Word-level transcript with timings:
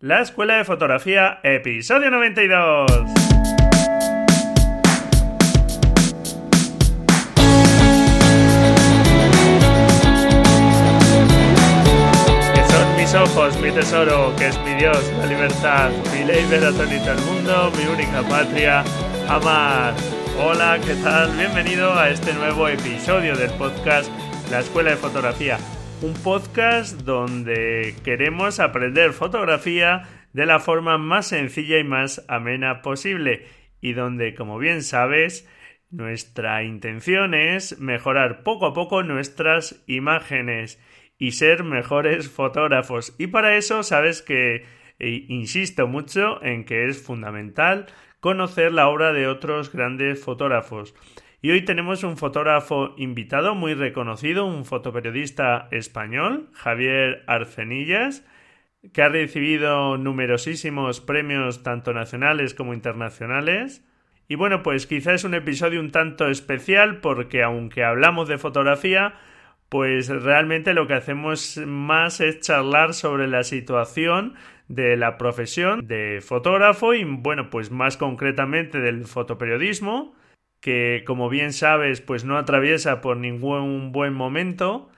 La 0.00 0.20
Escuela 0.20 0.58
de 0.58 0.64
Fotografía, 0.64 1.40
episodio 1.42 2.10
92. 2.10 2.86
Que 12.52 12.64
son 12.68 12.96
mis 12.98 13.14
ojos, 13.14 13.58
mi 13.62 13.70
tesoro, 13.70 14.36
que 14.36 14.48
es 14.48 14.60
mi 14.60 14.74
Dios, 14.74 15.02
la 15.18 15.24
libertad, 15.24 15.90
mi 16.12 16.24
ley 16.24 16.44
veratonita 16.50 17.12
el 17.12 17.20
mundo, 17.20 17.72
mi 17.78 17.86
única 17.86 18.20
patria, 18.28 18.84
amar. 19.30 19.94
Hola, 20.38 20.78
¿qué 20.84 20.94
tal? 20.96 21.34
Bienvenido 21.38 21.94
a 21.94 22.10
este 22.10 22.34
nuevo 22.34 22.68
episodio 22.68 23.34
del 23.34 23.50
podcast 23.52 24.10
La 24.50 24.60
Escuela 24.60 24.90
de 24.90 24.96
Fotografía 24.98 25.56
un 26.02 26.12
podcast 26.14 27.00
donde 27.02 27.94
queremos 28.04 28.60
aprender 28.60 29.12
fotografía 29.12 30.02
de 30.32 30.44
la 30.44 30.60
forma 30.60 30.98
más 30.98 31.28
sencilla 31.28 31.78
y 31.78 31.84
más 31.84 32.24
amena 32.28 32.82
posible 32.82 33.46
y 33.80 33.94
donde, 33.94 34.34
como 34.34 34.58
bien 34.58 34.82
sabes, 34.82 35.48
nuestra 35.90 36.62
intención 36.64 37.34
es 37.34 37.78
mejorar 37.78 38.42
poco 38.42 38.66
a 38.66 38.74
poco 38.74 39.02
nuestras 39.02 39.82
imágenes 39.86 40.78
y 41.18 41.32
ser 41.32 41.64
mejores 41.64 42.30
fotógrafos. 42.30 43.14
Y 43.18 43.28
para 43.28 43.56
eso 43.56 43.82
sabes 43.82 44.20
que 44.20 44.64
e 44.98 45.26
insisto 45.28 45.86
mucho 45.86 46.42
en 46.42 46.64
que 46.64 46.88
es 46.88 47.02
fundamental 47.02 47.86
conocer 48.20 48.72
la 48.72 48.88
obra 48.88 49.12
de 49.12 49.28
otros 49.28 49.72
grandes 49.72 50.22
fotógrafos. 50.22 50.94
Y 51.46 51.52
hoy 51.52 51.62
tenemos 51.62 52.02
un 52.02 52.16
fotógrafo 52.16 52.92
invitado 52.96 53.54
muy 53.54 53.74
reconocido, 53.74 54.46
un 54.46 54.64
fotoperiodista 54.64 55.68
español, 55.70 56.48
Javier 56.52 57.22
Arcenillas, 57.28 58.26
que 58.92 59.02
ha 59.02 59.08
recibido 59.08 59.96
numerosísimos 59.96 61.00
premios 61.00 61.62
tanto 61.62 61.92
nacionales 61.92 62.52
como 62.52 62.74
internacionales. 62.74 63.86
Y 64.26 64.34
bueno, 64.34 64.64
pues 64.64 64.88
quizá 64.88 65.14
es 65.14 65.22
un 65.22 65.34
episodio 65.34 65.78
un 65.78 65.92
tanto 65.92 66.26
especial 66.26 67.00
porque 67.00 67.44
aunque 67.44 67.84
hablamos 67.84 68.26
de 68.26 68.38
fotografía, 68.38 69.14
pues 69.68 70.08
realmente 70.08 70.74
lo 70.74 70.88
que 70.88 70.94
hacemos 70.94 71.58
más 71.64 72.20
es 72.20 72.40
charlar 72.40 72.92
sobre 72.92 73.28
la 73.28 73.44
situación 73.44 74.34
de 74.66 74.96
la 74.96 75.16
profesión 75.16 75.86
de 75.86 76.20
fotógrafo 76.22 76.92
y 76.92 77.04
bueno, 77.04 77.50
pues 77.50 77.70
más 77.70 77.96
concretamente 77.96 78.80
del 78.80 79.04
fotoperiodismo 79.04 80.15
que 80.66 81.04
como 81.06 81.28
bien 81.28 81.52
sabes 81.52 82.00
pues 82.00 82.24
no 82.24 82.36
atraviesa 82.36 83.00
por 83.00 83.18
ningún 83.18 83.92
buen 83.92 84.14
momento. 84.14 84.90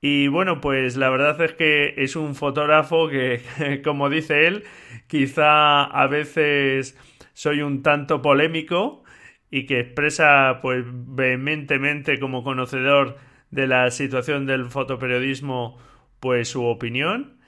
Y 0.00 0.28
bueno 0.28 0.62
pues 0.62 0.96
la 0.96 1.10
verdad 1.10 1.40
es 1.42 1.52
que 1.54 1.94
es 1.98 2.16
un 2.16 2.34
fotógrafo 2.34 3.08
que 3.10 3.42
como 3.84 4.08
dice 4.08 4.46
él 4.46 4.64
quizá 5.08 5.84
a 5.84 6.06
veces 6.06 6.98
soy 7.34 7.60
un 7.62 7.82
tanto 7.82 8.22
polémico 8.22 9.04
y 9.50 9.66
que 9.66 9.80
expresa 9.80 10.60
pues 10.62 10.86
vehementemente 10.88 12.18
como 12.18 12.42
conocedor 12.42 13.18
de 13.50 13.66
la 13.66 13.90
situación 13.90 14.46
del 14.46 14.70
fotoperiodismo 14.70 15.76
pues 16.20 16.48
su 16.48 16.64
opinión. 16.64 17.38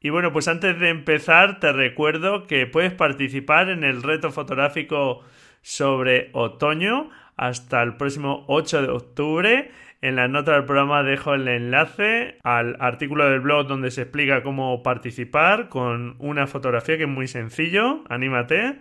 Y 0.00 0.10
bueno, 0.10 0.32
pues 0.32 0.46
antes 0.48 0.78
de 0.78 0.90
empezar 0.90 1.58
te 1.60 1.72
recuerdo 1.72 2.46
que 2.46 2.66
puedes 2.66 2.92
participar 2.94 3.70
en 3.70 3.82
el 3.84 4.02
reto 4.04 4.30
fotográfico 4.30 5.24
sobre 5.66 6.30
otoño 6.32 7.10
hasta 7.36 7.82
el 7.82 7.96
próximo 7.96 8.44
8 8.46 8.82
de 8.82 8.88
octubre. 8.88 9.70
En 10.00 10.14
la 10.14 10.28
nota 10.28 10.52
del 10.52 10.64
programa 10.64 11.02
dejo 11.02 11.34
el 11.34 11.48
enlace 11.48 12.38
al 12.44 12.76
artículo 12.78 13.28
del 13.28 13.40
blog 13.40 13.66
donde 13.66 13.90
se 13.90 14.02
explica 14.02 14.44
cómo 14.44 14.84
participar 14.84 15.68
con 15.68 16.14
una 16.20 16.46
fotografía 16.46 16.96
que 16.96 17.02
es 17.02 17.08
muy 17.08 17.26
sencillo. 17.26 18.04
Anímate. 18.08 18.76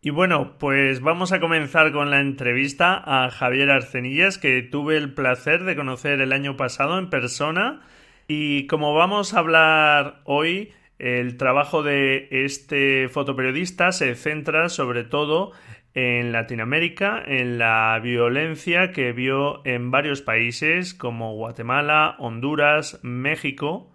Y 0.00 0.10
bueno, 0.10 0.54
pues 0.60 1.00
vamos 1.00 1.32
a 1.32 1.40
comenzar 1.40 1.90
con 1.90 2.12
la 2.12 2.20
entrevista 2.20 3.02
a 3.04 3.28
Javier 3.32 3.72
Arcenillas, 3.72 4.38
que 4.38 4.62
tuve 4.62 4.98
el 4.98 5.14
placer 5.14 5.64
de 5.64 5.74
conocer 5.74 6.20
el 6.20 6.32
año 6.32 6.56
pasado 6.56 7.00
en 7.00 7.10
persona. 7.10 7.80
Y 8.28 8.68
como 8.68 8.94
vamos 8.94 9.34
a 9.34 9.40
hablar 9.40 10.20
hoy, 10.24 10.72
el 11.00 11.36
trabajo 11.36 11.82
de 11.82 12.28
este 12.30 13.08
fotoperiodista 13.08 13.90
se 13.90 14.14
centra 14.14 14.68
sobre 14.68 15.02
todo 15.02 15.50
en 15.94 16.32
Latinoamérica 16.32 17.22
en 17.26 17.58
la 17.58 17.98
violencia 18.02 18.92
que 18.92 19.12
vio 19.12 19.64
en 19.66 19.90
varios 19.90 20.22
países 20.22 20.94
como 20.94 21.34
Guatemala, 21.34 22.16
Honduras, 22.18 22.98
México, 23.02 23.92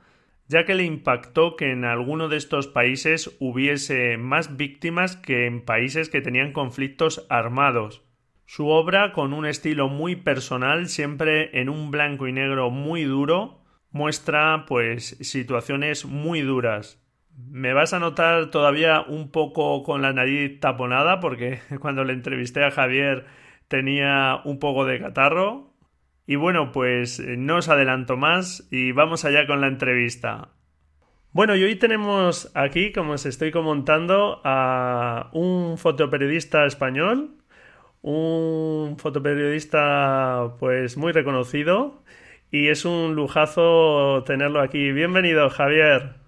ya 0.48 0.66
que 0.66 0.76
le 0.76 0.84
impactó 0.84 1.56
que 1.56 1.72
en 1.72 1.86
alguno 1.86 2.30
de 2.30 2.38
estos 2.38 2.68
países 2.68 3.36
hubiese 3.40 4.18
más 4.18 4.58
víctimas 4.58 5.18
que 5.18 5.46
en 5.46 5.62
países 5.62 6.10
que 6.10 6.22
tenían 6.22 6.54
conflictos 6.54 7.26
armados. 7.30 8.04
Su 8.46 8.68
obra, 8.68 9.12
con 9.12 9.34
un 9.34 9.46
estilo 9.46 9.90
muy 9.90 10.16
personal, 10.16 10.88
siempre 10.88 11.60
en 11.60 11.68
un 11.68 11.92
blanco 11.92 12.28
y 12.28 12.32
negro 12.32 12.70
muy 12.70 13.04
duro, 13.04 13.60
muestra 13.92 14.66
pues 14.68 15.18
situaciones 15.20 16.06
muy 16.06 16.42
duras. 16.42 17.04
Me 17.38 17.74
vas 17.74 17.94
a 17.94 18.00
notar 18.00 18.50
todavía 18.50 19.02
un 19.02 19.30
poco 19.30 19.84
con 19.84 20.02
la 20.02 20.12
nariz 20.12 20.60
taponada 20.60 21.20
porque 21.20 21.60
cuando 21.80 22.04
le 22.04 22.14
entrevisté 22.14 22.64
a 22.64 22.72
Javier 22.72 23.26
tenía 23.68 24.42
un 24.44 24.60
poco 24.60 24.86
de 24.86 25.00
catarro. 25.00 25.74
Y 26.26 26.36
bueno, 26.36 26.72
pues 26.72 27.20
eh, 27.20 27.38
no 27.38 27.58
os 27.58 27.70
adelanto 27.70 28.18
más 28.18 28.68
y 28.72 28.92
vamos 28.92 29.24
allá 29.24 29.46
con 29.48 29.62
la 29.62 29.68
entrevista. 29.68 30.50
Bueno, 31.32 31.56
y 31.56 31.64
hoy 31.64 31.76
tenemos 31.76 32.52
aquí, 32.56 32.92
como 32.92 33.14
os 33.14 33.26
estoy 33.26 33.52
comentando, 33.52 34.42
a 34.44 35.30
un 35.34 35.78
fotoperiodista 35.78 36.66
español, 36.66 37.38
un 38.02 38.98
fotoperiodista 38.98 40.56
pues 40.60 40.98
muy 40.98 41.12
reconocido 41.12 42.04
y 42.52 42.70
es 42.70 42.86
un 42.86 43.16
lujazo 43.16 44.24
tenerlo 44.26 44.62
aquí. 44.62 44.92
Bienvenido, 44.92 45.50
Javier. 45.50 46.27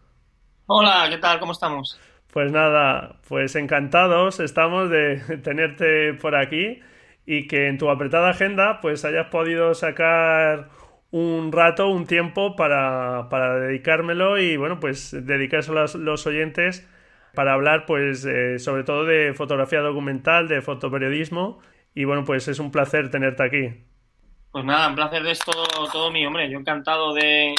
Hola, 0.72 1.08
¿qué 1.10 1.18
tal? 1.18 1.40
¿Cómo 1.40 1.54
estamos? 1.54 2.00
Pues 2.32 2.52
nada, 2.52 3.16
pues 3.28 3.56
encantados 3.56 4.40
estamos 4.40 4.92
de 4.92 5.18
tenerte 5.44 6.14
por 6.14 6.36
aquí 6.36 6.80
y 7.26 7.48
que 7.48 7.70
en 7.70 7.80
tu 7.80 7.90
apretada 7.90 8.30
agenda 8.30 8.80
pues 8.80 9.04
hayas 9.04 9.30
podido 9.32 9.74
sacar 9.74 10.70
un 11.10 11.52
rato, 11.52 11.88
un 11.88 12.06
tiempo 12.06 12.56
para, 12.56 13.28
dedicármelo 13.62 14.38
y 14.38 14.58
bueno, 14.58 14.80
pues 14.80 15.10
dedicárselo 15.26 15.80
a 15.80 15.86
los, 15.98 16.28
oyentes 16.28 16.88
para 17.34 17.54
hablar 17.54 17.88
pues 17.88 18.24
eh, 18.26 18.60
sobre 18.60 18.84
todo 18.84 19.06
de 19.06 19.34
fotografía 19.34 19.80
documental, 19.80 20.48
de 20.48 20.62
fotoperiodismo 20.62 21.58
y 21.96 22.04
bueno, 22.04 22.24
pues 22.26 22.48
es 22.48 22.60
un 22.60 22.70
placer 22.70 23.10
tenerte 23.10 23.42
aquí. 23.42 23.84
Pues 24.52 24.64
nada, 24.66 24.88
un 24.88 24.94
placer 24.94 25.24
de 25.24 25.32
esto 25.32 25.52
todo 25.92 26.12
mío, 26.12 26.28
hombre, 26.28 26.48
yo 26.48 26.60
encantado 26.60 27.16
de, 27.16 27.56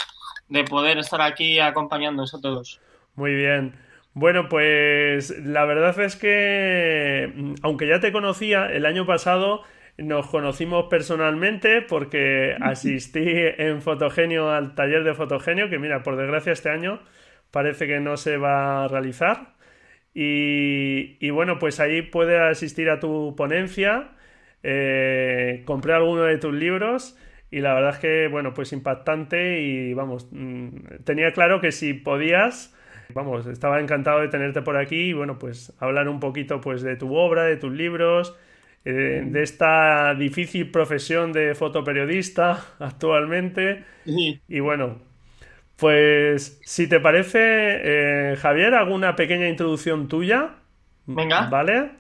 de 0.47 0.63
poder 0.63 0.99
estar 0.99 1.21
aquí 1.21 1.59
acompañándonos 1.59 2.35
a 2.35 2.41
todos. 2.41 2.81
Muy 3.15 3.35
bien. 3.35 3.75
Bueno, 4.15 4.49
pues 4.49 5.31
la 5.45 5.65
verdad 5.65 5.99
es 6.01 6.17
que, 6.17 7.33
mm, 7.35 7.55
aunque 7.63 7.87
ya 7.87 8.01
te 8.01 8.13
conocía, 8.13 8.67
el 8.67 8.87
año 8.87 9.07
pasado 9.07 9.63
nos 9.99 10.27
conocimos 10.29 10.87
personalmente 10.89 11.83
porque 11.83 12.57
asistí 12.61 13.23
en 13.25 13.83
Fotogenio 13.83 14.51
al 14.51 14.75
taller 14.75 15.05
de 15.05 15.15
Fotogenio, 15.15 15.69
que 15.71 15.79
mira, 15.79 16.03
por 16.03 16.17
desgracia 16.17 16.53
este 16.53 16.71
año 16.71 17.01
parece 17.51 17.87
que 17.87 18.01
no 18.01 18.17
se 18.17 18.37
va 18.37 18.85
a 18.85 18.89
realizar. 18.89 19.55
Y, 20.15 21.31
bueno, 21.31 21.59
pues 21.59 21.81
ahí 21.81 22.03
puede 22.03 22.39
asistir 22.41 22.91
a 22.91 23.01
tu 23.01 23.35
ponencia. 23.37 24.11
Eh, 24.63 25.63
compré 25.67 25.95
alguno 25.95 26.25
de 26.25 26.39
tus 26.39 26.53
libros 26.55 27.17
y 27.51 27.61
la 27.61 27.75
verdad 27.75 27.91
es 27.95 27.99
que, 27.99 28.29
bueno, 28.29 28.53
pues 28.55 28.73
impactante 28.73 29.61
y 29.63 29.95
vamos, 29.95 30.29
mm, 30.33 31.05
tenía 31.05 31.33
claro 31.33 31.61
que 31.61 31.73
si 31.73 31.95
podías 31.95 32.77
Vamos, 33.15 33.47
estaba 33.47 33.81
encantado 33.81 34.21
de 34.21 34.29
tenerte 34.29 34.63
por 34.63 34.77
aquí 34.77 35.11
y 35.11 35.13
bueno, 35.13 35.39
pues 35.39 35.73
hablar 35.79 36.09
un 36.09 36.21
poquito 36.21 36.61
pues 36.61 36.83
de 36.83 36.97
tu 36.97 37.15
obra, 37.15 37.45
de 37.45 37.57
tus 37.57 37.73
libros, 37.73 38.37
eh, 38.85 39.23
de 39.25 39.43
esta 39.43 40.15
difícil 40.15 40.71
profesión 40.71 41.33
de 41.33 41.55
fotoperiodista 41.55 42.65
actualmente. 42.79 43.85
Y 44.49 44.61
bueno, 44.61 44.99
pues 45.77 46.61
si 46.65 46.89
te 46.89 47.01
parece, 47.01 47.39
eh, 47.43 48.37
Javier, 48.37 48.75
alguna 48.75 49.17
pequeña 49.17 49.49
introducción 49.49 50.09
tuya. 50.09 50.57
Venga. 51.07 51.49
¿Vale? 51.49 51.91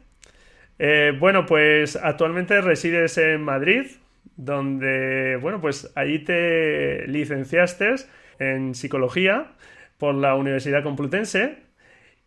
Eh, 0.79 1.12
bueno, 1.19 1.46
pues 1.46 1.96
actualmente 1.96 2.61
resides 2.61 3.19
en 3.19 3.43
Madrid, 3.43 3.87
donde, 4.37 5.37
bueno, 5.37 5.61
pues 5.61 5.93
allí 5.94 6.20
te 6.20 7.06
licenciaste 7.06 7.96
en 8.38 8.75
psicología 8.75 9.52
por 10.00 10.17
la 10.17 10.35
Universidad 10.35 10.82
Complutense. 10.82 11.58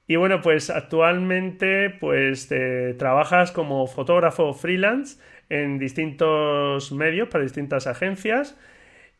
Y 0.08 0.16
bueno, 0.18 0.42
pues 0.42 0.70
actualmente 0.70 1.90
pues 1.90 2.50
trabajas 2.98 3.52
como 3.52 3.88
fotógrafo 3.88 4.54
freelance 4.54 5.20
en 5.50 5.80
distintos 5.80 6.92
medios 6.92 7.30
para 7.30 7.44
distintas 7.44 7.88
agencias. 7.88 8.58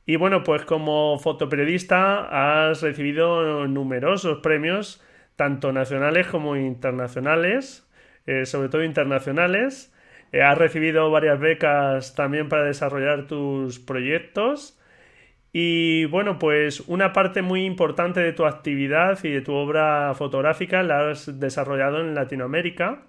Y 0.06 0.18
bueno, 0.18 0.44
pues 0.44 0.64
como 0.66 1.18
fotoperiodista 1.20 2.68
has 2.70 2.82
recibido 2.82 3.68
numerosos 3.68 4.40
premios 4.40 5.02
tanto 5.36 5.72
nacionales 5.72 6.28
como 6.28 6.56
internacionales, 6.58 7.88
eh, 8.26 8.46
sobre 8.46 8.70
todo 8.70 8.84
internacionales. 8.84 9.94
Eh, 10.32 10.42
has 10.42 10.58
recibido 10.58 11.10
varias 11.12 11.40
becas 11.40 12.16
también 12.16 12.50
para 12.50 12.66
desarrollar 12.66 13.28
tus 13.28 13.80
proyectos. 13.80 14.80
Y 15.56 16.06
bueno, 16.06 16.40
pues 16.40 16.82
una 16.88 17.14
parte 17.14 17.44
muy 17.44 17.64
importante 17.66 18.20
de 18.22 18.34
tu 18.34 18.46
actividad 18.46 19.20
y 19.24 19.30
de 19.30 19.42
tu 19.42 19.54
obra 19.54 20.14
fotográfica 20.16 20.82
la 20.82 21.12
has 21.12 21.40
desarrollado 21.40 22.02
en 22.02 22.16
Latinoamérica. 22.16 23.04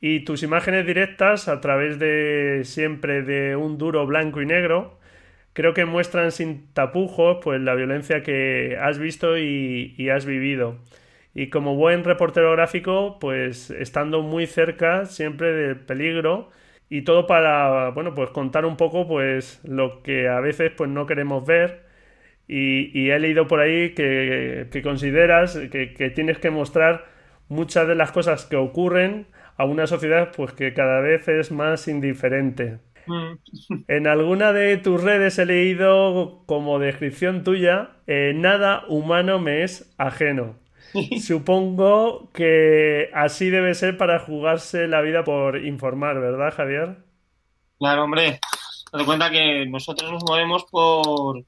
Y 0.00 0.20
tus 0.20 0.42
imágenes 0.42 0.86
directas, 0.86 1.48
a 1.48 1.60
través 1.60 1.98
de 1.98 2.62
siempre 2.64 3.22
de 3.22 3.56
un 3.56 3.78
duro 3.78 4.06
blanco 4.06 4.40
y 4.42 4.46
negro, 4.46 4.98
creo 5.52 5.74
que 5.74 5.84
muestran 5.84 6.32
sin 6.32 6.72
tapujos 6.74 7.38
pues 7.42 7.60
la 7.60 7.74
violencia 7.74 8.22
que 8.22 8.78
has 8.80 8.98
visto 8.98 9.38
y, 9.38 9.94
y, 9.98 10.08
has 10.10 10.26
vivido. 10.26 10.78
Y 11.34 11.48
como 11.50 11.76
buen 11.76 12.04
reportero 12.04 12.52
gráfico, 12.52 13.18
pues 13.20 13.70
estando 13.70 14.22
muy 14.22 14.46
cerca 14.46 15.06
siempre 15.06 15.52
del 15.52 15.76
peligro 15.80 16.50
y 16.96 17.02
todo 17.02 17.26
para, 17.26 17.90
bueno, 17.90 18.14
pues 18.14 18.30
contar 18.30 18.64
un 18.64 18.76
poco 18.76 19.08
pues 19.08 19.60
lo 19.64 20.00
que 20.04 20.28
a 20.28 20.38
veces 20.38 20.70
pues 20.76 20.88
no 20.88 21.06
queremos 21.06 21.44
ver 21.44 21.82
y, 22.46 22.96
y 22.96 23.10
he 23.10 23.18
leído 23.18 23.48
por 23.48 23.60
ahí 23.60 23.94
que, 23.94 24.68
que 24.70 24.82
consideras 24.82 25.58
que, 25.72 25.92
que 25.94 26.10
tienes 26.10 26.38
que 26.38 26.50
mostrar 26.50 27.06
muchas 27.48 27.88
de 27.88 27.96
las 27.96 28.12
cosas 28.12 28.46
que 28.46 28.54
ocurren 28.56 29.26
a 29.56 29.64
una 29.64 29.88
sociedad 29.88 30.30
pues 30.36 30.52
que 30.52 30.72
cada 30.72 31.00
vez 31.00 31.26
es 31.26 31.50
más 31.50 31.88
indiferente. 31.88 32.78
Mm. 33.06 33.34
En 33.88 34.06
alguna 34.06 34.52
de 34.52 34.76
tus 34.76 35.02
redes 35.02 35.38
he 35.38 35.46
leído 35.46 36.44
como 36.46 36.78
descripción 36.78 37.42
tuya, 37.42 37.90
eh, 38.06 38.34
nada 38.36 38.84
humano 38.88 39.40
me 39.40 39.64
es 39.64 39.92
ajeno. 39.98 40.56
Supongo 41.20 42.30
que 42.32 43.10
así 43.12 43.50
debe 43.50 43.74
ser 43.74 43.96
para 43.96 44.20
jugarse 44.20 44.86
la 44.86 45.00
vida 45.00 45.24
por 45.24 45.64
informar, 45.64 46.20
¿verdad, 46.20 46.54
Javier? 46.54 46.98
Claro, 47.78 48.04
hombre. 48.04 48.40
Te 48.96 49.04
cuenta 49.04 49.30
que 49.30 49.66
nosotros 49.66 50.12
nos 50.12 50.22
movemos 50.22 50.64
por, 50.70 51.44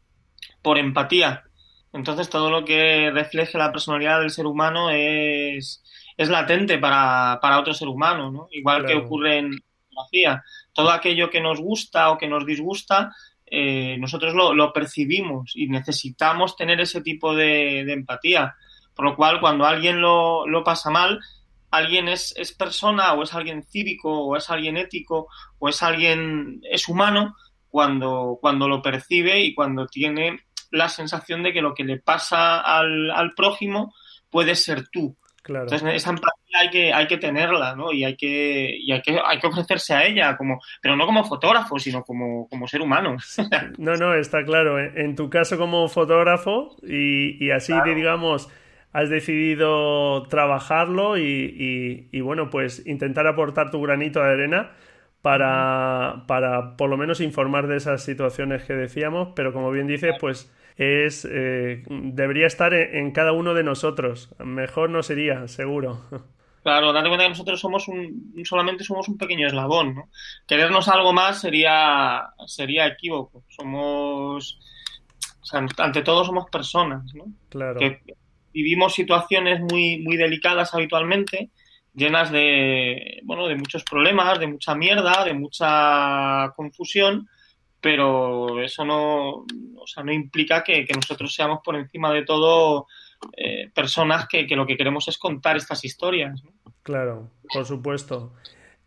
por 0.63 0.79
empatía. 0.79 1.45
Entonces 1.93 2.29
todo 2.29 2.51
lo 2.51 2.65
que 2.65 3.11
refleje 3.13 3.57
la 3.57 3.71
personalidad 3.71 4.21
del 4.21 4.31
ser 4.31 4.47
humano 4.47 4.91
es, 4.91 5.83
es 6.17 6.29
latente 6.29 6.79
para, 6.79 7.39
para 7.41 7.61
otro 7.61 7.73
ser 7.73 7.89
humano, 7.89 8.33
¿no? 8.33 8.49
Igual 8.51 8.85
que 8.85 8.95
ocurre 8.95 9.39
en 9.39 9.63
fotografía. 9.89 10.43
Todo 10.73 10.91
aquello 10.91 11.31
que 11.31 11.41
nos 11.41 11.61
gusta 11.61 12.11
o 12.11 12.19
que 12.19 12.29
nos 12.29 12.45
disgusta, 12.45 13.15
eh, 13.47 13.97
nosotros 13.99 14.35
lo, 14.35 14.53
lo, 14.53 14.73
percibimos 14.73 15.53
y 15.55 15.69
necesitamos 15.69 16.57
tener 16.57 16.81
ese 16.81 17.01
tipo 17.01 17.35
de, 17.35 17.85
de 17.87 17.93
empatía. 17.93 18.57
Por 18.97 19.05
lo 19.05 19.15
cual, 19.15 19.41
cuando 19.41 19.67
alguien 19.67 20.01
lo, 20.01 20.47
lo 20.49 20.65
pasa 20.65 20.91
mal, 20.91 21.21
alguien 21.71 22.09
es, 22.09 22.35
es, 22.37 22.53
persona 22.53 23.13
o 23.13 23.23
es 23.23 23.35
alguien 23.35 23.63
cívico 23.63 24.11
o 24.11 24.37
es 24.37 24.49
alguien 24.51 24.79
ético 24.79 25.29
o 25.59 25.69
es 25.69 25.83
alguien, 25.83 26.61
es 26.69 26.89
humano 26.89 27.37
cuando, 27.69 28.39
cuando 28.41 28.69
lo 28.69 28.81
percibe 28.81 29.41
y 29.41 29.55
cuando 29.55 29.87
tiene 29.87 30.41
la 30.71 30.89
sensación 30.89 31.43
de 31.43 31.53
que 31.53 31.61
lo 31.61 31.75
que 31.75 31.85
le 31.85 31.99
pasa 31.99 32.61
al, 32.61 33.11
al 33.11 33.35
prójimo 33.35 33.95
puede 34.31 34.55
ser 34.55 34.89
tú. 34.89 35.17
Entonces, 35.49 35.83
esa 35.95 36.11
empatía 36.11 36.59
hay 36.61 36.71
que, 36.71 36.93
hay 36.93 37.07
que 37.07 37.19
tenerla, 37.19 37.77
¿no? 37.77 37.93
Y 37.93 38.05
hay 38.05 38.17
que, 38.17 38.77
y 38.79 38.91
hay 38.93 39.01
que, 39.01 39.21
hay 39.25 39.39
que 39.39 39.47
ofrecerse 39.47 39.95
a 39.95 40.05
ella, 40.05 40.37
como, 40.37 40.61
pero 40.83 40.97
no 40.97 41.07
como 41.07 41.25
fotógrafo, 41.25 41.79
sino 41.79 42.03
como, 42.03 42.49
como 42.49 42.67
ser 42.67 42.81
humano. 42.81 43.17
no, 43.79 43.95
no, 43.95 44.15
está 44.15 44.45
claro. 44.45 44.79
En 44.79 45.15
tu 45.15 45.31
caso 45.31 45.57
como 45.57 45.89
fotógrafo, 45.89 46.77
y, 46.83 47.45
y 47.45 47.51
así, 47.51 47.73
claro. 47.73 47.95
digamos, 47.95 48.49
has 48.97 49.11
decidido 49.11 50.23
trabajarlo 50.29 51.19
y, 51.19 51.23
y, 51.23 52.09
y, 52.17 52.21
bueno, 52.23 52.49
pues 52.49 52.87
intentar 52.87 53.27
aportar 53.27 53.71
tu 53.71 53.83
granito 53.83 54.21
de 54.21 54.31
arena 54.31 54.71
para, 55.21 56.25
para 56.27 56.79
por 56.79 56.89
lo 56.89 56.97
menos 56.97 57.21
informar 57.21 57.67
de 57.67 57.77
esas 57.77 58.03
situaciones 58.03 58.65
que 58.65 58.73
decíamos, 58.73 59.35
pero 59.37 59.53
como 59.53 59.71
bien 59.71 59.87
dices, 59.87 60.15
pues 60.19 60.51
es 60.79 61.29
eh, 61.31 61.83
debería 61.87 62.47
estar 62.47 62.73
en, 62.73 62.97
en, 62.97 63.11
cada 63.11 63.33
uno 63.33 63.53
de 63.53 63.65
nosotros. 63.65 64.35
Mejor 64.39 64.89
no 64.89 65.03
sería, 65.03 65.47
seguro. 65.47 66.01
Claro, 66.63 66.95
date 66.95 67.09
cuenta 67.09 67.27
que 67.27 67.31
nosotros 67.31 67.61
somos 67.61 67.89
un, 67.89 68.33
solamente 68.45 68.83
somos 68.83 69.09
un 69.09 69.19
pequeño 69.19 69.47
eslabón, 69.47 69.95
¿no? 69.95 70.09
Querernos 70.49 70.89
algo 70.89 71.13
más 71.13 71.43
sería, 71.43 72.31
sería 72.47 72.87
equívoco. 72.87 73.45
Somos, 73.49 74.59
o 75.43 75.45
sea, 75.45 75.67
ante 75.77 76.01
todo 76.01 76.25
somos 76.25 76.49
personas, 76.51 77.05
¿no? 77.15 77.27
Claro. 77.51 77.79
Que 77.79 78.01
vivimos 78.57 78.95
situaciones 78.95 79.61
muy, 79.61 79.99
muy 79.99 80.17
delicadas 80.17 80.73
habitualmente, 80.73 81.51
llenas 81.93 82.33
de, 82.33 83.21
bueno, 83.25 83.49
de 83.49 83.57
muchos 83.57 83.85
problemas, 83.85 84.39
de 84.39 84.47
mucha 84.47 84.75
mierda, 84.75 85.25
de 85.25 85.35
mucha 85.35 86.51
confusión, 86.57 87.29
pero 87.83 88.63
eso 88.63 88.87
no, 88.87 89.45
o 89.77 89.87
sea, 89.87 90.03
no 90.03 90.11
implica 90.11 90.65
que, 90.65 90.87
nosotros 90.95 91.35
seamos 91.35 91.61
por 91.63 91.77
encima 91.77 92.11
de 92.15 92.25
todo 92.25 92.87
eh, 93.37 93.69
personas 93.75 94.27
que, 94.27 94.47
que, 94.47 94.57
lo 94.57 94.67
que 94.67 94.79
queremos 94.79 95.07
es 95.09 95.19
contar 95.19 95.59
estas 95.59 95.85
historias. 95.85 96.43
¿no? 96.43 96.51
Claro, 96.83 97.31
por 97.53 97.67
supuesto. 97.67 98.33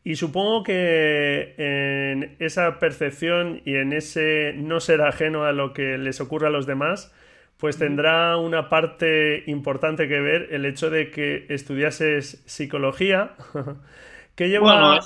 Y 0.04 0.16
supongo 0.16 0.63
que 0.63 1.54
en 1.60 2.38
esa 2.39 2.80
percepción 2.80 3.62
y 3.66 3.75
en 3.75 3.94
ese 3.94 4.54
no 4.56 4.80
ser 4.80 5.01
ajeno 5.01 5.44
a 5.44 5.51
lo 5.51 5.74
que 5.74 6.00
les 6.00 6.21
ocurre 6.21 6.48
a 6.48 6.50
los 6.50 6.66
demás, 6.66 7.13
pues 7.59 7.77
tendrá 7.77 8.38
una 8.38 8.69
parte 8.69 9.44
importante 9.47 10.07
que 10.07 10.21
ver 10.21 10.47
el 10.53 10.65
hecho 10.65 10.89
de 10.89 11.11
que 11.11 11.45
estudiases 11.50 12.41
psicología, 12.45 13.35
que 14.35 14.47
lleva... 14.47 14.79
Bueno, 14.81 15.00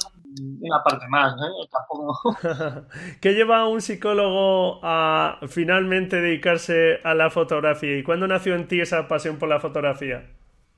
una 0.62 0.84
parte 0.84 1.08
más, 1.10 1.34
¿eh? 1.34 1.68
Tampoco... 1.72 2.38
¿Qué 3.22 3.34
lleva 3.34 3.62
a 3.62 3.68
un 3.68 3.82
psicólogo 3.82 4.80
a 4.84 5.40
finalmente 5.48 6.22
dedicarse 6.22 7.00
a 7.04 7.16
la 7.16 7.32
fotografía? 7.32 7.98
¿Y 7.98 8.04
cuándo 8.04 8.28
nació 8.28 8.54
en 8.54 8.68
ti 8.68 8.80
esa 8.80 9.08
pasión 9.08 9.38
por 9.38 9.50
la 9.50 9.60
fotografía? 9.60 10.24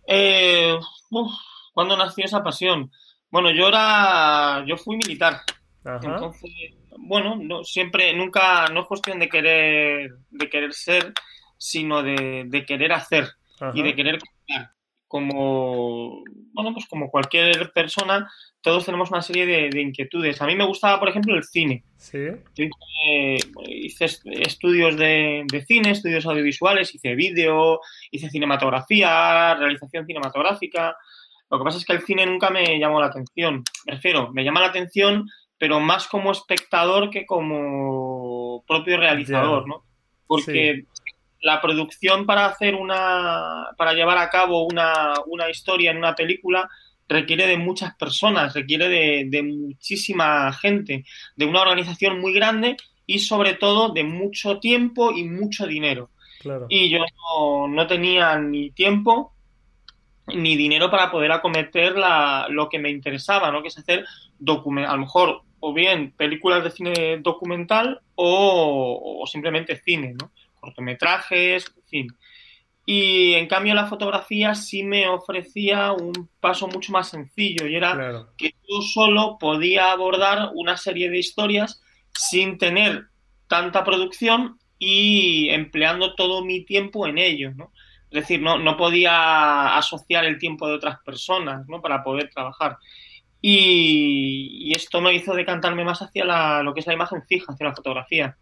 Eh, 0.08 0.76
uf, 1.10 1.32
¿Cuándo 1.74 1.98
nació 1.98 2.24
esa 2.24 2.42
pasión? 2.42 2.90
Bueno, 3.30 3.52
yo 3.52 3.68
era... 3.68 4.64
Yo 4.66 4.78
fui 4.78 4.96
militar. 4.96 5.42
Ajá. 5.84 6.00
Entonces, 6.02 6.52
bueno, 6.98 7.36
no, 7.36 7.66
siempre, 7.66 8.16
nunca, 8.16 8.68
no 8.70 8.82
es 8.82 8.88
cuestión 8.88 9.20
de 9.20 9.28
querer, 9.28 10.12
de 10.30 10.50
querer 10.50 10.74
ser, 10.74 11.14
sino 11.58 12.04
de, 12.04 12.44
de 12.48 12.66
querer 12.66 12.92
hacer 12.94 13.28
Ajá. 13.60 13.72
y 13.74 13.84
de 13.84 13.96
querer 13.96 14.20
contar. 14.20 14.72
Como, 15.08 16.24
bueno, 16.52 16.74
pues 16.74 16.88
como 16.88 17.10
cualquier 17.10 17.72
persona, 17.74 18.30
todos 18.60 18.86
tenemos 18.86 19.12
una 19.12 19.22
serie 19.22 19.46
de, 19.46 19.70
de, 19.70 19.82
inquietudes. 19.82 20.42
A 20.42 20.48
mí 20.48 20.56
me 20.56 20.66
gustaba, 20.66 21.00
por 21.00 21.08
ejemplo, 21.08 21.36
el 21.36 21.44
cine. 21.44 21.84
Sí. 21.96 22.18
Yo 22.56 22.66
hice, 22.66 23.38
hice 23.68 24.06
estudios 24.42 24.98
de, 24.98 25.44
de, 25.50 25.66
cine, 25.66 25.92
estudios 25.92 26.26
audiovisuales, 26.26 26.94
hice 26.94 27.16
vídeo, 27.16 27.80
hice 28.12 28.30
cinematografía, 28.30 29.56
realización 29.56 30.06
cinematográfica. 30.06 30.98
Lo 31.50 31.60
que 31.60 31.64
pasa 31.64 31.78
es 31.78 31.86
que 31.86 31.94
el 31.94 32.02
cine 32.02 32.26
nunca 32.26 32.50
me 32.50 32.78
llamó 32.80 33.00
la 33.00 33.08
atención. 33.08 33.64
Me 33.86 33.94
refiero, 33.94 34.34
me 34.34 34.44
llama 34.44 34.62
la 34.62 34.68
atención, 34.68 35.30
pero 35.58 35.80
más 35.80 36.08
como 36.08 36.32
espectador 36.32 37.10
que 37.12 37.26
como 37.26 38.66
propio 38.68 38.98
realizador, 38.98 39.66
yeah. 39.66 39.76
¿no? 39.76 39.84
Porque 40.28 40.84
sí 40.92 41.06
la 41.46 41.62
producción 41.62 42.26
para 42.26 42.48
hacer 42.48 42.74
una, 42.74 43.68
para 43.78 43.94
llevar 43.94 44.18
a 44.18 44.32
cabo 44.32 44.66
una, 44.66 45.14
una 45.28 45.48
historia 45.48 45.92
en 45.92 45.98
una 45.98 46.16
película 46.16 46.68
requiere 47.08 47.46
de 47.46 47.56
muchas 47.56 47.94
personas, 47.94 48.56
requiere 48.56 48.90
de, 48.90 49.26
de, 49.28 49.44
muchísima 49.44 50.52
gente, 50.54 51.06
de 51.36 51.46
una 51.46 51.62
organización 51.62 52.20
muy 52.20 52.34
grande 52.34 52.78
y 53.06 53.20
sobre 53.20 53.54
todo 53.54 53.90
de 53.90 54.04
mucho 54.04 54.58
tiempo 54.58 55.12
y 55.12 55.24
mucho 55.24 55.68
dinero. 55.68 56.10
Claro. 56.40 56.66
Y 56.68 56.90
yo 56.90 56.98
no, 56.98 57.68
no, 57.68 57.86
tenía 57.86 58.40
ni 58.40 58.72
tiempo 58.72 59.36
ni 60.26 60.56
dinero 60.56 60.90
para 60.90 61.12
poder 61.12 61.32
acometer 61.32 61.96
la, 61.96 62.48
lo 62.50 62.70
que 62.70 62.80
me 62.80 62.90
interesaba, 62.90 63.52
¿no? 63.52 63.62
que 63.62 63.68
es 63.68 63.78
hacer 63.78 64.04
a 64.04 64.96
lo 64.96 64.98
mejor 64.98 65.44
o 65.60 65.74
bien 65.76 66.12
películas 66.18 66.64
de 66.64 66.72
cine 66.72 67.20
documental 67.22 68.02
o, 68.16 69.20
o 69.22 69.28
simplemente 69.28 69.76
cine, 69.76 70.16
¿no? 70.20 70.32
Cortometrajes, 70.66 71.72
en 71.76 71.84
fin. 71.84 72.08
Y 72.86 73.34
en 73.34 73.48
cambio 73.48 73.74
la 73.74 73.88
fotografía 73.88 74.54
sí 74.54 74.84
me 74.84 75.08
ofrecía 75.08 75.92
un 75.92 76.30
paso 76.40 76.68
mucho 76.68 76.92
más 76.92 77.10
sencillo 77.10 77.66
y 77.66 77.76
era 77.76 77.94
claro. 77.94 78.30
que 78.38 78.52
yo 78.70 78.82
solo 78.82 79.38
podía 79.40 79.92
abordar 79.92 80.52
una 80.54 80.78
serie 80.78 81.10
de 81.10 81.18
historias 81.18 81.82
sin 82.14 82.60
tener 82.60 83.08
tanta 83.48 83.84
producción 83.84 84.60
y 84.78 85.50
empleando 85.50 86.14
todo 86.14 86.46
mi 86.46 86.64
tiempo 86.64 87.08
en 87.08 87.18
ello, 87.18 87.52
¿no? 87.56 87.72
Es 88.12 88.22
decir, 88.22 88.42
no, 88.42 88.58
no 88.60 88.78
podía 88.78 89.76
asociar 89.76 90.26
el 90.26 90.38
tiempo 90.38 90.68
de 90.68 90.76
otras 90.76 91.00
personas, 91.04 91.68
¿no? 91.68 91.82
Para 91.82 92.04
poder 92.04 92.30
trabajar. 92.30 92.78
Y, 93.42 94.70
y 94.70 94.74
esto 94.74 95.02
me 95.02 95.14
hizo 95.14 95.34
decantarme 95.34 95.84
más 95.84 96.02
hacia 96.02 96.24
la, 96.24 96.64
lo 96.64 96.74
que 96.74 96.80
es 96.82 96.88
la 96.88 96.94
imagen 96.94 97.24
fija, 97.28 97.52
hacia 97.52 97.68
la 97.68 97.76
fotografía. 97.76 98.38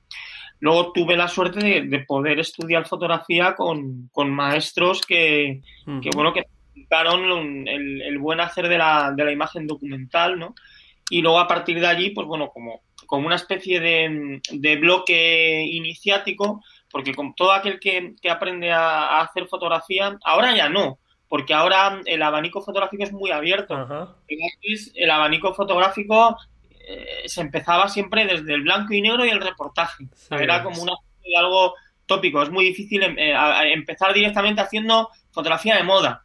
Luego 0.64 0.94
tuve 0.94 1.18
la 1.18 1.28
suerte 1.28 1.60
de, 1.60 1.82
de 1.82 2.00
poder 2.06 2.40
estudiar 2.40 2.88
fotografía 2.88 3.54
con, 3.54 4.08
con 4.14 4.32
maestros 4.32 5.02
que, 5.02 5.60
uh 5.86 5.92
-huh. 5.92 6.02
que, 6.02 6.10
bueno, 6.16 6.32
que 6.32 6.46
inculcaron 6.74 7.68
el, 7.68 8.02
el, 8.02 8.18
buen 8.18 8.40
hacer 8.40 8.70
de 8.70 8.78
la, 8.78 9.12
de 9.14 9.26
la 9.26 9.34
imagen 9.34 9.68
documental, 9.68 10.40
¿no? 10.40 10.56
Y 11.10 11.22
luego 11.22 11.38
a 11.38 11.50
partir 11.50 11.82
de 11.82 11.88
allí, 11.88 12.12
pues 12.12 12.26
bueno, 12.28 12.48
como, 12.48 12.80
como 13.08 13.28
una 13.28 13.36
especie 13.36 13.82
de, 13.82 14.40
de 14.54 14.76
bloque 14.78 15.66
iniciático, 15.70 16.64
porque 16.90 17.14
con 17.14 17.36
todo 17.36 17.52
aquel 17.52 17.78
que, 17.78 18.14
que 18.22 18.30
aprende 18.30 18.72
a, 18.72 19.18
a, 19.18 19.22
hacer 19.24 19.48
fotografía, 19.48 20.18
ahora 20.24 20.56
ya 20.56 20.70
no, 20.70 20.98
porque 21.28 21.54
ahora 21.54 22.00
el 22.06 22.24
abanico 22.24 22.62
fotográfico 22.62 23.04
es 23.04 23.12
muy 23.12 23.32
abierto. 23.32 23.76
Ajá. 23.76 24.16
El 24.96 25.12
abanico 25.12 25.54
fotográfico 25.54 26.38
eh, 26.88 27.24
se 27.28 27.42
empezaba 27.42 27.88
siempre 27.88 28.26
desde 28.26 28.54
el 28.54 28.62
blanco 28.64 28.94
y 28.94 29.02
negro 29.02 29.26
y 29.26 29.30
el 29.30 29.42
reportaje. 29.42 30.06
Sí. 30.16 30.36
Era 30.36 30.64
como 30.64 30.82
una 30.82 30.94
algo 31.38 31.74
tópico. 32.06 32.44
Es 32.44 32.50
muy 32.50 32.66
difícil 32.66 33.02
eh, 33.04 33.34
a, 33.34 33.60
a 33.60 33.68
empezar 33.68 34.14
directamente 34.14 34.62
haciendo 34.62 35.10
fotografía 35.32 35.76
de 35.78 35.84
moda. 35.84 36.24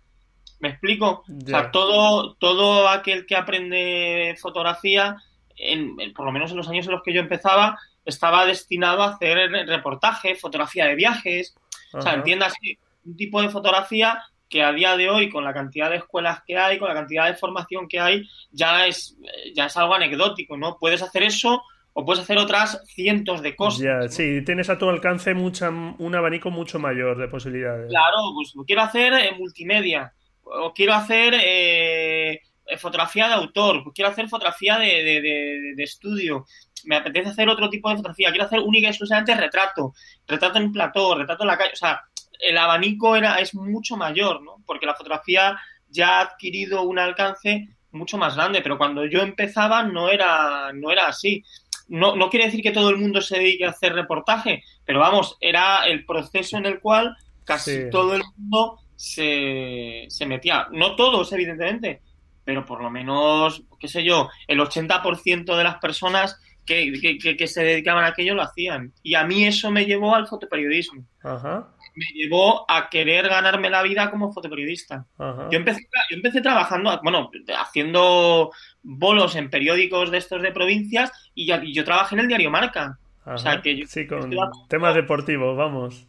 ¿Me 0.61 0.71
explico? 0.71 1.23
Ya. 1.29 1.45
O 1.59 1.61
sea, 1.61 1.71
todo, 1.71 2.35
todo 2.35 2.89
aquel 2.89 3.25
que 3.27 3.37
aprende 3.37 4.37
fotografía, 4.41 5.17
en, 5.57 5.95
en- 6.01 6.13
por 6.13 6.27
lo 6.27 6.33
menos 6.33 6.51
en 6.51 6.57
los 6.57 6.69
años 6.69 6.87
en 6.87 6.93
los 6.93 7.03
que 7.03 7.13
yo 7.13 7.21
empezaba, 7.21 7.79
estaba 8.05 8.45
destinado 8.45 9.03
a 9.03 9.11
hacer 9.15 9.51
reportaje, 9.69 10.35
fotografía 10.35 10.87
de 10.87 10.97
viajes, 10.97 11.55
o 11.93 12.03
sea, 12.03 12.15
entiéndase, 12.15 12.79
un 13.05 13.17
tipo 13.17 13.41
de 13.41 13.51
fotografía 13.51 14.21
que 14.49 14.63
a 14.63 14.73
día 14.73 14.97
de 14.97 15.11
hoy, 15.11 15.29
con 15.29 15.45
la 15.45 15.53
cantidad 15.55 15.91
de 15.91 15.97
escuelas 15.97 16.41
que 16.47 16.57
hay, 16.57 16.79
con 16.79 16.89
la 16.89 16.95
cantidad 16.95 17.27
de 17.27 17.35
formación 17.35 17.87
que 17.89 18.01
hay, 18.01 18.29
ya 18.51 18.87
es, 18.87 19.17
ya 19.55 19.67
es 19.67 19.77
algo 19.77 19.95
anecdótico, 19.95 20.57
¿no? 20.57 20.79
Puedes 20.79 21.03
hacer 21.03 21.23
eso 21.23 21.63
o 21.93 22.05
puedes 22.05 22.23
hacer 22.23 22.39
otras 22.39 22.81
cientos 22.87 23.43
de 23.43 23.57
cosas. 23.57 23.81
Ya, 23.81 23.95
¿no? 23.95 24.09
sí, 24.09 24.43
tienes 24.45 24.71
a 24.71 24.79
tu 24.79 24.89
alcance 24.89 25.35
mucha, 25.35 25.69
un 25.71 26.15
abanico 26.15 26.51
mucho 26.51 26.79
mayor 26.79 27.19
de 27.19 27.29
posibilidades. 27.29 27.89
Claro, 27.89 28.17
pues 28.35 28.53
quiero 28.67 28.83
hacer 28.83 29.35
multimedia, 29.37 30.13
o 30.43 30.73
quiero 30.73 30.95
hacer 30.95 31.35
eh, 31.37 32.41
fotografía 32.79 33.29
de 33.29 33.35
autor, 33.35 33.83
pues 33.83 33.95
quiero 33.95 34.11
hacer 34.11 34.29
fotografía 34.29 34.79
de, 34.79 34.87
de- 35.03 35.21
de- 35.21 35.73
de 35.75 35.83
estudio, 35.83 36.45
me 36.85 36.97
apetece 36.97 37.31
hacer 37.31 37.49
otro 37.49 37.69
tipo 37.69 37.89
de 37.91 37.97
fotografía, 37.97 38.31
quiero 38.31 38.45
hacer 38.45 38.61
única 38.61 38.87
y 38.87 38.91
exclusivamente 38.91 39.35
retrato, 39.35 39.93
retrato 40.27 40.59
en 40.59 40.71
plató, 40.73 41.15
retrato 41.17 41.43
en 41.43 41.49
la 41.49 41.59
calle, 41.59 41.73
o 41.73 41.77
sea, 41.77 42.01
el 42.39 42.57
abanico 42.59 43.17
era, 43.17 43.37
es 43.37 43.55
mucho 43.55 43.97
mayor, 43.97 44.43
¿no? 44.43 44.57
Porque 44.67 44.87
la 44.87 44.95
fotografía 44.95 45.59
ya 45.89 46.19
ha 46.19 46.23
adquirido 46.23 46.83
un 46.83 46.99
alcance 46.99 47.69
mucho 47.93 48.19
más 48.19 48.37
grande, 48.37 48.61
pero 48.61 48.77
cuando 48.79 49.07
yo 49.07 49.21
empezaba 49.23 49.83
no 49.83 50.11
era, 50.11 50.73
no 50.75 50.91
era 50.91 51.09
así. 51.09 51.43
No, 51.89 52.15
no 52.17 52.29
quiere 52.29 52.47
decir 52.47 52.63
que 52.63 52.71
todo 52.71 52.91
el 52.91 52.99
mundo 52.99 53.21
se 53.23 53.39
dedique 53.39 53.65
a 53.65 53.71
hacer 53.71 53.95
reportaje, 53.95 54.63
pero 54.85 55.01
vamos, 55.01 55.37
era 55.41 55.87
el 55.87 56.05
proceso 56.05 56.59
en 56.59 56.67
el 56.67 56.81
cual 56.81 57.17
casi 57.45 57.73
Sí. 57.85 57.91
todo 57.91 58.15
el 58.15 58.23
mundo 58.37 58.79
se, 58.95 60.05
se 60.09 60.27
metía. 60.27 60.67
No 60.71 60.97
todos, 60.97 61.33
evidentemente, 61.33 62.03
pero 62.45 62.65
por 62.65 62.83
lo 62.83 62.91
menos, 62.91 63.63
qué 63.81 63.89
sé 63.89 64.05
yo, 64.05 64.29
el 64.47 64.61
80% 64.61 65.57
de 65.57 65.65
las 65.65 65.79
personas 65.79 66.39
que, 66.67 66.93
que- 67.01 67.17
que- 67.19 67.37
que 67.37 67.47
se 67.47 67.65
dedicaban 67.65 68.05
a 68.05 68.09
aquello 68.09 68.35
lo 68.35 68.43
hacían. 68.43 68.93
Y 69.03 69.15
a 69.15 69.25
mí 69.25 69.45
eso 69.47 69.71
me 69.71 69.87
llevó 69.87 70.15
al 70.15 70.27
fotoperiodismo. 70.27 71.05
Ajá, 71.23 71.69
Me 71.99 72.07
llevó 72.15 72.65
a 72.71 72.89
querer 72.89 73.29
ganarme 73.29 73.71
la 73.71 73.83
vida 73.83 74.11
como 74.11 74.33
fotoperiodista. 74.33 75.05
ajá. 75.19 75.49
Yo 75.51 75.59
empecé, 75.59 75.81
yo 76.11 76.17
empecé 76.17 76.41
trabajando, 76.41 76.99
bueno, 77.03 77.31
haciendo 77.59 78.51
bolos 78.83 79.35
en 79.37 79.51
periódicos 79.51 80.11
de 80.11 80.19
estos 80.19 80.41
de 80.43 80.53
provincias 80.53 81.11
y, 81.35 81.47
yo 81.73 81.85
trabajé 81.85 82.15
en 82.15 82.21
el 82.21 82.29
diario 82.29 82.51
Marca. 82.51 82.99
Ajá. 83.25 83.37
sea, 83.39 83.61
que 83.63 83.77
yo- 83.77 83.87
Sí, 83.87 84.07
con 84.07 84.31
temas 84.69 84.95
deportivos, 84.95 85.57
vamos. 85.57 86.07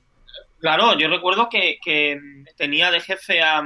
Claro, 0.60 0.98
yo 0.98 1.08
recuerdo 1.08 1.48
que, 1.50 1.78
que 1.84 2.20
tenía 2.58 2.92
de 2.92 3.00
jefe 3.00 3.42
a, 3.42 3.64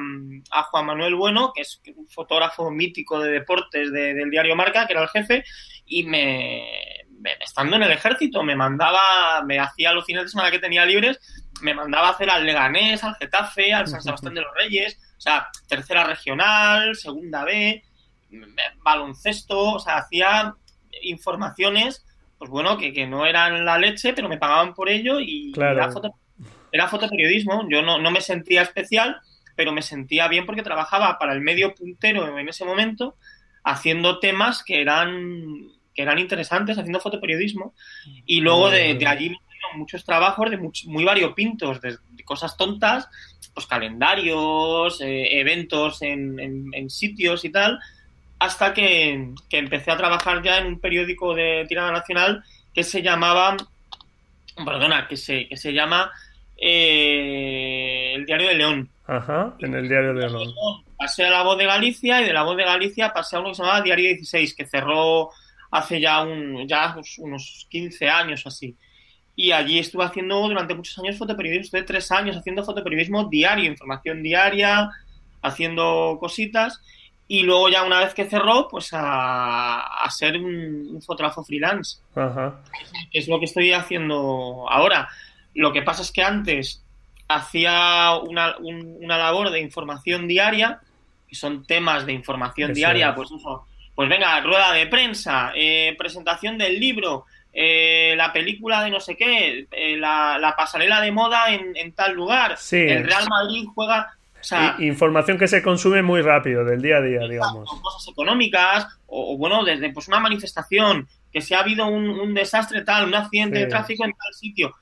a 0.51 0.63
Juan 0.63 0.85
Manuel 0.85 1.15
Bueno, 1.15 1.51
que 1.53 1.61
es 1.63 1.81
un 1.95 2.07
fotógrafo 2.07 2.69
mítico 2.71 3.19
de 3.19 3.31
deportes 3.31 3.91
de- 3.91 4.13
del 4.13 4.29
diario 4.29 4.55
Marca, 4.55 4.85
que 4.87 4.93
era 4.93 5.01
el 5.03 5.09
jefe, 5.09 5.43
y 5.85 6.03
me, 6.03 6.63
me- 7.19 7.33
estando 7.41 7.75
en 7.75 7.83
el 7.83 7.91
ejército 7.91 8.43
me 8.43 8.55
mandaba, 8.55 9.41
me 9.45 9.59
hacía 9.59 9.91
los 9.91 10.05
fines 10.05 10.23
de 10.23 10.29
semana 10.29 10.51
que 10.51 10.59
tenía 10.59 10.85
libres, 10.85 11.19
me 11.62 11.74
mandaba 11.74 12.07
a 12.07 12.12
hacer 12.12 12.29
al 12.29 12.45
Leganés, 12.45 13.03
al 13.03 13.15
Getafe, 13.15 13.74
al 13.74 13.88
San 13.88 14.01
Sebastián 14.01 14.33
de 14.33 14.41
los 14.41 14.53
Reyes, 14.55 14.98
o 15.17 15.22
sea, 15.22 15.48
tercera 15.67 16.03
regional, 16.03 16.95
segunda 16.95 17.43
B, 17.45 17.83
baloncesto, 18.83 19.74
o 19.74 19.79
sea, 19.79 19.98
hacía 19.98 20.55
informaciones, 21.01 22.05
pues 22.38 22.50
bueno, 22.50 22.77
que, 22.77 22.93
que 22.93 23.07
no 23.07 23.25
eran 23.25 23.65
la 23.65 23.77
leche, 23.77 24.13
pero 24.13 24.29
me 24.29 24.38
pagaban 24.38 24.74
por 24.74 24.89
ello 24.89 25.19
y 25.19 25.51
Claro. 25.53 25.77
era 25.77 25.91
foto- 25.91 26.15
era 26.72 26.88
fotoperiodismo. 26.88 27.67
Yo 27.69 27.81
no, 27.83 28.00
no 28.00 28.12
me 28.12 28.19
sentía 28.22 28.63
especial, 28.63 29.17
pero 29.55 29.72
me 29.72 29.81
sentía 29.83 30.27
bien 30.27 30.45
porque 30.45 30.63
trabajaba 30.63 31.17
para 31.19 31.33
el 31.33 31.41
medio 31.41 31.75
puntero 31.75 32.38
en 32.38 32.50
ese 32.50 32.65
momento, 32.65 33.15
haciendo 33.63 34.19
temas 34.19 34.63
que 34.63 34.81
eran, 34.81 35.69
que 35.93 36.01
eran 36.01 36.17
interesantes, 36.19 36.77
haciendo 36.77 37.00
fotoperiodismo. 37.00 37.74
Y 38.25 38.41
luego 38.41 38.69
de, 38.72 38.95
de 38.95 39.07
allí 39.07 39.38
muchos 39.75 40.03
trabajos 40.05 40.49
de 40.49 40.57
much- 40.59 40.85
muy 40.85 41.03
variopintos, 41.03 41.81
de, 41.81 41.97
de 42.09 42.23
cosas 42.23 42.55
tontas, 42.57 43.07
pues 43.53 43.65
calendarios, 43.67 44.99
eh, 45.01 45.39
eventos 45.39 46.01
en, 46.01 46.39
en- 46.39 46.73
en 46.73 46.89
sitios 46.89 47.43
y 47.45 47.49
tal, 47.51 47.79
hasta 48.39 48.73
que, 48.73 49.29
que 49.49 49.57
empecé 49.57 49.91
a 49.91 49.97
trabajar 49.97 50.41
ya 50.43 50.57
en 50.57 50.67
un 50.67 50.79
periódico 50.79 51.33
de 51.35 51.65
tirada 51.69 51.91
nacional 51.91 52.43
que 52.73 52.83
se 52.83 53.01
llamaba, 53.01 53.55
perdona, 54.65 55.07
que 55.07 55.15
se, 55.17 55.47
que 55.47 55.55
se 55.57 55.71
llama 55.73 56.11
eh, 56.57 58.13
El 58.15 58.25
Diario 58.25 58.47
de 58.49 58.55
León. 58.55 58.89
Ajá, 59.05 59.55
en 59.59 59.73
el 59.75 59.87
diario 59.87 60.13
de 60.13 60.25
honor. 60.25 60.47
Pasé 60.97 61.25
a 61.25 61.29
La 61.29 61.43
Voz 61.43 61.57
de 61.57 61.65
Galicia 61.65 62.21
y 62.21 62.25
de 62.25 62.33
La 62.33 62.43
Voz 62.43 62.55
de 62.55 62.63
Galicia 62.63 63.11
pasé 63.13 63.35
a 63.35 63.39
uno 63.39 63.49
que 63.49 63.55
se 63.55 63.61
llamaba 63.63 63.81
Diario 63.81 64.07
16, 64.09 64.55
que 64.55 64.65
cerró 64.65 65.29
hace 65.71 65.99
ya, 65.99 66.21
un, 66.23 66.65
ya 66.67 66.95
unos 67.17 67.67
15 67.69 68.07
años 68.09 68.45
o 68.45 68.49
así. 68.49 68.75
Y 69.35 69.51
allí 69.51 69.79
estuve 69.79 70.03
haciendo 70.05 70.39
durante 70.47 70.75
muchos 70.75 70.97
años 70.99 71.17
fotoperiodismo, 71.17 71.63
estuve 71.65 71.83
tres 71.83 72.11
años 72.11 72.37
haciendo 72.37 72.63
fotoperiodismo 72.63 73.25
diario, 73.29 73.65
información 73.65 74.21
diaria, 74.21 74.89
haciendo 75.41 76.17
cositas. 76.19 76.81
Y 77.27 77.43
luego 77.43 77.69
ya 77.69 77.83
una 77.83 77.99
vez 77.99 78.13
que 78.13 78.25
cerró, 78.25 78.67
pues 78.67 78.89
a, 78.93 79.79
a 79.79 80.09
ser 80.11 80.37
un, 80.37 80.89
un 80.95 81.01
fotógrafo 81.01 81.43
freelance 81.43 81.97
Ajá. 82.15 82.59
es 83.11 83.27
lo 83.27 83.39
que 83.39 83.45
estoy 83.45 83.71
haciendo 83.71 84.65
ahora. 84.69 85.07
Lo 85.55 85.71
que 85.71 85.81
pasa 85.81 86.01
es 86.03 86.11
que 86.11 86.21
antes 86.21 86.83
hacía 87.27 88.15
una, 88.27 88.57
un- 88.57 88.97
una 89.01 89.17
labor 89.17 89.49
de 89.49 89.61
información 89.61 90.27
diaria, 90.27 90.79
que 91.27 91.35
son 91.35 91.65
temas 91.65 92.05
de 92.05 92.13
información 92.13 92.71
Eso 92.71 92.77
diaria, 92.77 93.09
es. 93.09 93.15
pues 93.15 93.31
eso, 93.31 93.65
pues 93.95 94.09
venga, 94.09 94.39
rueda 94.41 94.71
de 94.73 94.85
prensa, 94.87 95.51
eh, 95.55 95.95
presentación 95.97 96.57
del 96.57 96.79
libro, 96.79 97.25
eh, 97.53 98.15
la 98.17 98.33
película 98.33 98.83
de 98.83 98.89
no 98.89 99.00
sé 99.00 99.15
qué, 99.15 99.67
eh, 99.72 99.95
la, 99.98 100.38
la 100.39 100.55
pasarela 100.55 101.00
de 101.01 101.12
moda 101.12 101.53
en, 101.53 101.75
en 101.77 101.91
tal 101.93 102.13
lugar, 102.13 102.57
Sí. 102.57 102.77
el 102.77 103.03
Real 103.05 103.27
Madrid 103.29 103.65
juega, 103.74 104.10
o 104.41 104.43
sea, 104.43 104.75
I- 104.79 104.88
información 104.88 105.38
que 105.38 105.48
se 105.48 105.62
consume 105.62 106.01
muy 106.01 106.22
rápido, 106.22 106.65
del 106.65 106.81
día 106.81 106.98
a 106.98 107.01
día, 107.01 107.19
digamos. 107.27 107.69
cosas 107.81 108.07
económicas, 108.12 108.88
o, 109.07 109.33
o, 109.33 109.38
bueno, 109.38 109.63
desde 109.63 109.91
pues 109.93 110.07
una 110.07 110.19
manifestación, 110.19 111.07
que 111.31 111.41
si 111.41 111.53
ha 111.53 111.60
habido 111.60 111.86
un, 111.88 112.10
un 112.10 112.33
desastre 112.33 112.81
tal, 112.83 113.05
un 113.07 113.15
accidente 113.15 113.57
Sí. 113.57 113.63
de 113.63 113.69
tráfico 113.69 114.03
en 114.05 114.12
tal 114.13 114.33
sitio. 114.33 114.74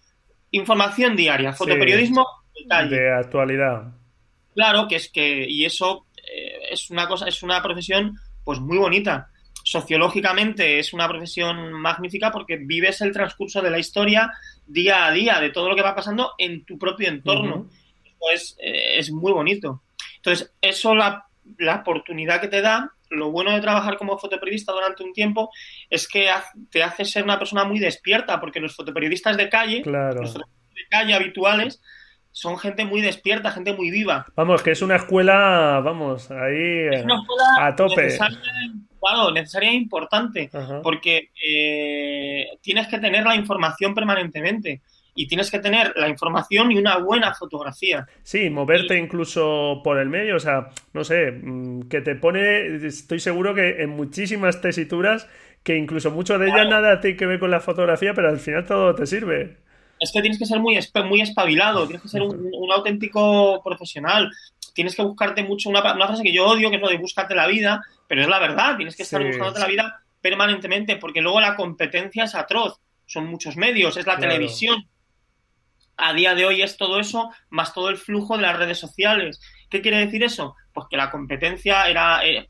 Información 0.52 1.16
diaria, 1.16 1.54
fotoperiodismo. 1.54 2.26
De 2.90 3.12
actualidad. 3.14 3.84
Claro 4.54 4.88
que 4.88 4.98
es 4.98 5.10
que, 5.10 5.46
y 5.50 5.66
eso 5.66 6.06
eh, 6.18 6.60
es 6.72 6.90
una 6.90 7.08
cosa, 7.08 7.28
es 7.28 7.42
una 7.42 7.62
profesión 7.64 8.18
pues 8.44 8.60
muy 8.60 8.78
bonita. 8.78 9.30
Sociológicamente 9.72 10.80
es 10.80 10.92
una 10.92 11.08
profesión 11.08 11.72
magnífica 11.72 12.30
porque 12.30 12.58
vives 12.58 13.00
el 13.00 13.14
transcurso 13.14 13.62
de 13.62 13.70
la 13.70 13.80
historia 13.80 14.30
día 14.68 15.06
a 15.06 15.12
día, 15.12 15.40
de 15.40 15.50
todo 15.50 15.70
lo 15.70 15.76
que 15.78 15.82
va 15.82 15.96
pasando 15.96 16.34
en 16.38 16.66
tu 16.66 16.78
propio 16.78 17.08
entorno 17.08 17.70
pues 18.20 18.56
eh, 18.60 18.98
es 19.00 19.12
muy 19.12 19.32
bonito. 19.32 19.82
Entonces, 20.18 20.54
eso, 20.62 20.94
la, 20.94 21.26
la 21.58 21.78
oportunidad 21.78 22.40
que 22.40 22.50
te 22.50 22.62
da, 22.62 22.92
lo 23.10 23.32
bueno 23.32 23.52
de 23.52 23.62
trabajar 23.62 23.98
como 23.98 24.18
fotoperiodista 24.20 24.74
durante 24.74 25.04
un 25.04 25.14
tiempo 25.14 25.50
es 25.90 26.08
que 26.08 26.30
te 26.70 26.84
hace 26.84 27.06
ser 27.06 27.24
una 27.24 27.40
persona 27.40 27.64
muy 27.64 27.80
despierta, 27.80 28.40
porque 28.40 28.60
los 28.60 28.76
fotoperiodistas 28.76 29.38
de 29.38 29.50
calle, 29.50 29.82
Claro. 29.82 30.22
los 30.22 30.34
fotoperiodistas 30.34 30.76
de 30.76 30.88
calle 30.90 31.14
habituales, 31.14 31.82
son 32.32 32.58
gente 32.58 32.86
muy 32.86 33.02
despierta, 33.02 33.52
gente 33.52 33.74
muy 33.74 33.92
viva. 33.92 34.26
Vamos, 34.36 34.64
que 34.64 34.72
es 34.72 34.82
una 34.82 34.96
escuela, 34.96 35.82
vamos, 35.84 36.32
ahí 36.32 36.88
Es 36.92 37.04
una 37.04 37.16
escuela 37.16 37.68
a 37.68 37.76
tope. 37.76 38.04
necesaria, 38.04 38.40
claro, 39.00 39.32
necesaria 39.32 39.72
e 39.72 39.76
importante, 39.76 40.50
Ajá. 40.54 40.82
porque 40.82 41.30
eh, 41.46 42.48
tienes 42.62 42.88
que 42.88 43.00
tener 43.00 43.24
la 43.24 43.36
información 43.36 43.94
permanentemente 43.94 44.82
y 45.14 45.28
tienes 45.28 45.52
que 45.52 45.60
tener 45.60 45.92
la 45.98 46.08
información 46.08 46.72
y 46.72 46.78
una 46.78 46.98
buena 46.98 47.34
fotografía. 47.34 48.08
Sí, 48.24 48.50
moverte 48.50 48.98
incluso 48.98 49.82
por 49.84 50.00
el 50.00 50.08
medio, 50.10 50.38
o 50.38 50.40
sea, 50.40 50.70
no 50.94 51.04
sé, 51.04 51.32
mm, 51.32 51.90
que 51.90 52.02
te 52.02 52.16
pone, 52.16 52.78
estoy 52.88 53.20
seguro 53.20 53.54
que 53.54 53.82
en 53.82 53.90
muchísimas 53.90 54.62
tesituras, 54.62 55.28
que 55.64 55.76
incluso 55.76 56.12
mucho 56.12 56.40
de 56.40 56.48
ellas 56.48 56.68
nada 56.70 57.02
tiene 57.02 57.18
que 57.18 57.26
ver 57.26 57.40
con 57.40 57.52
la 57.52 57.60
fotografía, 57.60 58.14
pero 58.14 58.30
al 58.30 58.40
final 58.40 58.66
todo 58.66 58.96
te 58.96 59.06
sirve. 59.06 59.58
Es 60.02 60.12
que 60.12 60.22
tienes 60.22 60.40
que 60.40 60.48
ser 60.48 60.60
muy, 60.60 60.78
muy 61.06 61.22
espabilado, 61.22 61.86
tienes 61.86 62.02
que 62.02 62.10
ser 62.10 62.24
un, 62.24 62.50
un 62.52 62.72
auténtico 62.72 63.62
profesional. 63.64 64.32
tienes 64.74 64.96
que 64.96 65.04
buscarte 65.04 65.44
mucho 65.44 65.70
una, 65.70 65.94
una, 65.94 66.08
frase 66.08 66.24
que 66.24 66.34
yo 66.34 66.48
odio, 66.48 66.70
que 66.72 66.78
es 66.78 66.82
lo 66.82 66.90
de 66.90 66.98
búscate 66.98 67.36
la 67.36 67.46
vida, 67.46 67.84
pero 68.08 68.24
es 68.24 68.28
la 68.28 68.40
verdad, 68.40 68.78
tienes 68.78 68.96
que 68.96 69.04
estar 69.04 69.22
sí. 69.22 69.28
buscándote 69.28 69.60
la 69.60 69.68
vida 69.68 70.02
permanentemente, 70.20 70.98
porque 70.98 71.22
luego 71.22 71.40
la 71.40 71.56
competencia 71.56 72.24
es 72.24 72.34
atroz, 72.34 72.80
son 73.06 73.28
muchos 73.28 73.58
medios, 73.58 73.96
es 73.96 74.08
la 74.08 74.16
claro. 74.16 74.32
televisión. 74.32 74.88
A 75.98 76.14
día 76.14 76.34
de 76.34 76.46
hoy 76.46 76.64
es 76.64 76.78
todo 76.78 77.00
eso, 77.00 77.30
más 77.52 77.72
todo 77.72 77.90
el 77.90 77.98
flujo 77.98 78.38
de 78.38 78.42
las 78.42 78.58
redes 78.58 78.80
sociales. 78.80 79.40
¿Qué 79.70 79.82
quiere 79.82 80.00
decir 80.00 80.24
eso? 80.24 80.56
Pues 80.74 80.88
que 80.90 80.98
la 80.98 81.12
competencia 81.12 81.88
era 81.88 82.26
eh, 82.26 82.50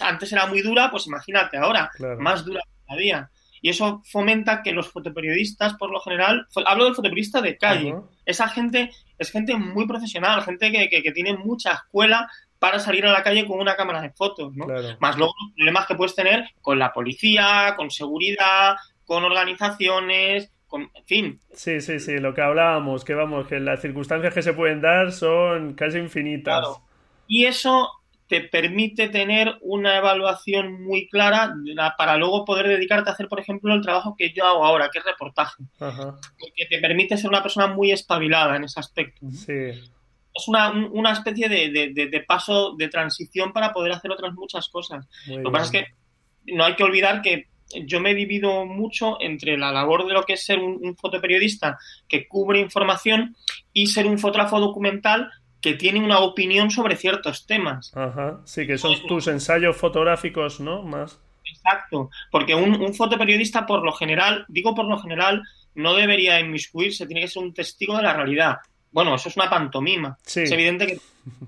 antes 0.00 0.32
era 0.32 0.46
muy 0.46 0.60
dura, 0.60 0.90
pues 0.90 1.06
imagínate 1.06 1.56
ahora, 1.56 1.90
claro. 1.96 2.20
más 2.20 2.44
dura 2.44 2.60
todavía. 2.86 3.30
Y 3.62 3.68
eso 3.68 4.02
fomenta 4.04 4.62
que 4.62 4.72
los 4.72 4.88
fotoperiodistas, 4.90 5.74
por 5.74 5.90
lo 5.90 6.00
general, 6.00 6.46
hablo 6.64 6.84
del 6.84 6.94
fotoperiodista 6.94 7.40
de 7.40 7.58
calle, 7.58 7.92
uh 7.92 7.96
-huh. 7.96 8.08
esa 8.24 8.48
gente 8.48 8.90
es 9.18 9.30
gente 9.30 9.54
muy 9.56 9.86
profesional, 9.86 10.42
gente 10.42 10.72
que, 10.72 10.88
que, 10.88 11.02
que, 11.02 11.12
tiene 11.12 11.36
mucha 11.36 11.72
escuela 11.72 12.30
para 12.58 12.78
salir 12.78 13.04
a 13.06 13.12
la 13.12 13.22
calle 13.22 13.46
con 13.46 13.60
una 13.60 13.76
cámara 13.76 14.00
de 14.00 14.10
fotos, 14.10 14.54
¿no? 14.54 14.66
Claro. 14.66 14.96
Más 15.00 15.16
luego 15.16 15.34
los 15.42 15.52
problemas 15.54 15.86
que 15.86 15.94
puedes 15.94 16.14
tener 16.14 16.48
con 16.60 16.78
la 16.78 16.92
policía, 16.92 17.74
con 17.76 17.90
seguridad, 17.90 18.76
con 19.04 19.24
organizaciones, 19.24 20.52
con, 20.66 20.82
en 20.94 21.04
fin. 21.04 21.40
Sí, 21.52 21.80
sí, 21.80 21.98
sí, 21.98 22.18
lo 22.18 22.32
que 22.32 22.42
hablábamos, 22.42 23.04
que 23.04 23.14
vamos, 23.14 23.46
que 23.46 23.60
las 23.60 23.80
circunstancias 23.80 24.32
que 24.32 24.42
se 24.42 24.52
pueden 24.52 24.80
dar 24.80 25.12
son 25.12 25.74
casi 25.74 25.98
infinitas. 25.98 26.60
Claro. 26.60 26.82
Y 27.26 27.44
eso 27.44 27.88
te 28.30 28.42
permite 28.42 29.08
tener 29.08 29.58
una 29.60 29.96
evaluación 29.96 30.84
muy 30.84 31.08
clara 31.08 31.52
para 31.98 32.16
luego 32.16 32.44
poder 32.44 32.68
dedicarte 32.68 33.10
a 33.10 33.12
hacer, 33.12 33.26
por 33.26 33.40
ejemplo, 33.40 33.74
el 33.74 33.82
trabajo 33.82 34.14
que 34.16 34.32
yo 34.32 34.46
hago 34.46 34.64
ahora, 34.64 34.88
que 34.88 35.00
es 35.00 35.04
reportaje. 35.04 35.64
Ajá. 35.80 36.16
Porque 36.38 36.66
te 36.70 36.78
permite 36.78 37.16
ser 37.16 37.28
una 37.28 37.42
persona 37.42 37.66
muy 37.66 37.90
espabilada 37.90 38.54
en 38.54 38.64
ese 38.64 38.78
aspecto. 38.78 39.26
Sí. 39.32 39.70
Es 40.32 40.46
una, 40.46 40.70
una 40.70 41.12
especie 41.12 41.48
de, 41.48 41.70
de, 41.70 42.06
de, 42.06 42.20
paso 42.20 42.76
de 42.78 42.86
transición 42.86 43.52
para 43.52 43.72
poder 43.72 43.90
hacer 43.90 44.12
otras 44.12 44.32
muchas 44.32 44.68
cosas. 44.68 45.08
Muy 45.26 45.38
lo 45.38 45.50
que 45.50 45.52
pasa 45.52 45.64
es 45.64 45.70
que 45.72 46.54
no 46.54 46.64
hay 46.64 46.76
que 46.76 46.84
olvidar 46.84 47.22
que 47.22 47.48
yo 47.84 47.98
me 47.98 48.12
he 48.12 48.14
vivido 48.14 48.64
mucho 48.64 49.20
entre 49.20 49.58
la 49.58 49.72
labor 49.72 50.06
de 50.06 50.14
lo 50.14 50.22
que 50.22 50.34
es 50.34 50.44
ser 50.44 50.60
un, 50.60 50.78
un 50.80 50.96
fotoperiodista 50.96 51.78
que 52.06 52.28
cubre 52.28 52.60
información 52.60 53.34
y 53.72 53.88
ser 53.88 54.06
un 54.06 54.20
fotógrafo 54.20 54.60
documental 54.60 55.32
que 55.60 55.74
tiene 55.74 56.00
una 56.00 56.20
opinión 56.20 56.70
sobre 56.70 56.96
ciertos 56.96 57.46
temas. 57.46 57.92
Ajá, 57.94 58.40
sí, 58.44 58.66
que 58.66 58.78
son 58.78 58.94
tus 59.06 59.26
ensayos 59.26 59.76
fotográficos, 59.76 60.60
¿no? 60.60 60.82
Más. 60.82 61.20
Exacto, 61.44 62.10
porque 62.30 62.54
un, 62.54 62.80
un, 62.80 62.94
fotoperiodista 62.94 63.66
por 63.66 63.84
lo 63.84 63.92
general, 63.92 64.44
digo 64.48 64.74
por 64.74 64.86
lo 64.86 64.98
general, 64.98 65.42
no 65.74 65.94
debería 65.94 66.40
inmiscuirse, 66.40 67.06
tiene 67.06 67.22
que 67.22 67.28
ser 67.28 67.42
un 67.42 67.52
testigo 67.52 67.96
de 67.96 68.04
la 68.04 68.14
realidad. 68.14 68.56
Bueno, 68.92 69.14
eso 69.14 69.28
es 69.28 69.36
una 69.36 69.50
pantomima. 69.50 70.16
Sí. 70.24 70.42
Es 70.42 70.52
evidente 70.52 70.86
que, 70.86 70.98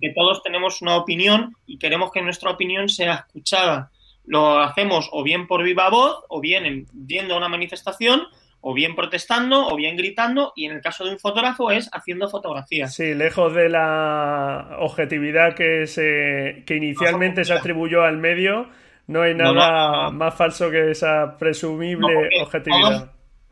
que 0.00 0.12
todos 0.14 0.42
tenemos 0.42 0.83
una 0.83 0.97
opinión 0.97 1.57
y 1.66 1.78
queremos 1.78 2.11
que 2.12 2.23
nuestra 2.23 2.50
opinión 2.50 2.88
sea 2.88 3.26
escuchada. 3.26 3.90
Lo 4.25 4.61
hacemos 4.61 5.09
o 5.12 5.23
bien 5.23 5.47
por 5.47 5.62
viva 5.62 5.90
voz, 5.90 6.25
o 6.28 6.40
bien 6.40 6.87
yendo 7.07 7.35
a 7.35 7.38
una 7.38 7.49
manifestación, 7.49 8.23
o 8.62 8.73
bien 8.73 8.95
protestando 8.95 9.66
o 9.66 9.76
bien 9.76 9.97
gritando 9.97 10.52
y 10.54 10.66
en 10.66 10.73
el 10.73 10.81
caso 10.81 11.04
de 11.04 11.11
un 11.11 11.19
fotógrafo 11.19 11.71
es 11.71 11.90
haciendo 11.92 12.28
fotografías. 12.28 12.95
Sí, 12.95 13.12
lejos 13.12 13.52
de 13.54 13.69
la 13.69 14.76
objetividad 14.78 15.54
que 15.54 15.87
se 15.87 16.62
que 16.64 16.76
inicialmente 16.76 17.45
se 17.45 17.52
atribuyó 17.52 18.04
al 18.04 18.19
medio, 18.19 18.69
no 19.09 19.23
hay 19.23 19.35
nada 19.35 19.52
no, 19.52 19.61
no, 19.61 20.02
no. 20.04 20.12
más 20.12 20.35
falso 20.35 20.71
que 20.71 20.92
esa 20.92 21.37
presumible 21.37 22.31
objetividad. 22.40 22.81
Todos, 22.81 23.09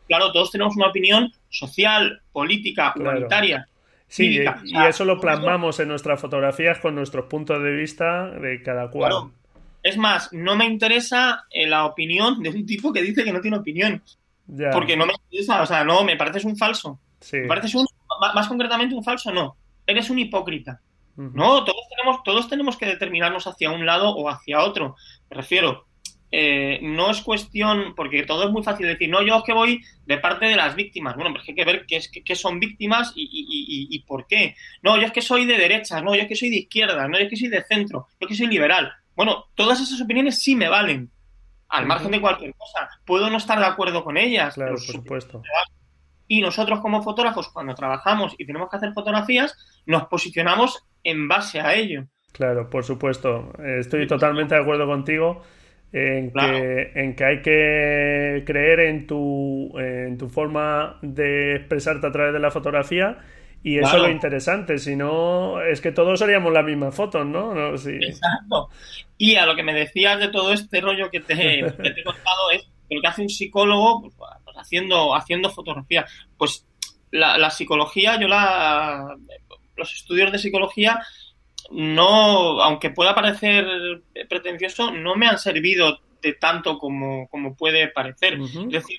claro, 0.06 0.32
todos 0.32 0.50
tenemos 0.52 0.76
una 0.76 0.88
opinión 0.88 1.32
social, 1.48 2.22
política, 2.32 2.92
claro. 2.94 3.10
humanitaria. 3.10 3.66
Sí, 4.06 4.24
cívica, 4.24 4.60
y, 4.64 4.76
eso 4.76 5.04
lo 5.04 5.20
plasmamos 5.20 5.78
en 5.78 5.88
nuestras 5.88 6.20
fotografías 6.20 6.78
con 6.78 6.94
nuestros 6.94 7.26
puntos 7.26 7.62
de 7.62 7.72
vista 7.72 8.30
de 8.30 8.62
cada 8.62 8.90
cual. 8.90 9.10
Claro. 9.10 9.32
Es 9.82 9.96
más, 9.96 10.32
no 10.32 10.56
me 10.56 10.66
interesa 10.66 11.44
eh, 11.50 11.66
la 11.66 11.86
opinión 11.86 12.42
de 12.42 12.50
un 12.50 12.66
tipo 12.66 12.92
que 12.92 13.02
dice 13.02 13.24
que 13.24 13.32
no 13.32 13.40
tiene 13.40 13.56
opinión. 13.56 14.02
Ya. 14.52 14.70
Porque 14.70 14.96
no 14.96 15.06
me 15.06 15.14
interesa, 15.14 15.62
o 15.62 15.66
sea, 15.66 15.84
no, 15.84 16.02
me 16.04 16.16
pareces 16.16 16.44
un 16.44 16.56
falso. 16.56 17.00
Sí. 17.20 17.38
Me 17.38 17.48
pareces 17.48 17.74
un, 17.74 17.86
más 18.34 18.48
concretamente 18.48 18.94
un 18.94 19.04
falso, 19.04 19.30
no. 19.32 19.56
Eres 19.86 20.10
un 20.10 20.18
hipócrita. 20.18 20.80
Uh 21.16 21.22
-huh. 21.22 21.32
No, 21.34 21.64
todos 21.64 21.88
tenemos, 21.88 22.22
todos 22.22 22.48
tenemos 22.48 22.76
que 22.76 22.86
determinarnos 22.86 23.46
hacia 23.46 23.70
un 23.70 23.86
lado 23.86 24.10
o 24.10 24.28
hacia 24.28 24.60
otro. 24.60 24.96
Me 25.30 25.36
refiero, 25.36 25.86
eh, 26.32 26.78
no 26.82 27.10
es 27.10 27.20
cuestión, 27.22 27.94
porque 27.96 28.22
todo 28.22 28.44
es 28.44 28.50
muy 28.50 28.62
fácil 28.62 28.86
decir, 28.86 29.08
no, 29.08 29.22
yo 29.22 29.38
es 29.38 29.42
que 29.42 29.52
voy 29.52 29.82
de 30.06 30.18
parte 30.18 30.46
de 30.46 30.56
las 30.56 30.74
víctimas. 30.74 31.14
Bueno, 31.14 31.30
pero 31.30 31.40
es 31.40 31.46
que 31.46 31.52
hay 31.52 31.56
que 31.56 31.64
ver 31.64 31.86
qué, 31.86 31.96
es, 31.96 32.10
qué, 32.10 32.34
son 32.36 32.60
víctimas 32.60 33.12
y, 33.14 33.22
y, 33.22 33.92
y, 33.92 33.96
y, 33.96 33.98
por 34.00 34.26
qué. 34.26 34.54
No, 34.82 34.96
yo 34.96 35.06
es 35.06 35.12
que 35.12 35.22
soy 35.22 35.44
de 35.44 35.58
derecha, 35.58 36.00
no, 36.00 36.14
yo 36.14 36.22
es 36.22 36.28
que 36.28 36.36
soy 36.36 36.50
de 36.50 36.58
izquierda, 36.58 37.08
no, 37.08 37.18
yo 37.18 37.24
es 37.24 37.30
que 37.30 37.36
soy 37.36 37.48
de 37.48 37.64
centro, 37.64 38.06
yo 38.20 38.26
es 38.26 38.28
que 38.28 38.34
soy 38.36 38.46
liberal. 38.46 38.92
Bueno, 39.16 39.46
todas 39.54 39.80
esas 39.80 40.00
opiniones 40.00 40.38
sí 40.38 40.54
me 40.54 40.68
valen 40.68 41.10
al 41.70 41.86
margen 41.86 42.10
de 42.10 42.20
cualquier 42.20 42.54
cosa. 42.54 42.88
Puedo 43.04 43.30
no 43.30 43.36
estar 43.36 43.58
de 43.58 43.66
acuerdo 43.66 44.04
con 44.04 44.16
ellas. 44.16 44.54
Claro, 44.54 44.72
por 44.72 44.80
supuesto. 44.80 45.42
Y 46.26 46.40
nosotros 46.40 46.80
como 46.80 47.02
fotógrafos, 47.02 47.48
cuando 47.48 47.74
trabajamos 47.74 48.34
y 48.38 48.46
tenemos 48.46 48.68
que 48.68 48.76
hacer 48.76 48.92
fotografías, 48.92 49.56
nos 49.86 50.06
posicionamos 50.06 50.84
en 51.02 51.28
base 51.28 51.60
a 51.60 51.74
ello. 51.74 52.04
Claro, 52.32 52.68
por 52.70 52.84
supuesto. 52.84 53.52
Estoy 53.58 54.06
totalmente 54.06 54.54
de 54.54 54.60
acuerdo 54.60 54.86
contigo 54.86 55.42
en, 55.92 56.30
claro. 56.30 56.52
que, 56.52 56.92
en 56.94 57.16
que 57.16 57.24
hay 57.24 57.42
que 57.42 58.44
creer 58.46 58.80
en 58.80 59.06
tu, 59.06 59.76
en 59.78 60.16
tu 60.18 60.28
forma 60.28 60.98
de 61.02 61.56
expresarte 61.56 62.06
a 62.06 62.12
través 62.12 62.32
de 62.32 62.38
la 62.38 62.50
fotografía 62.50 63.18
y 63.62 63.78
eso 63.78 63.90
claro. 63.90 63.98
es 63.98 64.08
lo 64.08 64.14
interesante, 64.14 64.78
si 64.78 64.96
no, 64.96 65.60
es 65.60 65.80
que 65.80 65.92
todos 65.92 66.22
haríamos 66.22 66.52
las 66.52 66.64
mismas 66.64 66.94
fotos, 66.94 67.26
¿no? 67.26 67.54
no 67.54 67.76
sí. 67.76 67.98
Exacto. 68.00 68.70
Y 69.18 69.36
a 69.36 69.44
lo 69.44 69.54
que 69.54 69.62
me 69.62 69.74
decías 69.74 70.18
de 70.18 70.28
todo 70.28 70.52
este 70.52 70.80
rollo 70.80 71.10
que 71.10 71.20
te, 71.20 71.34
que 71.82 71.90
te 71.90 72.00
he 72.00 72.04
contado 72.04 72.50
es 72.52 72.62
que 72.88 72.94
lo 72.94 73.02
que 73.02 73.08
hace 73.08 73.22
un 73.22 73.28
psicólogo 73.28 74.02
pues, 74.02 74.14
pues 74.44 74.56
haciendo, 74.56 75.14
haciendo 75.14 75.50
fotografía. 75.50 76.06
Pues 76.38 76.66
la, 77.10 77.36
la, 77.36 77.50
psicología, 77.50 78.18
yo 78.18 78.28
la. 78.28 79.16
Los 79.76 79.94
estudios 79.94 80.30
de 80.32 80.38
psicología, 80.38 81.00
no, 81.70 82.60
aunque 82.62 82.90
pueda 82.90 83.14
parecer 83.14 83.66
pretencioso, 84.28 84.90
no 84.90 85.16
me 85.16 85.26
han 85.26 85.38
servido 85.38 86.00
de 86.20 86.34
tanto 86.34 86.78
como, 86.78 87.28
como 87.28 87.56
puede 87.56 87.88
parecer. 87.88 88.38
Uh 88.38 88.44
-huh. 88.44 88.66
Es 88.66 88.82
decir, 88.82 88.98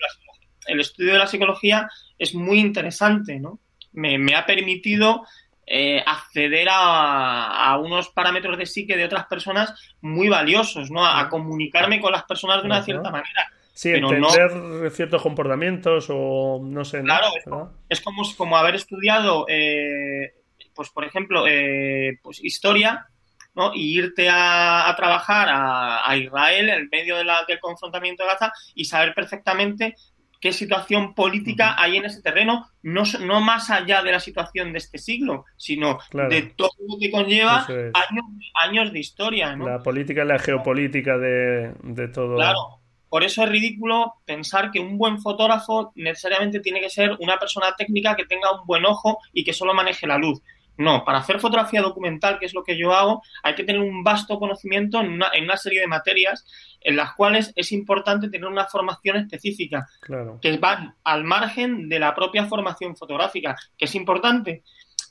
el 0.67 0.79
estudio 0.79 1.13
de 1.13 1.19
la 1.19 1.27
psicología 1.27 1.87
es 2.17 2.33
muy 2.33 2.59
interesante, 2.59 3.39
¿no? 3.39 3.59
Me, 3.93 4.17
me 4.17 4.35
ha 4.35 4.45
permitido 4.45 5.23
eh, 5.65 6.03
acceder 6.05 6.67
a, 6.69 7.71
a, 7.71 7.77
unos 7.77 8.09
parámetros 8.09 8.57
de 8.57 8.65
psique 8.65 8.97
de 8.97 9.05
otras 9.05 9.25
personas 9.27 9.73
muy 10.01 10.27
valiosos, 10.27 10.91
¿no? 10.91 11.05
A, 11.05 11.19
a 11.19 11.29
comunicarme 11.29 12.01
con 12.01 12.11
las 12.11 12.23
personas 12.23 12.61
de 12.61 12.67
una 12.67 12.83
cierta 12.83 13.09
manera. 13.09 13.49
Sí, 13.73 13.91
pero 13.93 14.11
entender 14.11 14.53
no... 14.53 14.89
ciertos 14.89 15.21
comportamientos 15.21 16.07
o 16.09 16.59
no 16.61 16.83
sé. 16.83 17.01
Claro, 17.01 17.27
¿no? 17.45 17.73
es, 17.89 18.01
como, 18.01 18.23
como 18.35 18.57
haber 18.57 18.75
estudiado, 18.75 19.45
eh, 19.47 20.33
pues 20.75 20.89
por 20.89 21.05
ejemplo, 21.05 21.45
eh, 21.47 22.19
pues 22.21 22.43
historia, 22.43 23.07
¿no? 23.55 23.71
Y 23.73 23.97
irte 23.97 24.29
a, 24.29 24.89
a 24.89 24.95
trabajar 24.95 25.49
a, 25.49 26.09
a, 26.09 26.17
Israel 26.17 26.69
en 26.69 26.89
medio 26.91 27.17
de 27.17 27.23
la, 27.23 27.45
del 27.47 27.59
confrontamiento 27.59 28.23
de 28.23 28.29
Gaza 28.29 28.51
y 28.75 28.85
saber 28.85 29.13
perfectamente 29.13 29.95
qué 30.41 30.51
situación 30.51 31.13
política 31.13 31.75
hay 31.77 31.97
en 31.97 32.05
ese 32.05 32.21
terreno, 32.21 32.67
no, 32.81 33.03
no 33.21 33.39
más 33.39 33.69
allá 33.69 34.01
de 34.01 34.11
la 34.11 34.19
situación 34.19 34.73
de 34.73 34.79
este 34.79 34.97
siglo, 34.97 35.45
sino 35.55 35.99
claro. 36.09 36.29
de 36.29 36.41
todo 36.41 36.71
lo 36.89 36.97
que 36.99 37.11
conlleva 37.11 37.65
es. 37.69 37.91
años, 37.93 38.25
años, 38.55 38.91
de 38.91 38.99
historia. 38.99 39.55
¿no? 39.55 39.69
La 39.69 39.83
política 39.83 40.23
y 40.23 40.27
la 40.27 40.39
geopolítica 40.39 41.17
de, 41.17 41.73
de 41.83 42.07
todo. 42.07 42.35
Claro. 42.35 42.79
Por 43.07 43.23
eso 43.23 43.43
es 43.43 43.49
ridículo 43.49 44.13
pensar 44.25 44.71
que 44.71 44.79
un 44.79 44.97
buen 44.97 45.19
fotógrafo 45.19 45.91
necesariamente 45.95 46.61
tiene 46.61 46.79
que 46.79 46.89
ser 46.89 47.11
una 47.19 47.37
persona 47.37 47.75
técnica 47.77 48.15
que 48.15 48.25
tenga 48.25 48.51
un 48.57 48.65
buen 48.65 48.85
ojo 48.85 49.19
y 49.33 49.43
que 49.43 49.53
solo 49.53 49.73
maneje 49.73 50.07
la 50.07 50.17
luz. 50.17 50.41
No, 50.77 51.03
para 51.05 51.19
hacer 51.19 51.39
fotografía 51.39 51.81
documental, 51.81 52.39
que 52.39 52.45
es 52.45 52.53
lo 52.53 52.63
que 52.63 52.77
yo 52.77 52.93
hago, 52.93 53.21
hay 53.43 53.55
que 53.55 53.63
tener 53.63 53.81
un 53.81 54.03
vasto 54.03 54.39
conocimiento 54.39 54.99
en 54.99 55.11
una, 55.11 55.29
en 55.33 55.43
una 55.43 55.57
serie 55.57 55.81
de 55.81 55.87
materias 55.87 56.45
en 56.81 56.95
las 56.95 57.13
cuales 57.13 57.53
es 57.55 57.71
importante 57.71 58.29
tener 58.29 58.47
una 58.47 58.65
formación 58.65 59.17
específica, 59.17 59.87
claro. 59.99 60.39
que 60.41 60.57
van 60.57 60.95
al 61.03 61.23
margen 61.23 61.87
de 61.87 61.99
la 61.99 62.15
propia 62.15 62.45
formación 62.45 62.95
fotográfica, 62.95 63.55
que 63.77 63.85
es 63.85 63.93
importante, 63.93 64.63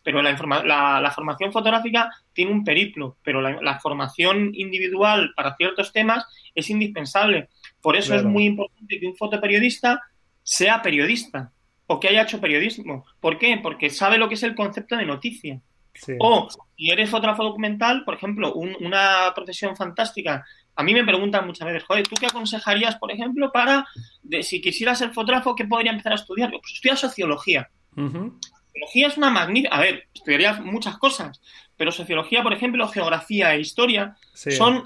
pero 0.02 0.22
la, 0.22 0.32
la, 0.64 1.00
la 1.00 1.10
formación 1.10 1.52
fotográfica 1.52 2.10
tiene 2.32 2.50
un 2.50 2.64
periplo, 2.64 3.18
pero 3.22 3.40
la, 3.40 3.60
la, 3.60 3.78
formación 3.78 4.50
individual 4.54 5.32
para 5.36 5.54
ciertos 5.56 5.92
temas 5.92 6.26
es 6.54 6.70
indispensable. 6.70 7.48
Por 7.80 7.96
eso 7.96 8.08
claro. 8.08 8.22
es 8.22 8.26
muy 8.26 8.46
importante 8.46 8.98
que 8.98 9.06
un 9.06 9.16
fotoperiodista 9.16 10.02
sea 10.42 10.82
periodista 10.82 11.52
o 11.92 11.98
que 11.98 12.06
haya 12.06 12.22
hecho 12.22 12.40
periodismo. 12.40 13.04
¿Por 13.18 13.36
qué? 13.36 13.58
Porque 13.60 13.90
sabe 13.90 14.16
lo 14.16 14.28
que 14.28 14.36
es 14.36 14.42
el 14.44 14.54
concepto 14.54 14.96
de 14.96 15.04
noticia. 15.04 15.60
Sí. 15.92 16.12
O 16.20 16.48
si 16.76 16.88
eres 16.88 17.10
fotógrafo 17.10 17.42
documental, 17.42 18.04
por 18.04 18.14
ejemplo, 18.14 18.54
un, 18.54 18.76
una 18.78 19.32
profesión 19.34 19.76
fantástica. 19.76 20.46
A 20.76 20.84
mí 20.84 20.94
me 20.94 21.02
preguntan 21.02 21.48
muchas 21.48 21.66
veces, 21.66 21.82
joder, 21.82 22.06
¿tú 22.06 22.14
qué 22.14 22.26
aconsejarías, 22.26 22.94
por 22.94 23.10
ejemplo, 23.10 23.50
para, 23.50 23.88
de, 24.22 24.44
si 24.44 24.60
quisiera 24.60 24.94
ser 24.94 25.10
fotógrafo, 25.10 25.56
qué 25.56 25.64
podría 25.64 25.90
empezar 25.90 26.12
a 26.12 26.14
estudiar? 26.14 26.50
Pues 26.50 26.74
estudia 26.74 26.94
sociología. 26.94 27.68
Uh 27.96 28.02
-huh. 28.02 28.40
Sociología 28.66 29.08
es 29.08 29.16
una 29.16 29.30
magnífica... 29.30 29.74
A 29.74 29.80
ver, 29.80 30.04
estudiaría 30.14 30.52
muchas 30.60 30.96
cosas, 30.96 31.42
pero 31.76 31.90
sociología, 31.90 32.44
por 32.44 32.52
ejemplo, 32.52 32.86
geografía 32.86 33.52
e 33.52 33.60
historia 33.60 34.16
son 34.32 34.84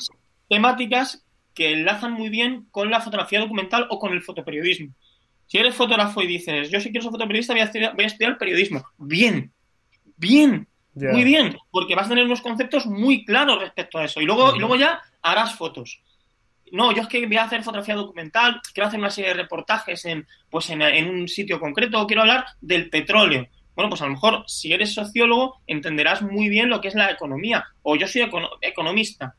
temáticas 0.49 1.23
que 1.53 1.71
enlazan 1.75 2.15
muy 2.15 2.31
bien 2.31 2.67
con 2.71 2.91
la 2.91 3.03
fotografía 3.03 3.41
documental 3.41 3.89
o 3.91 3.99
con 3.99 4.15
el 4.15 4.23
fotoperiodismo. 4.23 4.95
Si 5.55 5.61
eres 5.61 5.77
fotógrafo 5.77 6.21
y 6.21 6.27
dices, 6.27 6.69
yo 6.69 6.81
si 6.81 6.91
quiero 6.91 7.05
ser 7.05 7.13
fotoperiodista 7.13 7.53
voy 7.53 7.61
a 7.61 7.67
estudiar, 7.67 7.95
voy 7.95 8.03
a 8.03 8.09
estudiar 8.09 8.39
periodismo, 8.39 8.85
bien, 8.99 9.53
bien, 10.17 10.67
muy 10.97 11.23
bien, 11.23 11.57
porque 11.71 11.95
vas 11.95 12.07
a 12.07 12.09
tener 12.09 12.25
unos 12.25 12.41
conceptos 12.41 12.87
muy 12.87 13.25
claros 13.25 13.61
respecto 13.61 13.99
a 13.99 14.05
eso. 14.05 14.21
Y 14.21 14.25
luego, 14.25 14.57
y 14.57 14.59
luego 14.59 14.75
ya 14.75 15.01
harás 15.23 15.55
fotos. 15.55 16.03
No, 16.73 16.91
yo 16.91 17.03
es 17.03 17.07
que 17.07 17.25
voy 17.29 17.37
a 17.37 17.45
hacer 17.45 17.63
fotografía 17.63 17.95
documental, 17.95 18.61
quiero 18.73 18.89
hacer 18.89 18.99
una 18.99 19.11
serie 19.11 19.31
de 19.31 19.43
reportajes 19.43 20.05
en, 20.07 20.27
pues 20.51 20.71
en, 20.71 20.83
en 20.83 21.09
un 21.09 21.29
sitio 21.29 21.61
concreto, 21.61 22.05
quiero 22.09 22.23
hablar 22.23 22.47
del 22.61 22.91
petróleo. 22.91 23.47
Bueno, 23.77 23.91
pues 23.91 24.03
a 24.03 24.07
lo 24.07 24.11
mejor 24.11 24.43
si 24.49 24.73
eres 24.73 24.93
sociólogo 24.93 25.61
entenderás 25.69 26.21
muy 26.21 26.49
bien 26.49 26.69
lo 26.69 26.81
que 26.81 26.89
es 26.89 26.97
la 26.97 27.13
economía. 27.13 27.65
O 27.83 27.95
yo 27.95 28.09
soy 28.09 28.29
economista. 28.61 29.37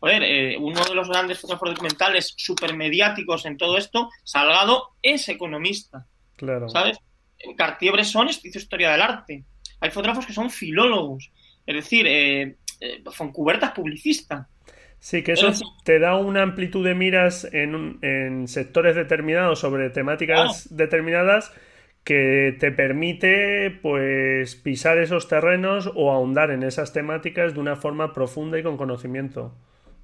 Joder, 0.00 0.22
eh, 0.22 0.56
uno 0.58 0.84
de 0.84 0.94
los 0.94 1.08
grandes 1.08 1.40
fotógrafos 1.40 1.70
documentales 1.70 2.34
supermediáticos 2.36 3.46
en 3.46 3.56
todo 3.56 3.76
esto, 3.76 4.10
Salgado, 4.22 4.90
es 5.02 5.28
economista. 5.28 6.06
Claro. 6.36 6.68
¿Sabes? 6.68 6.98
Cartier-Bresson 7.56 8.28
estudió 8.28 8.58
historia 8.58 8.92
del 8.92 9.02
arte. 9.02 9.44
Hay 9.80 9.90
fotógrafos 9.90 10.26
que 10.26 10.32
son 10.32 10.50
filólogos. 10.50 11.30
Es 11.66 11.74
decir, 11.74 12.06
eh, 12.06 12.56
eh 12.80 13.02
Foncuberta 13.10 13.66
es 13.66 13.72
publicista. 13.72 14.48
Sí, 15.00 15.22
que 15.22 15.32
eso 15.32 15.52
te 15.84 16.00
da 16.00 16.16
una 16.16 16.42
amplitud 16.42 16.84
de 16.84 16.94
miras 16.94 17.48
en, 17.52 17.98
en 18.02 18.48
sectores 18.48 18.96
determinados 18.96 19.60
sobre 19.60 19.90
temáticas 19.90 20.74
determinadas 20.76 21.52
que 22.02 22.56
te 22.58 22.72
permite 22.72 23.70
pues 23.82 24.56
pisar 24.56 24.98
esos 24.98 25.28
terrenos 25.28 25.90
o 25.94 26.10
ahondar 26.10 26.50
en 26.50 26.62
esas 26.62 26.92
temáticas 26.92 27.54
de 27.54 27.60
una 27.60 27.76
forma 27.76 28.12
profunda 28.12 28.58
y 28.58 28.62
con 28.62 28.76
conocimiento. 28.76 29.54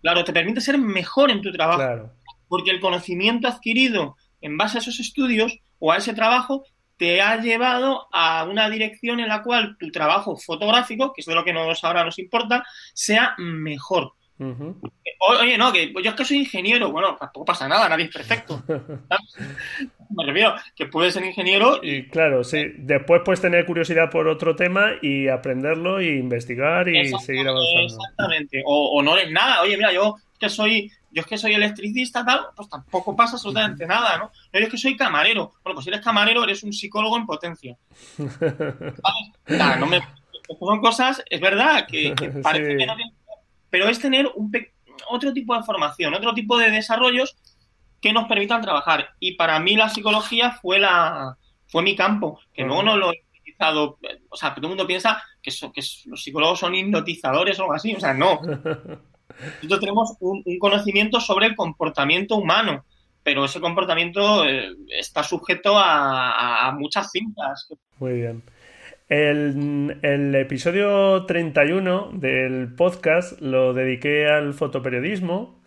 Claro, 0.04 0.22
te 0.22 0.34
permite 0.34 0.60
ser 0.60 0.76
mejor 0.76 1.30
en 1.30 1.40
tu 1.40 1.50
trabajo. 1.50 1.78
Claro. 1.78 2.12
Porque 2.46 2.70
el 2.70 2.78
conocimiento 2.78 3.48
adquirido 3.48 4.16
en 4.42 4.58
base 4.58 4.76
a 4.76 4.80
esos 4.82 5.00
estudios 5.00 5.60
o 5.78 5.92
a 5.92 5.96
ese 5.96 6.12
trabajo 6.12 6.62
te 6.98 7.22
ha 7.22 7.40
llevado 7.40 8.06
a 8.12 8.44
una 8.44 8.68
dirección 8.68 9.18
en 9.18 9.28
la 9.28 9.42
cual 9.42 9.78
tu 9.78 9.90
trabajo 9.90 10.36
fotográfico, 10.36 11.14
que 11.14 11.22
es 11.22 11.26
de 11.26 11.34
lo 11.34 11.42
que 11.42 11.54
nos 11.54 11.82
ahora 11.84 12.04
nos 12.04 12.18
importa, 12.18 12.62
sea 12.92 13.34
mejor. 13.38 14.12
Oye, 14.38 15.56
no, 15.56 15.72
que 15.72 15.92
yo 15.92 16.10
es 16.10 16.14
que 16.14 16.24
soy 16.24 16.38
ingeniero. 16.38 16.90
Bueno, 16.90 17.16
tampoco 17.16 17.44
pasa 17.44 17.68
nada, 17.68 17.88
nadie 17.88 18.06
es 18.06 18.12
perfecto. 18.12 18.62
Me 20.16 20.24
refiero 20.26 20.54
que 20.74 20.86
puedes 20.86 21.14
ser 21.14 21.24
ingeniero. 21.24 21.80
Y 21.82 22.08
claro, 22.08 22.44
sí. 22.44 22.64
Después 22.78 23.22
puedes 23.24 23.40
tener 23.40 23.64
curiosidad 23.64 24.10
por 24.10 24.28
otro 24.28 24.54
tema 24.54 24.92
y 25.02 25.28
aprenderlo 25.28 26.00
y 26.00 26.08
investigar 26.08 26.88
y 26.88 27.12
seguir 27.18 27.48
avanzando. 27.48 27.82
Exactamente. 27.82 28.62
O, 28.66 29.02
no 29.02 29.16
eres 29.16 29.30
nada. 29.30 29.62
Oye, 29.62 29.76
mira, 29.76 29.92
yo 29.92 30.16
que 30.38 30.48
soy 30.48 30.90
yo 31.10 31.20
es 31.20 31.28
que 31.28 31.38
soy 31.38 31.54
electricista, 31.54 32.24
tal, 32.24 32.46
pues 32.56 32.68
tampoco 32.68 33.14
pasa 33.14 33.36
absolutamente 33.36 33.86
nada, 33.86 34.18
¿no? 34.18 34.32
Yo 34.52 34.58
es 34.58 34.68
que 34.68 34.76
soy 34.76 34.96
camarero. 34.96 35.52
Bueno, 35.62 35.76
pues 35.76 35.84
si 35.84 35.90
eres 35.90 36.04
camarero, 36.04 36.42
eres 36.42 36.64
un 36.64 36.72
psicólogo 36.72 37.16
en 37.16 37.24
potencia. 37.24 37.76
no 39.78 39.86
me... 39.86 40.00
Son 40.58 40.80
cosas, 40.80 41.22
es 41.30 41.40
verdad, 41.40 41.86
que, 41.86 42.14
parece 42.42 42.76
que 42.76 42.84
no 42.84 42.96
pero 43.74 43.88
es 43.88 43.98
tener 43.98 44.30
un 44.36 44.52
otro 45.08 45.32
tipo 45.32 45.52
de 45.56 45.64
formación, 45.64 46.14
otro 46.14 46.32
tipo 46.32 46.56
de 46.56 46.70
desarrollos 46.70 47.36
que 48.00 48.12
nos 48.12 48.28
permitan 48.28 48.62
trabajar. 48.62 49.08
Y 49.18 49.32
para 49.32 49.58
mí 49.58 49.74
la 49.74 49.88
psicología 49.88 50.52
fue 50.52 50.78
la 50.78 51.36
fue 51.66 51.82
mi 51.82 51.96
campo, 51.96 52.38
que 52.52 52.62
luego 52.62 52.84
no 52.84 52.96
lo 52.96 53.12
he 53.12 53.24
utilizado, 53.40 53.98
o 54.28 54.36
sea, 54.36 54.54
todo 54.54 54.66
el 54.66 54.68
mundo 54.68 54.86
piensa 54.86 55.20
que, 55.42 55.50
que 55.50 55.82
los 56.06 56.22
psicólogos 56.22 56.60
son 56.60 56.76
hipnotizadores 56.76 57.58
o 57.58 57.62
algo 57.62 57.74
así, 57.74 57.92
o 57.96 57.98
sea, 57.98 58.14
no. 58.14 58.40
Nosotros 59.56 59.80
tenemos 59.80 60.16
un, 60.20 60.44
conocimiento 60.60 61.18
sobre 61.18 61.46
el 61.46 61.56
comportamiento 61.56 62.36
humano, 62.36 62.84
pero 63.24 63.44
ese 63.44 63.60
comportamiento 63.60 64.44
eh, 64.44 64.70
está 64.90 65.24
sujeto 65.24 65.76
a, 65.76 66.68
a 66.68 66.70
muchas 66.70 67.10
cintas. 67.10 67.68
Muy 67.98 68.12
bien. 68.12 68.40
El, 69.08 69.98
el, 70.02 70.34
episodio 70.34 71.26
31 71.26 72.12
del 72.14 72.74
podcast 72.74 73.40
lo 73.40 73.74
dediqué 73.74 74.26
al 74.28 74.54
fotoperiodismo 74.54 75.62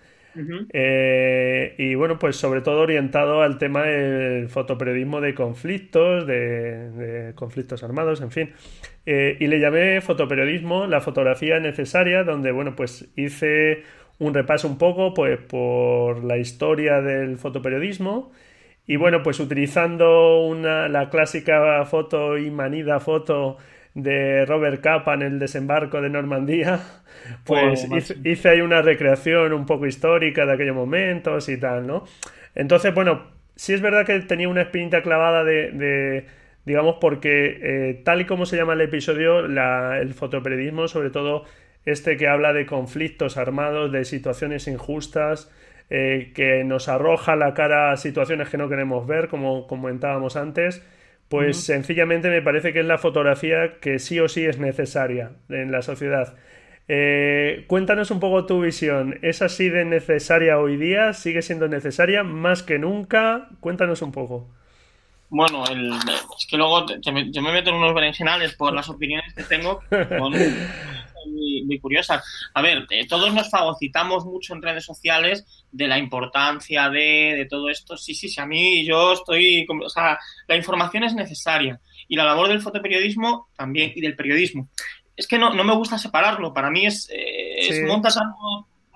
eh, 0.71 1.76
y 1.78 1.95
bueno, 1.95 2.19
pues 2.19 2.36
sobre 2.36 2.62
todo 2.62 2.82
orientado 2.82 3.41
al 3.41 3.58
tema 3.58 3.84
del 3.84 4.50
fotoperiodismo 4.50 5.21
de 5.21 5.34
conflictos, 5.34 6.28
de, 6.28 7.32
conflictos 7.36 7.84
armados, 7.84 8.21
en 8.21 8.32
fin. 8.32 8.54
Eh, 9.06 9.38
y 9.39 9.47
le 9.47 9.60
llamé 9.60 10.02
fotoperiodismo 10.02 10.86
la 10.88 11.02
fotografía 11.02 11.60
necesaria, 11.60 12.23
donde 12.23 12.52
bueno, 12.52 12.76
pues 12.76 13.10
hice 13.15 13.84
un 14.19 14.34
repaso 14.34 14.67
un 14.67 14.78
poco 14.78 15.13
pues 15.13 15.39
por 15.39 16.23
la 16.23 16.38
historia 16.38 17.02
del 17.02 17.38
fotoperiodismo 17.38 18.32
y 18.88 18.95
bueno, 18.95 19.21
pues 19.21 19.39
utilizando 19.41 20.39
una, 20.45 20.88
la 20.88 21.10
clásica 21.10 21.84
foto 21.86 22.38
y 22.38 22.50
manida 22.50 23.02
foto 23.02 23.58
de 23.93 24.45
Robert 24.45 24.82
Capa 24.82 25.13
en 25.15 25.23
el 25.23 25.39
desembarco 25.39 26.02
de 26.02 26.10
Normandía, 26.10 26.80
pues 27.43 27.86
oh, 27.91 27.97
hice, 28.23 28.50
ahí 28.50 28.62
una 28.62 28.82
recreación 28.82 29.52
un 29.52 29.65
poco 29.65 29.88
histórica 29.88 30.45
de 30.45 30.54
aquellos 30.54 30.76
momentos 30.76 31.50
y 31.50 31.58
tal, 31.58 31.86
¿no? 31.86 32.06
Entonces, 32.56 32.93
bueno, 32.93 33.28
sí 33.56 33.73
es 33.73 33.82
verdad 33.82 34.06
que 34.06 34.19
tenía 34.21 34.47
una 34.47 34.62
espinita 34.62 35.02
clavada 35.02 35.43
de, 35.43 36.26
digamos, 36.63 36.95
porque 37.02 37.60
eh, 37.62 38.02
tal 38.06 38.21
y 38.21 38.26
como 38.26 38.45
se 38.45 38.56
llama 38.56 38.73
el 38.73 38.82
episodio, 38.82 39.45
el 39.45 40.13
fotoperiodismo, 40.13 40.88
sobre 40.88 41.10
todo 41.10 41.43
este 41.86 42.17
que 42.17 42.28
habla 42.28 42.54
de 42.54 42.65
conflictos 42.65 43.36
armados, 43.38 43.91
de 43.91 44.06
situaciones 44.06 44.67
injustas, 44.67 45.52
eh, 45.89 46.32
que 46.36 46.63
nos 46.63 46.89
arroja 46.89 47.36
la 47.36 47.54
cara 47.54 47.91
a 47.91 47.97
situaciones 47.97 48.50
que 48.50 48.58
no 48.58 48.69
queremos 48.69 49.08
ver, 49.08 49.28
como 49.30 49.67
comentábamos 49.67 50.36
antes, 50.36 50.84
pues 51.30 51.63
sencillamente 51.63 52.30
me 52.30 52.41
parece 52.41 52.73
que 52.73 52.80
es 52.80 52.86
la 52.86 52.97
fotografía 52.97 53.80
que 53.80 54.00
sí 54.00 54.19
o 54.19 54.28
sí 54.28 54.45
es 54.45 54.60
necesaria 54.60 55.32
en 55.50 55.71
la 55.71 55.82
sociedad. 55.82 56.36
Eh, 56.89 57.65
cuéntanos 57.67 58.12
un 58.12 58.19
poco 58.19 58.45
tu 58.45 58.62
visión. 58.62 59.19
¿Es 59.21 59.41
así 59.41 59.69
de 59.69 59.84
necesaria 59.84 60.58
hoy 60.58 60.78
día? 60.78 61.13
¿Sigue 61.13 61.41
siendo 61.41 61.67
necesaria 61.67 62.23
más 62.23 62.63
que 62.63 62.80
nunca? 62.80 63.50
Cuéntanos 63.60 64.02
un 64.02 64.12
poco. 64.12 64.47
Bueno, 65.30 65.65
es 65.65 66.47
que 66.50 66.56
luego 66.56 66.86
yo 67.02 67.12
me 67.41 67.52
meto 67.52 67.69
en 67.69 67.76
unos 67.76 67.93
berenjenales 67.93 68.54
por 68.56 68.73
las 68.73 68.88
opiniones 68.88 69.34
que 69.34 69.43
tengo. 69.43 69.82
muy, 71.28 71.80
curiosas. 71.80 72.23
A 72.54 72.62
ver, 72.62 72.86
eh, 72.89 73.08
todos 73.08 73.34
nos 73.34 73.50
fagocitamos 73.50 74.26
mucho 74.26 74.54
en 74.54 74.62
redes 74.62 74.86
sociales 74.86 75.57
de 75.78 75.88
la 75.88 75.98
importancia 75.98 76.90
de, 76.90 77.36
de 77.38 77.46
todo 77.46 77.70
esto. 77.70 77.96
Sí, 77.96 78.13
sí, 78.13 78.28
sí, 78.28 78.42
a 78.42 78.46
mí 78.46 78.86
yo 78.86 79.13
estoy... 79.13 79.66
O 79.70 79.90
sea, 79.90 80.18
la 80.48 80.56
información 80.56 81.04
es 81.04 81.13
necesaria 81.13 81.80
y 82.08 82.16
la 82.16 82.26
labor 82.26 82.50
del 82.50 82.62
fotoperiodismo 82.62 83.50
también 83.56 83.92
y 83.96 84.02
del 84.02 84.16
periodismo. 84.16 84.70
Es 85.16 85.28
que 85.28 85.38
no, 85.38 85.54
no 85.54 85.63
me 85.63 85.76
gusta 85.76 85.98
separarlo. 85.98 86.54
Para 86.54 86.70
mí 86.70 86.86
es, 86.86 87.10
eh, 87.12 87.84
monta 87.86 88.10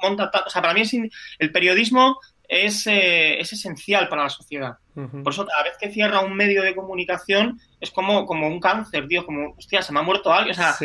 monta 0.02 0.32
o 0.46 0.50
sea, 0.50 0.62
para 0.62 0.74
mí 0.74 0.82
es 0.82 0.96
el 1.38 1.52
periodismo 1.52 2.20
es, 2.52 2.86
eh, 2.86 3.40
es, 3.40 3.54
esencial 3.54 4.10
para 4.10 4.24
la 4.24 4.30
sociedad. 4.30 4.78
Por 4.94 5.32
eso, 5.32 5.46
cada 5.46 5.64
vez 5.64 5.74
que 5.80 5.90
cierra 5.90 6.20
un 6.20 6.36
medio 6.36 6.62
de 6.64 6.76
comunicación, 6.76 7.60
es 7.80 7.92
como, 7.92 8.26
como 8.26 8.48
un 8.48 8.60
cáncer, 8.60 9.08
tío, 9.08 9.26
como, 9.26 9.56
hostia, 9.58 9.82
se 9.82 9.94
me 9.94 10.00
ha 10.00 10.04
muerto 10.04 10.34
alguien. 10.34 10.52
O 10.52 10.62
sea, 10.62 10.76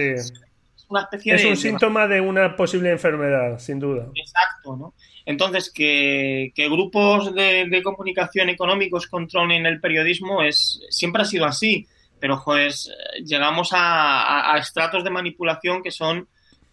es 1.25 1.45
un 1.45 1.57
síntoma 1.57 2.07
de 2.07 2.21
una 2.21 2.55
posible 2.55 2.91
enfermedad, 2.91 3.59
sin 3.59 3.79
duda. 3.79 4.09
Exacto, 4.15 4.77
¿no? 4.77 4.95
Entonces, 5.25 5.73
que, 5.73 6.53
grupos 6.57 7.35
de, 7.35 7.81
comunicación 7.83 8.49
económicos 8.49 9.09
controlen 9.09 9.67
el 9.67 9.81
periodismo 9.81 10.43
es 10.43 10.81
siempre 10.89 11.23
ha 11.23 11.25
sido 11.25 11.45
así, 11.47 11.87
pero 12.21 12.41
pues 12.45 12.91
llegamos 13.25 13.71
a, 13.73 14.57
estratos 14.59 15.03
de 15.03 15.11
manipulación 15.11 15.83
que 15.83 15.91
son 15.91 16.29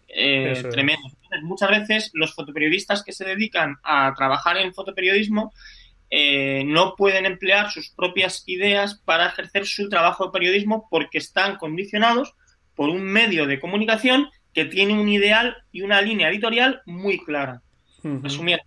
eh, 0.08 0.62
tremendos. 0.70 1.12
muchas 1.42 1.70
veces 1.70 2.10
los 2.14 2.34
fotoperiodistas 2.34 3.02
que 3.02 3.12
se 3.12 3.24
dedican 3.24 3.76
a 3.82 4.14
trabajar 4.14 4.56
en 4.58 4.72
fotoperiodismo 4.72 5.52
eh, 6.10 6.62
no 6.64 6.94
pueden 6.94 7.26
emplear 7.26 7.72
sus 7.72 7.90
propias 7.90 8.44
ideas 8.46 8.94
para 8.94 9.26
ejercer 9.26 9.66
su 9.66 9.88
trabajo 9.88 10.26
de 10.26 10.30
periodismo 10.30 10.86
porque 10.88 11.18
están 11.18 11.56
condicionados 11.56 12.36
por 12.74 12.90
un 12.90 13.02
medio 13.02 13.46
de 13.46 13.60
comunicación 13.60 14.28
que 14.52 14.64
tiene 14.64 14.94
un 14.94 15.08
ideal 15.08 15.56
y 15.72 15.82
una 15.82 16.00
línea 16.00 16.28
editorial 16.28 16.82
muy 16.86 17.18
clara. 17.18 17.62
Resumiendo, 18.02 18.64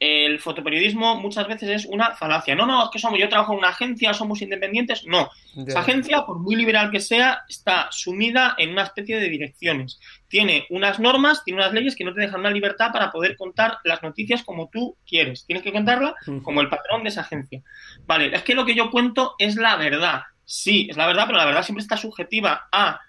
el 0.00 0.40
fotoperiodismo 0.40 1.16
muchas 1.16 1.46
veces 1.46 1.68
es 1.68 1.84
una 1.84 2.12
falacia. 2.16 2.54
No, 2.54 2.64
no, 2.64 2.84
es 2.84 2.90
que 2.90 2.98
somos, 2.98 3.18
yo 3.18 3.28
trabajo 3.28 3.52
en 3.52 3.58
una 3.58 3.68
agencia, 3.68 4.14
somos 4.14 4.40
independientes. 4.40 5.04
No, 5.06 5.28
esa 5.66 5.80
agencia, 5.80 6.24
por 6.24 6.38
muy 6.38 6.56
liberal 6.56 6.90
que 6.90 7.00
sea, 7.00 7.42
está 7.48 7.88
sumida 7.90 8.54
en 8.56 8.70
una 8.70 8.84
especie 8.84 9.20
de 9.20 9.28
direcciones. 9.28 10.00
Tiene 10.26 10.66
unas 10.70 10.98
normas, 11.00 11.44
tiene 11.44 11.60
unas 11.60 11.74
leyes 11.74 11.96
que 11.96 12.04
no 12.04 12.14
te 12.14 12.22
dejan 12.22 12.40
una 12.40 12.50
libertad 12.50 12.92
para 12.92 13.12
poder 13.12 13.36
contar 13.36 13.76
las 13.84 14.02
noticias 14.02 14.42
como 14.42 14.70
tú 14.72 14.96
quieres. 15.06 15.44
Tienes 15.44 15.62
que 15.62 15.72
contarla 15.72 16.14
como 16.42 16.62
el 16.62 16.70
patrón 16.70 17.02
de 17.02 17.10
esa 17.10 17.20
agencia. 17.20 17.62
Vale, 18.06 18.34
es 18.34 18.42
que 18.42 18.54
lo 18.54 18.64
que 18.64 18.74
yo 18.74 18.90
cuento 18.90 19.34
es 19.38 19.56
la 19.56 19.76
verdad. 19.76 20.22
Sí, 20.46 20.88
es 20.90 20.96
la 20.96 21.06
verdad, 21.06 21.26
pero 21.26 21.38
la 21.38 21.44
verdad 21.44 21.62
siempre 21.62 21.82
está 21.82 21.98
subjetiva 21.98 22.68
a 22.72 23.00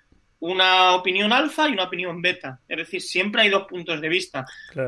una 0.42 0.96
opinión 0.96 1.32
alfa 1.32 1.70
y 1.70 1.74
una 1.74 1.84
opinión 1.84 2.22
beta. 2.22 2.60
Es 2.68 2.78
decir, 2.78 3.02
siempre 3.02 3.44
hay 3.44 3.50
dos 3.50 3.68
puntos 3.68 4.02
de 4.02 4.10
vista. 4.10 4.46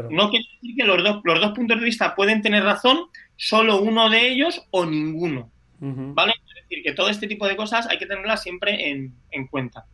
No 0.10 0.30
quiere 0.30 0.46
decir 0.56 0.76
que 0.76 0.84
los 0.84 1.04
dos, 1.04 1.22
los 1.24 1.40
dos 1.40 1.52
puntos 1.52 1.80
de 1.80 1.86
vista 1.86 2.16
pueden 2.16 2.42
tener 2.42 2.64
razón, 2.64 3.06
solo 3.36 3.80
uno 3.80 4.10
de 4.10 4.28
ellos 4.28 4.66
o 4.72 4.86
ninguno. 4.86 5.52
¿Vale? 5.80 6.34
Es 6.48 6.64
decir, 6.64 6.84
que 6.84 6.94
todo 6.94 7.10
este 7.10 7.28
tipo 7.28 7.48
de 7.48 7.56
cosas 7.56 7.88
hay 7.88 7.98
que 7.98 8.06
tenerlas 8.06 8.42
siempre 8.42 8.90
en, 8.90 9.48
cuenta. 9.48 9.86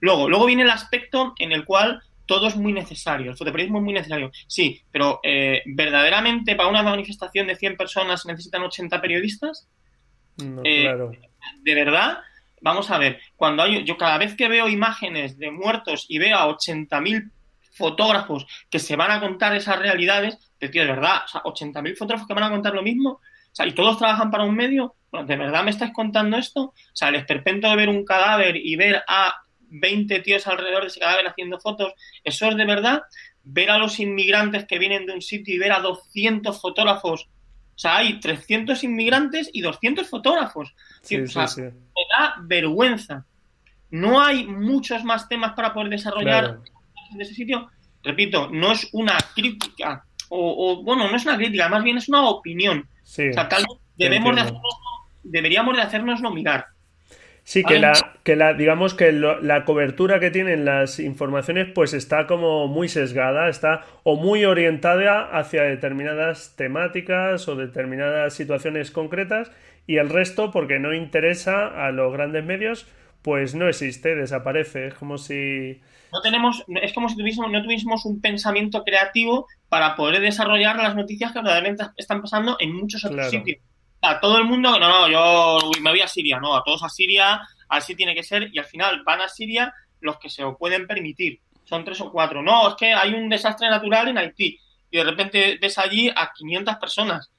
Luego, 0.00 0.28
luego 0.28 0.46
viene 0.46 0.62
el 0.62 0.70
aspecto 0.70 1.34
en 1.38 1.52
el 1.52 1.64
cual 1.64 2.00
todo 2.24 2.46
es 2.46 2.56
muy 2.56 2.72
necesario. 2.72 3.32
El 3.32 3.36
fotoperiodismo 3.36 3.78
es 3.78 3.84
muy 3.84 3.92
necesario. 3.92 4.30
Sí, 4.46 4.82
pero 4.90 5.20
eh, 5.22 5.62
¿verdaderamente 5.66 6.54
para 6.54 6.68
una 6.70 6.82
manifestación 6.82 7.48
de 7.48 7.56
100 7.56 7.76
personas 7.76 8.22
se 8.22 8.28
necesitan 8.28 8.62
80 8.62 9.00
periodistas? 9.00 9.68
Eh, 10.64 10.82
claro. 10.82 11.12
¿De 11.62 11.74
verdad? 11.74 12.20
Vamos 12.62 12.90
a 12.90 12.98
ver, 12.98 13.20
cuando 13.36 13.62
hay, 13.62 13.84
yo 13.84 13.96
cada 13.98 14.16
vez 14.18 14.34
que 14.34 14.48
veo 14.48 14.68
imágenes 14.68 15.36
de 15.38 15.50
muertos 15.50 16.06
y 16.08 16.18
veo 16.18 16.36
a 16.36 16.48
80.000 16.48 17.30
fotógrafos 17.72 18.46
que 18.70 18.78
se 18.78 18.96
van 18.96 19.10
a 19.10 19.20
contar 19.20 19.54
esas 19.54 19.78
realidades, 19.78 20.38
de 20.60 20.68
tío, 20.68 20.82
de 20.82 20.88
verdad, 20.88 21.22
o 21.24 21.28
sea, 21.28 21.42
80.000 21.42 21.96
fotógrafos 21.96 22.28
que 22.28 22.34
van 22.34 22.44
a 22.44 22.50
contar 22.50 22.72
lo 22.72 22.82
mismo, 22.82 23.10
o 23.10 23.54
sea, 23.54 23.66
y 23.66 23.72
todos 23.72 23.98
trabajan 23.98 24.30
para 24.30 24.44
un 24.44 24.54
medio, 24.54 24.94
¿de 25.12 25.36
verdad 25.36 25.64
me 25.64 25.70
estáis 25.70 25.92
contando 25.92 26.38
esto? 26.38 26.62
O 26.62 26.74
sea, 26.94 27.08
el 27.08 27.16
esperpento 27.16 27.68
de 27.68 27.76
ver 27.76 27.88
un 27.88 28.04
cadáver 28.04 28.56
y 28.56 28.76
ver 28.76 29.02
a 29.06 29.34
20 29.68 30.20
tíos 30.20 30.46
alrededor 30.46 30.82
de 30.82 30.88
ese 30.88 31.00
cadáver 31.00 31.26
haciendo 31.26 31.58
fotos, 31.58 31.92
¿eso 32.24 32.48
es 32.48 32.56
de 32.56 32.64
verdad? 32.64 33.02
Ver 33.42 33.70
a 33.70 33.78
los 33.78 33.98
inmigrantes 33.98 34.66
que 34.66 34.78
vienen 34.78 35.06
de 35.06 35.14
un 35.14 35.22
sitio 35.22 35.54
y 35.54 35.58
ver 35.58 35.72
a 35.72 35.80
200 35.80 36.60
fotógrafos 36.60 37.28
o 37.74 37.78
sea, 37.78 37.96
hay 37.96 38.20
300 38.20 38.84
inmigrantes 38.84 39.50
y 39.52 39.62
200 39.62 40.08
fotógrafos. 40.08 40.74
Sí, 41.00 41.26
sí, 41.26 41.40
sí. 41.48 41.62
Da 42.12 42.34
vergüenza. 42.42 43.24
No 43.90 44.20
hay 44.20 44.46
muchos 44.46 45.02
más 45.04 45.28
temas 45.28 45.52
para 45.54 45.72
poder 45.72 45.88
desarrollar 45.90 46.58
en 47.12 47.20
ese 47.20 47.34
sitio. 47.34 47.70
Repito, 48.02 48.48
no 48.50 48.72
es 48.72 48.88
una 48.92 49.16
crítica, 49.34 50.04
o, 50.28 50.82
bueno, 50.82 51.08
no 51.08 51.16
es 51.16 51.24
una 51.24 51.36
crítica, 51.36 51.68
más 51.68 51.84
bien 51.84 51.98
es 51.98 52.08
una 52.08 52.28
opinión. 52.28 52.88
o 53.02 53.04
sea, 53.04 53.48
tal 53.48 53.64
vez 53.68 53.78
debemos 53.96 54.34
de 54.34 54.52
deberíamos 55.22 55.76
de 55.76 55.82
hacernoslo 55.82 56.30
mirar. 56.30 56.66
Sí, 57.44 57.64
que 57.64 57.80
la, 57.80 57.92
que 58.22 58.36
la, 58.36 58.54
digamos 58.54 58.94
que 58.94 59.10
la 59.10 59.64
cobertura 59.64 60.20
que 60.20 60.30
tienen 60.30 60.64
las 60.64 61.00
informaciones, 61.00 61.68
pues 61.74 61.92
está 61.92 62.28
como 62.28 62.68
muy 62.68 62.88
sesgada, 62.88 63.48
está 63.48 63.84
o 64.04 64.14
muy 64.14 64.44
orientada 64.44 65.24
hacia 65.36 65.62
determinadas 65.64 66.54
temáticas 66.56 67.48
o 67.48 67.56
determinadas 67.56 68.34
situaciones 68.34 68.92
concretas, 68.92 69.50
y 69.86 69.96
el 69.96 70.08
resto, 70.08 70.50
porque 70.50 70.78
no 70.78 70.94
interesa 70.94 71.86
a 71.86 71.90
los 71.90 72.12
grandes 72.12 72.44
medios, 72.44 72.86
pues 73.22 73.54
no 73.54 73.68
existe, 73.68 74.14
desaparece. 74.14 74.88
Es 74.88 74.94
como 74.94 75.18
si. 75.18 75.80
No 76.12 76.20
tenemos, 76.20 76.64
es 76.82 76.92
como 76.92 77.08
si 77.08 77.16
tuviésemos, 77.16 77.50
no 77.50 77.62
tuviésemos 77.62 78.04
un 78.04 78.20
pensamiento 78.20 78.84
creativo 78.84 79.46
para 79.68 79.96
poder 79.96 80.20
desarrollar 80.20 80.76
las 80.76 80.94
noticias 80.94 81.32
que 81.32 81.38
verdaderamente 81.38 81.84
están 81.96 82.20
pasando 82.20 82.56
en 82.60 82.74
muchos 82.74 83.04
otros 83.04 83.30
sitios 83.30 83.58
a 84.02 84.18
todo 84.20 84.36
el 84.38 84.44
mundo, 84.44 84.78
no, 84.78 84.88
no, 84.88 85.08
yo 85.08 85.70
me 85.80 85.90
voy 85.90 86.00
a 86.00 86.08
Siria, 86.08 86.40
no, 86.40 86.56
a 86.56 86.64
todos 86.64 86.82
a 86.82 86.88
Siria, 86.88 87.40
así 87.68 87.94
tiene 87.94 88.14
que 88.14 88.24
ser, 88.24 88.50
y 88.52 88.58
al 88.58 88.64
final 88.64 89.02
van 89.04 89.20
a 89.20 89.28
Siria 89.28 89.72
los 90.00 90.18
que 90.18 90.28
se 90.28 90.42
lo 90.42 90.58
pueden 90.58 90.88
permitir, 90.88 91.40
son 91.64 91.84
tres 91.84 92.00
o 92.00 92.10
cuatro. 92.10 92.42
No, 92.42 92.68
es 92.68 92.74
que 92.74 92.92
hay 92.92 93.14
un 93.14 93.28
desastre 93.28 93.70
natural 93.70 94.08
en 94.08 94.18
Haití, 94.18 94.58
y 94.90 94.98
de 94.98 95.04
repente 95.04 95.58
ves 95.60 95.78
allí 95.78 96.08
a 96.08 96.32
500 96.34 96.76
personas. 96.76 97.30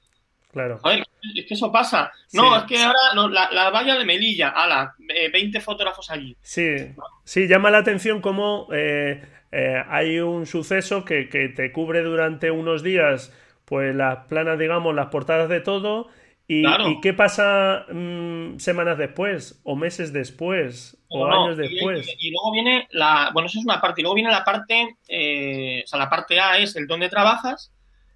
Claro. 0.54 0.78
Joder, 0.78 1.04
es 1.34 1.46
que 1.46 1.54
eso 1.54 1.72
pasa. 1.72 2.12
No, 2.32 2.56
es 2.56 2.62
que 2.62 2.80
ahora 2.80 3.50
la, 3.52 3.70
valla 3.70 3.98
de 3.98 4.04
Melilla, 4.04 4.50
ala, 4.50 4.94
20 5.32 5.60
fotógrafos 5.60 6.08
allí. 6.10 6.36
Sí, 6.40 6.76
sí, 7.24 7.48
llama 7.48 7.72
la 7.72 7.78
atención 7.78 8.20
cómo 8.20 8.68
eh, 8.72 9.20
eh, 9.50 9.82
hay 9.88 10.20
un 10.20 10.46
suceso 10.46 11.04
que, 11.04 11.28
que 11.28 11.48
te 11.48 11.72
cubre 11.72 12.02
durante 12.02 12.52
unos 12.52 12.84
días, 12.84 13.36
pues 13.64 13.96
las 13.96 14.26
planas, 14.26 14.56
digamos, 14.56 14.94
las 14.94 15.08
portadas 15.08 15.48
de 15.48 15.60
todo, 15.60 16.08
¿Y, 16.46 17.00
qué 17.00 17.14
pasa 17.14 17.86
mm, 17.90 18.58
semanas 18.58 18.98
después, 18.98 19.60
o 19.64 19.76
meses 19.76 20.12
después, 20.12 20.98
o 21.08 21.24
años 21.24 21.56
después? 21.56 22.06
Y, 22.18 22.30
luego 22.30 22.52
viene 22.52 22.86
la. 22.90 23.30
Bueno, 23.32 23.46
eso 23.46 23.58
es 23.58 23.64
una 23.64 23.80
parte. 23.80 24.00
Y 24.00 24.02
luego 24.02 24.14
viene 24.14 24.30
la 24.30 24.44
parte. 24.44 24.96
Eh, 25.08 25.82
o 25.84 25.86
sea, 25.86 25.98
la 25.98 26.10
parte 26.10 26.38
A 26.38 26.58
es 26.58 26.76
el 26.76 26.86
dónde 26.86 27.08
trabajas. 27.08 27.72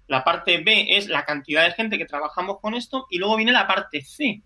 La 0.09 0.25
parte 0.25 0.57
B 0.57 0.97
es 0.97 1.07
la 1.07 1.23
cantidad 1.23 1.63
de 1.63 1.71
gente 1.71 1.97
que 1.97 2.05
trabajamos 2.05 2.59
con 2.59 2.73
esto. 2.73 3.07
Y 3.09 3.17
luego 3.17 3.37
viene 3.37 3.53
la 3.53 3.67
parte 3.67 4.01
C, 4.01 4.41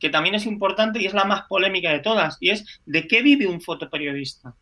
que 0.00 0.10
también 0.10 0.34
es 0.34 0.46
importante 0.46 1.00
y 1.00 1.06
es 1.06 1.14
la 1.14 1.24
más 1.24 1.42
polémica 1.42 1.92
de 1.92 2.00
todas. 2.00 2.36
Y 2.40 2.50
es 2.50 2.80
de 2.84 3.06
qué 3.06 3.22
vive 3.22 3.46
un 3.46 3.60
fotoperiodista. 3.60 4.54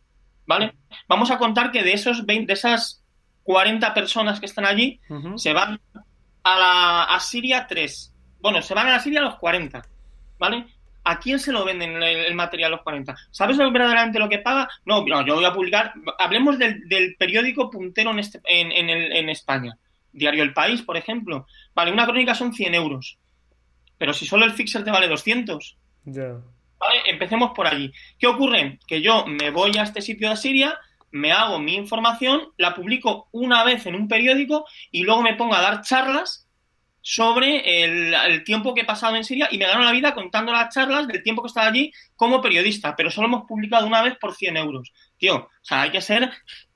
¿Vale? 0.45 0.75
Vamos 1.07 1.31
a 1.31 1.39
contar 1.39 1.71
que 1.71 1.83
de 1.83 1.93
esos 1.93 2.25
20, 2.25 2.47
de 2.47 2.53
esas 2.53 3.03
40 3.43 3.93
personas 3.95 4.39
que 4.39 4.45
están 4.45 4.65
allí, 4.65 4.99
se 5.37 5.53
van 5.53 5.79
a, 6.43 6.59
la, 6.59 7.03
a 7.05 7.19
Siria 7.19 7.65
3 7.65 8.13
bueno, 8.43 8.61
se 8.61 8.73
van 8.73 8.87
a 8.87 8.91
la 8.91 8.99
Siria 8.99 9.21
a 9.21 9.23
los 9.23 9.37
40, 9.37 9.81
¿vale? 10.37 10.65
¿A 11.05 11.17
quién 11.17 11.39
se 11.39 11.53
lo 11.53 11.63
venden 11.63 12.03
el, 12.03 12.35
material 12.35 12.73
a 12.73 12.75
los 12.75 12.83
40? 12.83 13.15
¿Sabes 13.31 13.57
verdaderamente 13.57 14.19
lo 14.19 14.27
que 14.27 14.39
paga? 14.39 14.69
No, 14.85 15.05
yo 15.25 15.35
voy 15.35 15.45
a 15.45 15.53
publicar. 15.53 15.93
Hablemos 16.19 16.59
del, 16.59 17.15
periódico 17.17 17.69
puntero 17.69 18.11
en, 18.11 18.19
este, 18.19 18.41
en, 18.45 19.29
España. 19.29 19.77
Diario 20.13 20.43
El 20.43 20.53
País, 20.53 20.81
por 20.81 20.95
ejemplo. 20.95 21.47
Vale, 21.73 21.91
una 21.91 22.05
crónica 22.05 22.35
son 22.35 22.53
100 22.53 22.75
euros. 22.75 23.17
Pero 23.97 24.13
si 24.13 24.25
solo 24.25 24.45
el 24.45 24.53
fixer 24.53 24.83
te 24.83 24.91
vale 24.91 25.07
200. 25.07 25.77
Ya. 26.05 26.39
Vale, 26.79 27.01
empecemos 27.07 27.51
por 27.55 27.67
allí. 27.67 27.91
¿Qué 28.17 28.27
ocurre? 28.27 28.79
Que 28.87 29.01
yo 29.01 29.25
me 29.25 29.49
voy 29.49 29.77
a 29.77 29.83
este 29.83 30.01
sitio 30.01 30.29
de 30.29 30.37
Siria, 30.37 30.77
me 31.11 31.31
hago 31.31 31.59
mi 31.59 31.75
información, 31.75 32.49
la 32.57 32.75
publico 32.75 33.29
una 33.31 33.63
vez 33.63 33.85
en 33.85 33.95
un 33.95 34.07
periódico 34.07 34.65
y 34.91 35.03
luego 35.03 35.21
me 35.21 35.35
pongo 35.35 35.55
a 35.55 35.61
dar 35.61 35.81
charlas 35.81 36.47
sobre 37.01 37.83
el, 37.83 38.43
tiempo 38.45 38.73
que 38.73 38.81
he 38.81 38.85
pasado 38.85 39.15
en 39.15 39.25
Siria 39.25 39.49
y 39.51 39.57
me 39.57 39.67
gano 39.67 39.83
la 39.83 39.91
vida 39.91 40.13
contando 40.13 40.53
las 40.53 40.73
charlas 40.73 41.05
del 41.07 41.21
tiempo 41.21 41.41
que 41.41 41.47
he 41.47 41.49
estado 41.49 41.69
allí 41.69 41.91
como 42.15 42.41
periodista, 42.41 42.95
pero 42.95 43.11
solo 43.11 43.27
hemos 43.27 43.45
publicado 43.45 43.85
una 43.85 44.01
vez 44.01 44.17
por 44.17 44.33
100 44.33 44.57
euros. 44.57 44.91
Tío, 45.17 45.35
o 45.35 45.49
sea, 45.61 45.81
hay 45.81 45.91
que 45.91 46.01
ser 46.01 46.31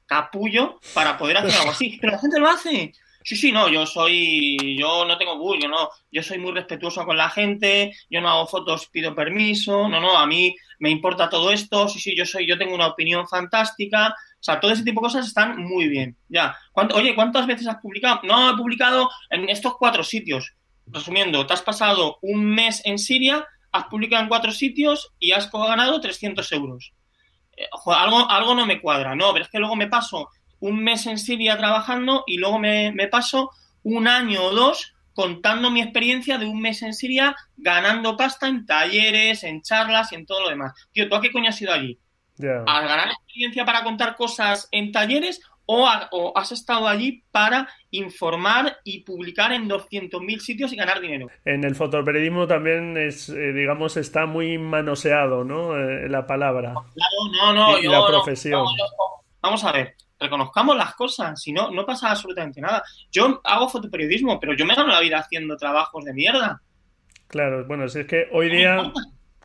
capullo 0.05 0.79
para 0.93 1.17
poder 1.17 1.37
hacer 1.37 1.53
algo 1.59 1.71
así. 1.71 1.97
Pero 2.01 2.13
la 2.13 2.19
gente 2.19 2.39
lo 2.39 2.49
hace. 2.49 2.93
Sí, 3.27 3.35
sí, 3.35 3.51
no, 3.51 3.67
yo 3.67 3.85
soy, 3.85 4.77
yo 4.79 5.03
no 5.03 5.17
tengo 5.17 5.37
bullying, 5.37 5.67
no, 5.67 5.89
yo 6.09 6.23
soy 6.23 6.37
muy 6.37 6.53
respetuoso 6.53 7.03
con 7.03 7.17
la 7.17 7.29
gente, 7.29 7.93
yo 8.09 8.21
no 8.21 8.29
hago 8.29 8.47
fotos, 8.47 8.87
pido 8.87 9.13
permiso, 9.13 9.89
no, 9.89 9.99
no, 9.99 10.17
a 10.17 10.25
mí 10.25 10.55
me 10.79 10.89
importa 10.89 11.27
todo 11.27 11.51
esto, 11.51 11.89
sí, 11.89 11.99
sí, 11.99 12.15
yo 12.15 12.25
soy, 12.25 12.47
yo 12.47 12.57
tengo 12.57 12.73
una 12.73 12.87
opinión 12.87 13.27
fantástica, 13.27 14.11
o 14.11 14.13
sea, 14.39 14.61
todo 14.61 14.71
ese 14.71 14.85
tipo 14.85 15.01
de 15.01 15.07
cosas 15.07 15.27
están 15.27 15.61
muy 15.61 15.89
bien. 15.89 16.15
Ya. 16.29 16.55
oye, 16.73 17.13
¿cuántas 17.15 17.45
veces 17.47 17.67
has 17.67 17.81
publicado? 17.81 18.21
No, 18.23 18.49
he 18.49 18.55
publicado 18.55 19.09
en 19.29 19.49
estos 19.49 19.75
cuatro 19.75 20.05
sitios. 20.05 20.53
Resumiendo, 20.85 21.45
te 21.45 21.51
has 21.51 21.61
pasado 21.61 22.19
un 22.21 22.45
mes 22.45 22.81
en 22.85 22.97
Siria, 22.97 23.45
has 23.73 23.87
publicado 23.87 24.23
en 24.23 24.29
cuatro 24.29 24.53
sitios 24.53 25.11
y 25.19 25.33
has 25.33 25.51
ganado 25.51 25.99
300 25.99 26.49
euros. 26.53 26.93
Eh, 27.57 27.67
algo, 27.87 28.31
algo 28.31 28.55
no 28.55 28.65
me 28.65 28.79
cuadra. 28.79 29.15
No, 29.15 29.33
pero 29.33 29.43
es 29.43 29.51
que 29.51 29.59
luego 29.59 29.75
me 29.75 29.87
paso 29.87 30.29
un 30.59 30.83
mes 30.83 31.05
en 31.07 31.17
Siria 31.17 31.57
trabajando 31.57 32.23
y 32.27 32.37
luego 32.37 32.59
me, 32.59 32.93
paso 33.09 33.51
un 33.83 34.07
año 34.07 34.43
o 34.43 34.51
dos 34.51 34.93
contando 35.13 35.71
mi 35.71 35.81
experiencia 35.81 36.37
de 36.37 36.45
un 36.45 36.61
mes 36.61 36.81
en 36.83 36.93
Siria 36.93 37.35
ganando 37.55 38.15
pasta 38.15 38.47
en 38.47 38.65
talleres, 38.65 39.43
en 39.43 39.61
charlas 39.61 40.11
y 40.11 40.15
en 40.15 40.25
todo 40.25 40.41
lo 40.43 40.49
demás. 40.49 40.73
Tío, 40.91 41.09
¿tú 41.09 41.15
a 41.15 41.21
qué 41.21 41.31
coño 41.31 41.49
has 41.49 41.61
ido 41.61 41.73
allí? 41.73 41.99
¿A 42.39 42.81
ganar 42.81 43.09
experiencia 43.09 43.65
para 43.65 43.83
contar 43.83 44.15
cosas 44.15 44.67
en 44.71 44.91
talleres 44.91 45.41
o, 45.65 46.33
has 46.35 46.51
estado 46.51 46.87
allí 46.87 47.23
para 47.31 47.67
informar 47.91 48.77
y 48.83 49.01
publicar 49.01 49.51
en 49.51 49.67
200.000 49.69 50.39
sitios 50.39 50.71
y 50.71 50.75
ganar 50.75 51.01
dinero? 51.01 51.27
En 51.45 51.63
el 51.63 51.75
fotoperiodismo 51.75 52.47
también 52.47 52.95
es, 52.97 53.29
eh, 53.29 53.53
digamos, 53.53 53.97
está 53.97 54.25
muy 54.25 54.57
manoseado, 54.57 55.43
¿no? 55.43 55.77
Eh, 55.77 56.07
la 56.09 56.25
palabra. 56.25 56.73
Claro, 56.73 57.53
no, 57.53 57.53
no, 57.53 57.79
y, 57.79 57.87
la 57.87 58.05
profesión. 58.05 58.65
vamos 59.41 59.63
a 59.63 59.71
ver, 59.71 59.95
reconozcamos 60.19 60.77
las 60.77 60.95
cosas, 60.95 61.41
si 61.41 61.51
no, 61.51 61.71
no 61.71 61.85
pasa 61.85 62.11
absolutamente 62.11 62.61
nada. 62.61 62.83
Yo 63.11 63.41
hago 63.43 63.69
fotoperiodismo, 63.69 64.39
pero 64.39 64.53
yo 64.53 64.65
me 64.65 64.75
gano 64.75 64.89
la 64.89 64.99
vida 64.99 65.19
haciendo 65.19 65.57
trabajos 65.57 66.03
de 66.05 66.13
mierda. 66.13 66.61
Claro, 67.27 67.65
bueno, 67.65 67.87
si 67.87 67.99
es 67.99 68.07
que 68.07 68.27
hoy 68.31 68.49
día 68.49 68.91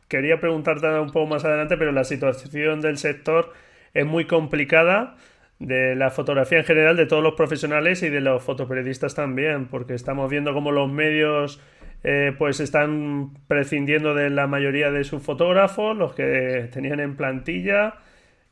quería 0.07 0.39
preguntarte 0.39 0.87
un 0.99 1.11
poco 1.11 1.27
más 1.27 1.45
adelante, 1.45 1.77
pero 1.77 1.91
la 1.91 2.03
situación 2.03 2.81
del 2.81 2.97
sector 2.97 3.53
es 3.93 4.05
muy 4.05 4.25
complicada 4.25 5.17
de 5.59 5.95
la 5.95 6.09
fotografía 6.09 6.59
en 6.59 6.65
general, 6.65 6.97
de 6.97 7.05
todos 7.05 7.23
los 7.23 7.35
profesionales 7.35 8.03
y 8.03 8.09
de 8.09 8.21
los 8.21 8.43
fotoperiodistas 8.43 9.15
también, 9.15 9.67
porque 9.67 9.93
estamos 9.93 10.29
viendo 10.29 10.53
cómo 10.53 10.71
los 10.71 10.91
medios 10.91 11.61
eh, 12.03 12.33
pues 12.37 12.59
están 12.59 13.33
prescindiendo 13.47 14.13
de 14.13 14.29
la 14.29 14.47
mayoría 14.47 14.91
de 14.91 15.03
sus 15.03 15.23
fotógrafos, 15.23 15.95
los 15.95 16.13
que 16.13 16.69
tenían 16.71 16.99
en 16.99 17.15
plantilla, 17.15 17.95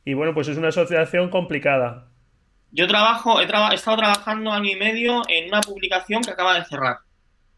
y 0.05 0.13
bueno, 0.13 0.33
pues 0.33 0.47
es 0.47 0.57
una 0.57 0.69
asociación 0.69 1.29
complicada. 1.29 2.10
Yo 2.71 2.87
trabajo, 2.87 3.41
he, 3.41 3.43
estado 3.75 3.97
trabajando 3.97 4.51
año 4.51 4.71
y 4.71 4.75
medio 4.75 5.23
en 5.27 5.47
una 5.49 5.61
publicación 5.61 6.21
que 6.21 6.31
acaba 6.31 6.55
de 6.55 6.65
cerrar, 6.65 6.99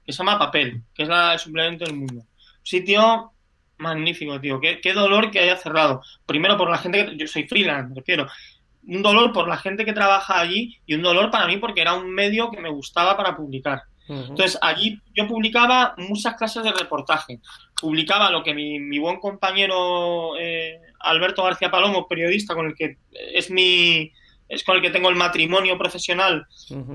que 0.06 0.12
se 0.12 0.18
llama 0.18 0.40
Papel, 0.40 0.82
que 0.94 1.04
es 1.04 1.10
la, 1.10 1.34
el 1.34 1.40
suplemento 1.40 1.86
del 1.86 1.96
mundo. 1.96 2.24
Sitio 2.64 3.32
magnífico, 3.78 4.40
tío. 4.40 4.60
Qué, 4.60 4.82
qué 4.82 4.94
dolor 4.94 5.30
que 5.30 5.40
haya 5.40 5.56
cerrado. 5.56 6.02
Primero 6.26 6.58
por 6.58 6.70
la 6.70 6.78
gente 6.78 7.06
que. 7.06 7.18
Yo 7.18 7.28
soy 7.28 7.48
freelance, 7.48 7.90
me 7.90 7.96
refiero. 7.96 8.28
Un 8.86 9.02
dolor 9.02 9.32
por 9.32 9.48
la 9.48 9.58
gente 9.58 9.86
que 9.86 9.94
trabaja 9.94 10.40
allí 10.40 10.80
y 10.86 10.96
un 10.96 11.04
dolor 11.04 11.30
para 11.30 11.48
mí 11.48 11.58
porque 11.58 11.82
era 11.82 11.94
un 11.94 12.10
medio 12.10 12.50
que 12.50 12.60
me 12.60 12.70
gustaba 12.70 13.16
para 13.16 13.36
publicar. 13.36 13.84
Entonces, 14.10 14.60
allí 14.62 15.00
yo 15.14 15.28
publicaba 15.28 15.96
muchas 15.98 16.36
clases 16.36 16.64
de 16.64 16.74
reportaje. 16.74 17.40
Publicaba 17.80 18.30
lo 18.30 18.44
que 18.44 18.54
mi, 18.54 18.78
mi 18.80 19.00
buen 19.00 19.18
compañero 19.18 20.38
eh, 20.38 20.82
Alberto 21.00 21.44
García 21.44 21.72
Palomo, 21.72 22.08
periodista 22.08 22.54
con 22.54 22.66
el 22.66 22.76
que 22.76 22.98
es 23.12 23.50
mi 23.50 24.12
es 24.54 24.64
con 24.64 24.76
el 24.76 24.82
que 24.82 24.90
tengo 24.90 25.10
el 25.10 25.16
matrimonio 25.16 25.78
profesional, 25.78 26.46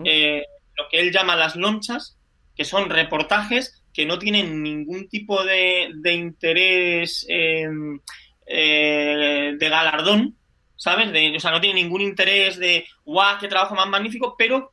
eh, 0.04 0.44
lo 0.76 0.88
que 0.90 1.00
él 1.00 1.12
llama 1.12 1.36
las 1.36 1.56
lonchas, 1.56 2.16
que 2.56 2.64
son 2.64 2.88
reportajes 2.90 3.82
que 3.92 4.06
no 4.06 4.18
tienen 4.18 4.62
ningún 4.62 5.08
tipo 5.08 5.42
de, 5.44 5.90
de 5.94 6.12
interés 6.14 7.26
em, 7.28 7.98
eh, 8.46 9.54
de 9.58 9.68
galardón, 9.68 10.36
¿sabes? 10.76 11.12
De, 11.12 11.36
o 11.36 11.40
sea, 11.40 11.50
no 11.50 11.60
tiene 11.60 11.82
ningún 11.82 12.00
interés 12.00 12.58
de, 12.58 12.86
guau, 13.04 13.38
qué 13.40 13.48
trabajo 13.48 13.74
más 13.74 13.88
magnífico, 13.88 14.36
pero 14.38 14.70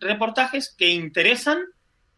reportajes 0.00 0.74
que 0.76 0.88
interesan 0.88 1.58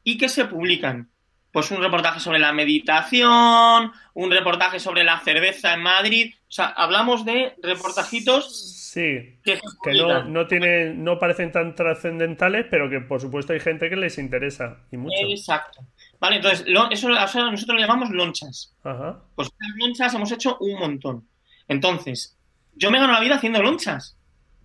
y 0.04 0.16
que 0.16 0.28
se 0.28 0.44
publican. 0.44 1.10
Pues 1.56 1.70
un 1.70 1.80
reportaje 1.80 2.20
sobre 2.20 2.38
la 2.38 2.52
meditación, 2.52 3.90
un 4.12 4.30
reportaje 4.30 4.78
sobre 4.78 5.04
la 5.04 5.20
cerveza 5.20 5.72
en 5.72 5.80
Madrid. 5.80 6.34
O 6.42 6.52
sea, 6.52 6.66
hablamos 6.66 7.24
de 7.24 7.54
reportajitos 7.62 8.90
Sí, 8.92 9.38
que, 9.42 9.58
no, 9.94 10.24
no, 10.24 10.46
tienen, 10.46 11.02
no 11.02 11.18
parecen 11.18 11.50
tan 11.52 11.74
trascendentales, 11.74 12.66
pero 12.70 12.90
que 12.90 13.00
por 13.00 13.22
supuesto 13.22 13.54
hay 13.54 13.60
gente 13.60 13.88
que 13.88 13.96
les 13.96 14.18
interesa 14.18 14.84
y 14.92 14.98
mucho. 14.98 15.16
Exacto. 15.18 15.80
Vale, 16.20 16.36
entonces, 16.36 16.66
eso, 16.90 17.08
nosotros 17.08 17.68
lo 17.68 17.78
llamamos 17.78 18.10
lonchas. 18.10 18.76
Ajá. 18.84 19.22
Pues 19.34 19.48
las 19.58 19.70
lonchas 19.78 20.12
hemos 20.12 20.32
hecho 20.32 20.58
un 20.60 20.78
montón. 20.78 21.26
Entonces, 21.68 22.36
yo 22.74 22.90
me 22.90 23.00
gano 23.00 23.14
la 23.14 23.20
vida 23.20 23.36
haciendo 23.36 23.62
lonchas. 23.62 24.18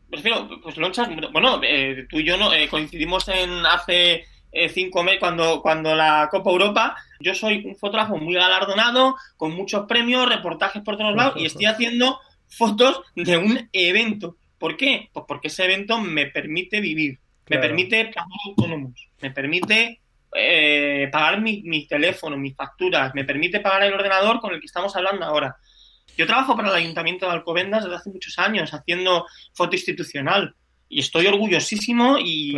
Prefiero, 0.10 0.46
pues 0.62 0.76
lonchas, 0.76 1.08
bueno, 1.32 1.62
eh, 1.64 2.06
tú 2.10 2.20
y 2.20 2.26
yo 2.26 2.36
no, 2.36 2.52
eh, 2.52 2.68
coincidimos 2.68 3.30
en 3.30 3.66
hace 3.66 4.26
cinco 4.74 5.04
meses 5.04 5.20
cuando, 5.20 5.62
cuando 5.62 5.96
la 5.96 6.28
Copa 6.30 6.52
Europa. 6.52 6.96
Yo 7.20 7.34
soy 7.34 7.64
un 7.66 7.76
fotógrafo 7.76 8.18
muy 8.18 8.34
galardonado, 8.34 9.16
con 9.38 9.54
muchos 9.54 9.86
premios, 9.88 10.28
reportajes 10.28 10.82
por 10.82 10.98
todos 10.98 11.16
lados, 11.16 11.36
y 11.38 11.46
estoy 11.46 11.66
haciendo 11.66 12.20
fotos 12.48 13.02
de 13.16 13.38
un 13.38 13.70
evento. 13.72 14.38
¿Por 14.58 14.78
qué? 14.78 15.10
Pues 15.12 15.26
porque 15.28 15.48
ese 15.48 15.66
evento 15.66 16.00
me 16.00 16.28
permite 16.28 16.80
vivir, 16.80 17.20
me 17.50 17.58
permite 17.58 18.06
pagar 18.06 18.30
autónomos, 18.46 18.94
me 19.22 19.32
permite 19.32 20.02
eh, 20.34 21.10
pagar 21.12 21.42
mi, 21.42 21.88
teléfono, 21.88 22.38
mis 22.38 22.56
facturas, 22.56 23.14
me 23.16 23.26
permite 23.26 23.60
pagar 23.60 23.84
el 23.84 23.94
ordenador 23.94 24.40
con 24.40 24.54
el 24.54 24.60
que 24.60 24.68
estamos 24.68 24.96
hablando 24.96 25.26
ahora. 25.26 25.56
Yo 26.18 26.28
trabajo 26.28 26.56
para 26.56 26.70
el 26.70 26.76
Ayuntamiento 26.76 27.26
de 27.26 27.32
Alcobendas 27.32 27.84
desde 27.84 27.96
hace 27.96 28.10
muchos 28.12 28.38
años 28.38 28.74
haciendo 28.74 29.26
foto 29.54 29.76
institucional 29.76 30.56
y 30.88 31.00
estoy 31.00 31.26
orgullosísimo 31.28 32.18
y, 32.20 32.56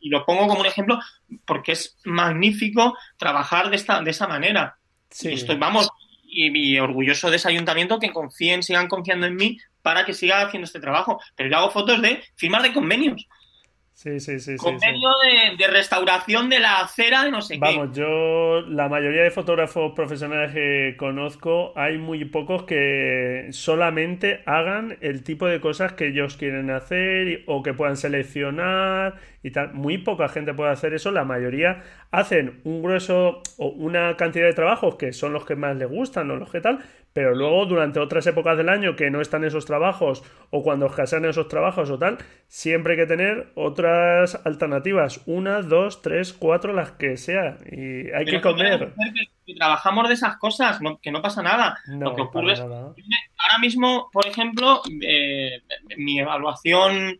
lo 0.00 0.24
pongo 0.24 0.46
como 0.46 0.60
un 0.60 0.66
ejemplo 0.66 0.98
porque 1.44 1.72
es 1.72 1.98
magnífico 2.04 2.96
trabajar 3.16 3.70
de, 3.70 3.76
esta, 3.76 4.00
de 4.00 4.10
esa 4.10 4.26
manera. 4.26 4.78
Sí. 5.10 5.32
estoy, 5.32 5.56
vamos, 5.56 5.90
y, 6.28 6.78
orgulloso 6.78 7.30
de 7.30 7.36
ese 7.36 7.48
ayuntamiento 7.48 7.98
que 7.98 8.12
confíen, 8.12 8.62
sigan 8.62 8.88
confiando 8.88 9.26
en 9.26 9.36
mí 9.36 9.58
para 9.82 10.04
que 10.04 10.14
siga 10.14 10.42
haciendo 10.42 10.66
este 10.66 10.80
trabajo. 10.80 11.20
Pero 11.34 11.50
yo 11.50 11.56
hago 11.56 11.70
fotos 11.70 12.02
de 12.02 12.22
firmar 12.36 12.62
de 12.62 12.72
convenios. 12.72 13.26
Sí, 13.98 14.20
sí, 14.20 14.38
sí. 14.38 14.54
Convenio 14.58 15.08
De, 15.58 15.66
restauración 15.66 16.48
de 16.48 16.60
la 16.60 16.82
acera 16.82 17.24
de 17.24 17.32
no 17.32 17.42
sé 17.42 17.54
qué. 17.54 17.58
Vamos, 17.58 17.96
yo, 17.96 18.60
la 18.60 18.88
mayoría 18.88 19.24
de 19.24 19.32
fotógrafos 19.32 19.92
profesionales 19.92 20.52
que 20.52 20.94
conozco, 20.96 21.72
hay 21.74 21.98
muy 21.98 22.24
pocos 22.24 22.62
que 22.62 23.48
solamente 23.50 24.44
hagan 24.46 24.98
el 25.00 25.24
tipo 25.24 25.48
de 25.48 25.60
cosas 25.60 25.94
que 25.94 26.06
ellos 26.06 26.36
quieren 26.36 26.70
hacer 26.70 27.42
o 27.46 27.64
que 27.64 27.74
puedan 27.74 27.96
seleccionar 27.96 29.16
y 29.42 29.50
tal. 29.50 29.74
Muy 29.74 29.98
poca 29.98 30.28
gente 30.28 30.54
puede 30.54 30.70
hacer 30.70 30.94
eso. 30.94 31.10
La 31.10 31.24
mayoría 31.24 31.82
hacen 32.12 32.60
un 32.62 32.84
grueso 32.84 33.42
o 33.56 33.66
una 33.66 34.16
cantidad 34.16 34.46
de 34.46 34.54
trabajos 34.54 34.94
que 34.94 35.12
son 35.12 35.32
los 35.32 35.44
que 35.44 35.56
más 35.56 35.76
les 35.76 35.88
gustan 35.88 36.30
o 36.30 36.36
los 36.36 36.52
que 36.52 36.60
tal, 36.60 36.78
pero 37.18 37.34
luego 37.34 37.66
durante 37.66 37.98
otras 37.98 38.24
épocas 38.28 38.56
del 38.56 38.68
año 38.68 38.94
que 38.94 39.10
no 39.10 39.20
están 39.20 39.42
esos 39.42 39.66
trabajos 39.66 40.22
o 40.50 40.62
cuando 40.62 40.86
escasean 40.86 41.24
esos 41.24 41.48
trabajos 41.48 41.90
o 41.90 41.98
tal, 41.98 42.18
siempre 42.46 42.92
hay 42.92 43.00
que 43.00 43.06
tener 43.06 43.50
otras 43.56 44.40
alternativas, 44.46 45.20
una, 45.26 45.62
dos, 45.62 46.00
tres, 46.00 46.32
cuatro, 46.32 46.72
las 46.72 46.92
que 46.92 47.16
sea, 47.16 47.58
y 47.72 48.08
hay 48.12 48.24
que 48.24 48.40
comer. 48.40 48.94
Que, 49.44 49.54
trabajamos 49.56 50.06
de 50.06 50.14
esas 50.14 50.36
cosas, 50.36 50.78
que 51.02 51.10
no 51.10 51.20
pasa 51.20 51.42
nada. 51.42 51.76
Lo 51.88 52.14
que 52.14 52.22
ocurre 52.22 52.52
es, 52.52 52.60
ahora 52.60 53.58
mismo, 53.60 54.10
por 54.12 54.24
ejemplo, 54.24 54.82
eh, 55.02 55.60
mi 55.96 56.20
evaluación, 56.20 57.18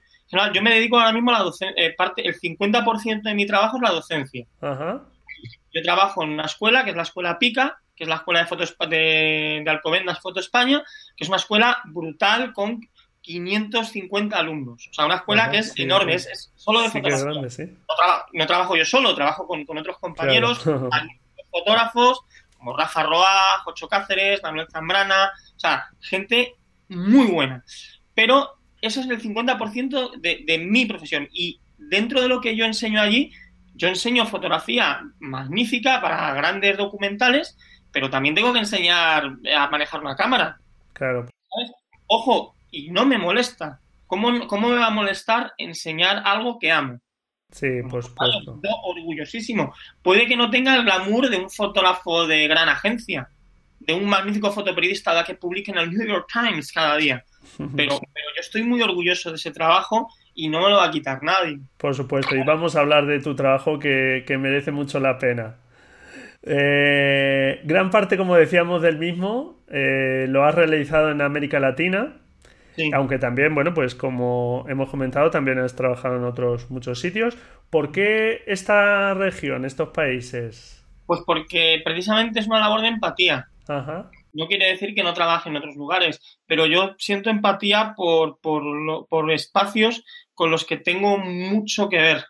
yo 0.55 0.63
me 0.63 0.75
dedico 0.75 0.97
ahora 1.01 1.13
mismo 1.13 1.33
a 1.33 1.39
la 1.39 1.45
docencia, 1.45 1.75
eh, 1.85 1.93
parte, 1.99 2.25
el 2.25 2.39
50% 2.39 3.23
de 3.23 3.35
mi 3.35 3.47
trabajo 3.47 3.79
es 3.79 3.83
la 3.83 3.91
docencia. 3.91 4.47
Yo 4.63 5.83
trabajo 5.83 6.23
en 6.23 6.31
una 6.31 6.45
escuela, 6.45 6.85
que 6.85 6.91
es 6.91 6.97
la 6.97 7.03
escuela 7.03 7.41
PICA, 7.41 7.81
que 7.99 8.05
es 8.05 8.09
la 8.09 8.17
escuela 8.17 8.41
de 8.41 8.47
fotos 8.47 8.77
de, 8.89 9.61
de 9.65 9.71
Alcobendas 9.71 10.21
Foto 10.21 10.39
España, 10.39 10.85
que 11.17 11.25
es 11.25 11.29
una 11.29 11.39
escuela 11.39 11.83
brutal 11.87 12.53
con 12.53 12.81
550 13.23 14.39
alumnos. 14.39 14.89
O 14.89 14.95
sea, 14.95 15.05
una 15.05 15.17
escuela 15.17 15.51
que 15.51 15.59
es 15.59 15.77
enorme, 15.77 16.15
Es, 16.15 16.53
solo 16.55 16.83
de 16.83 16.91
fotografía. 16.91 17.67
no, 18.33 18.47
trabajo 18.47 18.77
yo 18.77 18.85
solo, 18.85 19.17
trabajo 19.17 19.49
con, 19.49 19.67
otros 19.77 19.99
compañeros, 19.99 20.61
fotógrafos, 21.51 22.21
como 22.57 22.77
Rafa 22.77 23.03
Roa, 23.03 23.63
Jocho 23.65 23.89
Cáceres, 23.89 24.45
Manuel 24.45 24.69
Zambrana, 24.71 25.33
o 25.57 25.59
sea, 25.59 25.89
gente 26.01 26.55
muy 26.89 27.27
buena. 27.27 27.65
Pero 28.15 28.59
eso 28.81 29.01
es 29.01 29.09
el 29.09 29.21
50% 29.21 30.21
de, 30.21 30.45
de 30.47 30.59
mi 30.59 30.87
profesión. 30.87 31.29
Y 31.33 31.61
dentro 31.77 32.23
de 32.23 32.29
lo 32.29 32.41
que 32.41 32.55
yo 32.55 32.65
enseño 32.65 33.01
allí, 33.01 33.33
yo 33.75 33.89
enseño 33.89 34.27
fotografía 34.27 35.03
magnífica 35.19 36.01
para 36.01 36.33
grandes 36.35 36.77
documentales, 36.77 37.57
pero 37.99 38.11
también 38.11 38.33
tengo 38.33 38.53
que 38.53 38.61
enseñar 38.61 39.25
a 39.57 39.69
manejar 39.71 40.01
una 40.01 40.15
cámara. 40.15 40.57
Claro. 40.93 41.27
Ojo, 42.07 42.55
y 42.71 42.93
no 42.93 43.05
me 43.05 43.19
molesta. 43.19 43.81
¿Cómo, 44.07 44.31
me 44.31 44.77
va 44.77 44.87
a 44.87 44.91
molestar 44.91 45.53
enseñar 45.59 46.23
algo 46.25 46.61
que 46.61 46.71
amo? 46.71 47.01
Sí, 47.51 47.67
por 47.91 48.05
supuesto. 48.05 48.61
orgullosísimo. 48.85 49.75
Puede 50.01 50.29
que 50.29 50.37
no 50.37 50.49
tenga 50.49 50.77
el 50.77 50.85
glamour 50.85 51.29
de 51.29 51.39
un 51.39 51.51
fotógrafo 51.51 52.25
de 52.29 52.47
gran 52.47 52.69
agencia, 52.69 53.31
de 53.81 53.95
un 53.95 54.09
magnífico 54.09 54.53
fotoperiodista 54.53 55.25
que 55.25 55.35
publique 55.35 55.73
en 55.73 55.79
el 55.79 55.91
New 55.91 56.07
York 56.07 56.29
Times 56.33 56.71
cada 56.71 56.97
día. 56.99 57.25
Pero, 57.59 57.99
pero 57.99 58.29
yo 58.37 58.41
estoy 58.41 58.63
muy 58.63 58.81
orgulloso 58.81 59.31
de 59.31 59.37
ese 59.37 59.51
trabajo 59.51 60.09
y 60.35 60.49
no 60.49 60.61
me 60.61 60.69
lo 60.69 60.77
va 60.77 60.85
a 60.85 60.91
quitar 60.93 61.21
nadie. 61.25 61.59
Por 61.79 61.97
supuesto, 61.97 62.37
y 62.37 62.45
vamos 62.45 62.77
a 62.77 62.81
hablar 62.81 63.07
de 63.07 63.21
tu 63.21 63.35
trabajo 63.35 63.81
que, 63.81 64.23
que 64.25 64.39
merece 64.39 64.71
mucho 64.71 65.01
la 65.01 65.19
pena. 65.19 65.57
Eh, 66.51 67.61
gran 67.65 67.91
parte, 67.91 68.17
como 68.17 68.35
decíamos, 68.35 68.81
del 68.81 68.99
mismo 68.99 69.59
eh, 69.69 70.27
lo 70.29 70.45
has 70.45 70.55
realizado 70.55 71.11
en 71.11 71.21
América 71.21 71.61
Latina. 71.61 72.17
Aunque 72.95 73.19
también, 73.19 73.57
bueno, 73.57 73.75
pues 73.75 73.97
como 73.97 74.65
hemos 74.69 74.89
comentado, 74.89 75.31
también 75.31 75.59
has 75.59 75.75
trabajado 75.75 76.17
en 76.17 76.23
otros 76.23 76.71
muchos 76.71 77.01
sitios. 77.01 77.37
¿Por 77.71 77.91
qué 77.91 78.45
esta 78.47 79.15
región, 79.15 79.65
estos 79.65 79.89
países? 79.89 80.87
Pues 81.05 81.21
porque 81.27 81.83
precisamente 81.85 82.39
es 82.39 82.47
una 82.47 82.61
labor 82.61 82.83
de 82.83 82.89
empatía. 82.89 83.49
Ajá. 83.67 84.11
No 84.33 84.47
quiere 84.47 84.69
decir 84.69 84.95
que 84.95 85.03
no 85.03 85.13
trabaje 85.13 85.49
en 85.49 85.57
otros 85.57 85.75
lugares, 85.75 86.39
pero 86.47 86.67
yo 86.67 86.95
siento 86.99 87.31
empatía 87.31 87.95
por, 87.97 88.39
por, 88.41 89.33
espacios 89.33 90.05
con 90.35 90.53
los 90.53 90.65
que 90.65 90.77
tengo 90.77 91.19
mucho 91.19 91.89
que 91.89 91.97
ver. 91.97 92.25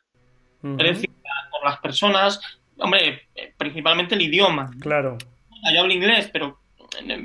Es 0.62 0.86
decir, 0.86 1.10
por 1.50 1.68
las 1.68 1.78
personas, 1.80 2.40
hombre, 2.78 3.28
principalmente 3.56 4.14
el 4.14 4.22
idioma. 4.22 4.70
Claro. 4.80 5.18
Yo 5.72 5.80
hablo 5.80 5.92
inglés, 5.92 6.30
pero 6.32 6.60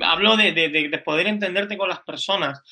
hablo 0.02 0.36
de, 0.36 1.02
poder 1.04 1.26
entenderte 1.26 1.76
con 1.76 1.88
las 1.88 2.00
personas. 2.00 2.62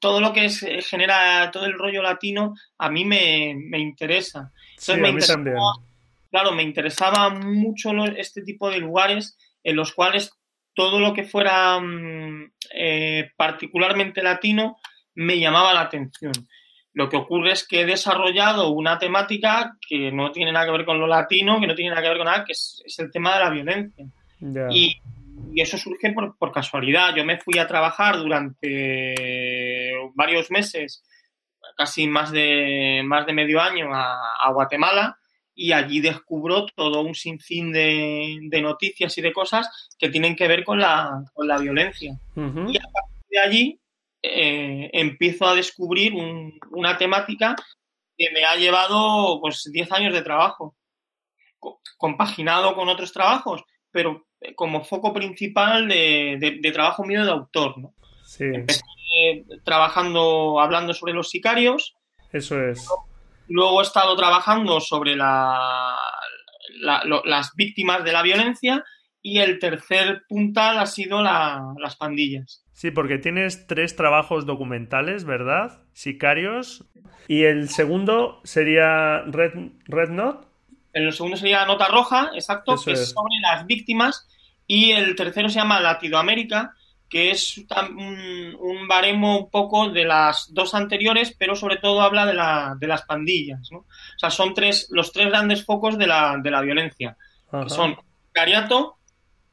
Todo 0.00 0.20
lo 0.20 0.32
que 0.32 0.44
es, 0.46 0.64
genera 0.88 1.50
todo 1.50 1.66
el 1.66 1.72
rollo 1.72 2.02
latino 2.02 2.54
a 2.78 2.90
mí 2.90 3.04
me, 3.04 3.78
interesa. 3.78 4.52
sí, 4.76 4.92
a 4.92 4.96
mí 4.96 5.18
también. 5.26 5.56
Claro, 6.30 6.52
me 6.52 6.62
interesaba 6.62 7.30
mucho 7.30 7.92
este 8.16 8.42
tipo 8.42 8.70
de 8.70 8.78
lugares 8.78 9.38
en 9.64 9.76
los 9.76 9.92
cuales 9.92 10.32
todo 10.74 11.00
lo 11.00 11.14
que 11.14 11.24
fuera 11.24 11.80
mm, 11.80 12.52
eh, 12.74 13.30
particularmente 13.36 14.22
latino 14.22 14.76
me 15.14 15.38
llamaba 15.38 15.72
la 15.72 15.80
atención. 15.80 16.32
Lo 16.96 17.10
que 17.10 17.18
ocurre 17.18 17.52
es 17.52 17.68
que 17.68 17.82
he 17.82 17.84
desarrollado 17.84 18.70
una 18.70 18.98
temática 18.98 19.76
que 19.86 20.10
no 20.10 20.32
tiene 20.32 20.50
nada 20.50 20.64
que 20.64 20.72
ver 20.72 20.86
con 20.86 20.98
lo 20.98 21.06
latino, 21.06 21.60
que 21.60 21.66
no 21.66 21.74
tiene 21.74 21.90
nada 21.90 22.00
que 22.00 22.08
ver 22.08 22.16
con 22.16 22.24
nada, 22.24 22.42
que 22.42 22.52
es, 22.52 22.82
el 22.96 23.10
tema 23.10 23.34
de 23.34 23.44
la 23.44 23.50
violencia. 23.50 24.06
Y, 24.70 24.96
eso 25.56 25.76
surge 25.76 26.14
por, 26.14 26.52
casualidad. 26.52 27.14
Yo 27.14 27.22
me 27.22 27.38
fui 27.38 27.58
a 27.58 27.66
trabajar 27.66 28.16
durante 28.16 29.92
varios 30.14 30.50
meses, 30.50 31.04
casi 31.76 32.08
más 32.08 32.32
de, 32.32 33.02
más 33.04 33.26
de 33.26 33.34
medio 33.34 33.60
año, 33.60 33.90
a, 33.92 34.50
Guatemala 34.54 35.18
y 35.54 35.72
allí 35.72 36.00
descubro 36.00 36.64
todo 36.74 37.02
un 37.02 37.14
sinfín 37.14 37.72
de, 37.72 38.38
de 38.40 38.62
noticias 38.62 39.18
y 39.18 39.20
de 39.20 39.34
cosas 39.34 39.68
que 39.98 40.08
tienen 40.08 40.34
que 40.34 40.48
ver 40.48 40.64
con 40.64 40.78
la, 40.78 41.24
con 41.34 41.46
la 41.46 41.58
violencia. 41.58 42.18
Y 42.34 42.78
a 42.78 42.88
partir 42.90 43.24
de 43.28 43.38
allí 43.38 43.80
eh, 44.26 44.90
empiezo 44.92 45.46
a 45.46 45.54
descubrir 45.54 46.14
un, 46.14 46.58
una 46.70 46.96
temática 46.96 47.56
que 48.16 48.30
me 48.32 48.44
ha 48.44 48.56
llevado 48.56 49.40
pues 49.40 49.68
10 49.70 49.92
años 49.92 50.14
de 50.14 50.22
trabajo, 50.22 50.76
compaginado 51.98 52.74
con 52.74 52.88
otros 52.88 53.12
trabajos, 53.12 53.62
pero 53.90 54.26
como 54.54 54.84
foco 54.84 55.12
principal 55.12 55.88
de, 55.88 56.36
de, 56.38 56.58
de 56.60 56.72
trabajo 56.72 57.04
mío 57.04 57.24
de 57.24 57.30
autor. 57.30 57.78
¿no? 57.78 57.94
Sí. 58.24 58.44
Empecé 58.44 58.82
trabajando, 59.64 60.60
hablando 60.60 60.92
sobre 60.94 61.12
los 61.12 61.30
sicarios. 61.30 61.94
Eso 62.32 62.60
es. 62.62 62.86
Luego 63.48 63.80
he 63.80 63.84
estado 63.84 64.16
trabajando 64.16 64.80
sobre 64.80 65.16
la, 65.16 65.96
la, 66.80 67.04
lo, 67.04 67.22
las 67.24 67.54
víctimas 67.54 68.04
de 68.04 68.12
la 68.12 68.22
violencia 68.22 68.84
y 69.22 69.38
el 69.38 69.58
tercer 69.58 70.22
puntal 70.28 70.78
ha 70.78 70.86
sido 70.86 71.22
la, 71.22 71.74
las 71.78 71.96
pandillas. 71.96 72.65
Sí, 72.76 72.90
porque 72.90 73.16
tienes 73.16 73.66
tres 73.66 73.96
trabajos 73.96 74.44
documentales, 74.44 75.24
¿verdad? 75.24 75.80
Sicarios. 75.94 76.84
Y 77.26 77.44
el 77.44 77.70
segundo 77.70 78.42
sería 78.44 79.22
Red, 79.22 79.70
Red 79.86 80.10
Note. 80.10 80.46
El 80.92 81.10
segundo 81.14 81.38
sería 81.38 81.64
Nota 81.64 81.88
Roja, 81.88 82.32
exacto, 82.34 82.74
Eso 82.74 82.84
que 82.84 82.92
es. 82.92 83.12
sobre 83.12 83.40
las 83.40 83.64
víctimas. 83.64 84.28
Y 84.66 84.90
el 84.92 85.16
tercero 85.16 85.48
se 85.48 85.58
llama 85.58 85.80
Latinoamérica, 85.80 86.74
que 87.08 87.30
es 87.30 87.56
un, 87.56 88.54
un, 88.60 88.86
baremo 88.86 89.38
un 89.38 89.50
poco 89.50 89.88
de 89.88 90.04
las 90.04 90.52
dos 90.52 90.74
anteriores, 90.74 91.34
pero 91.38 91.56
sobre 91.56 91.78
todo 91.78 92.02
habla 92.02 92.26
de, 92.26 92.34
la, 92.34 92.76
de 92.78 92.88
las 92.88 93.06
pandillas. 93.06 93.70
¿no? 93.72 93.78
O 93.78 94.18
sea, 94.18 94.28
son 94.28 94.52
tres, 94.52 94.88
los 94.90 95.12
tres 95.12 95.28
grandes 95.28 95.64
focos 95.64 95.96
de 95.96 96.08
la, 96.08 96.36
de 96.42 96.50
la 96.50 96.60
violencia, 96.60 97.16
Ajá. 97.50 97.64
que 97.64 97.70
son 97.70 97.96
cariato, 98.32 98.98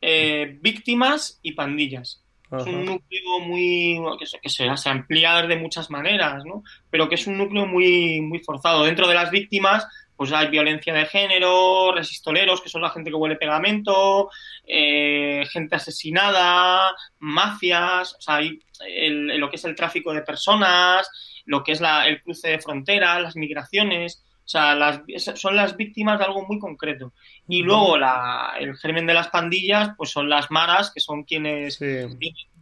eh, 0.02 0.58
víctimas 0.62 1.40
y 1.42 1.54
pandillas. 1.54 2.23
Es 2.60 2.66
un 2.66 2.86
núcleo 2.86 3.40
muy 3.40 4.00
que, 4.20 4.26
se, 4.26 4.40
que 4.40 4.50
se, 4.50 4.78
se, 4.78 4.90
amplía 4.90 5.42
de 5.42 5.56
muchas 5.56 5.90
maneras, 5.90 6.44
¿no? 6.46 6.64
pero 6.90 7.10
que 7.10 7.16
es 7.16 7.26
un 7.28 7.38
núcleo 7.38 7.66
muy, 7.66 8.22
muy 8.22 8.40
forzado. 8.40 8.84
Dentro 8.84 9.08
de 9.08 9.16
las 9.16 9.32
víctimas 9.32 9.88
pues 10.16 10.32
hay 10.32 10.48
violencia 10.48 10.94
de 10.94 11.06
género, 11.06 11.92
resistoleros, 11.94 12.62
que 12.62 12.70
son 12.70 12.82
la 12.82 12.92
gente 12.92 13.10
que 13.10 13.16
huele 13.16 13.36
pegamento, 13.36 14.30
eh, 14.66 15.44
gente 15.52 15.76
asesinada, 15.76 16.96
mafias, 17.20 18.16
o 18.18 18.22
sea, 18.22 18.36
hay 18.36 18.60
el, 18.88 19.38
lo 19.40 19.50
que 19.50 19.56
es 19.56 19.66
el 19.66 19.76
tráfico 19.76 20.14
de 20.14 20.22
personas, 20.22 21.10
lo 21.46 21.64
que 21.64 21.74
es 21.74 21.82
la, 21.82 22.08
el 22.08 22.22
cruce 22.22 22.50
de 22.50 22.60
fronteras, 22.60 23.22
las 23.22 23.36
migraciones, 23.36 24.24
o 24.46 24.48
sea, 24.48 24.76
las, 24.76 25.02
son 25.36 25.56
las 25.56 25.78
víctimas 25.78 26.20
de 26.20 26.26
algo 26.26 26.46
muy 26.46 26.60
concreto. 26.60 27.14
Y 27.48 27.64
luego 27.64 27.98
la, 27.98 28.54
el 28.60 28.76
germen 28.76 29.06
de 29.08 29.14
las 29.14 29.30
pandillas, 29.30 29.92
pues 29.98 30.10
son 30.12 30.30
las 30.30 30.52
maras, 30.52 30.92
que 30.94 31.00
son 31.00 31.24
quienes 31.24 31.76
Sí. 31.76 32.06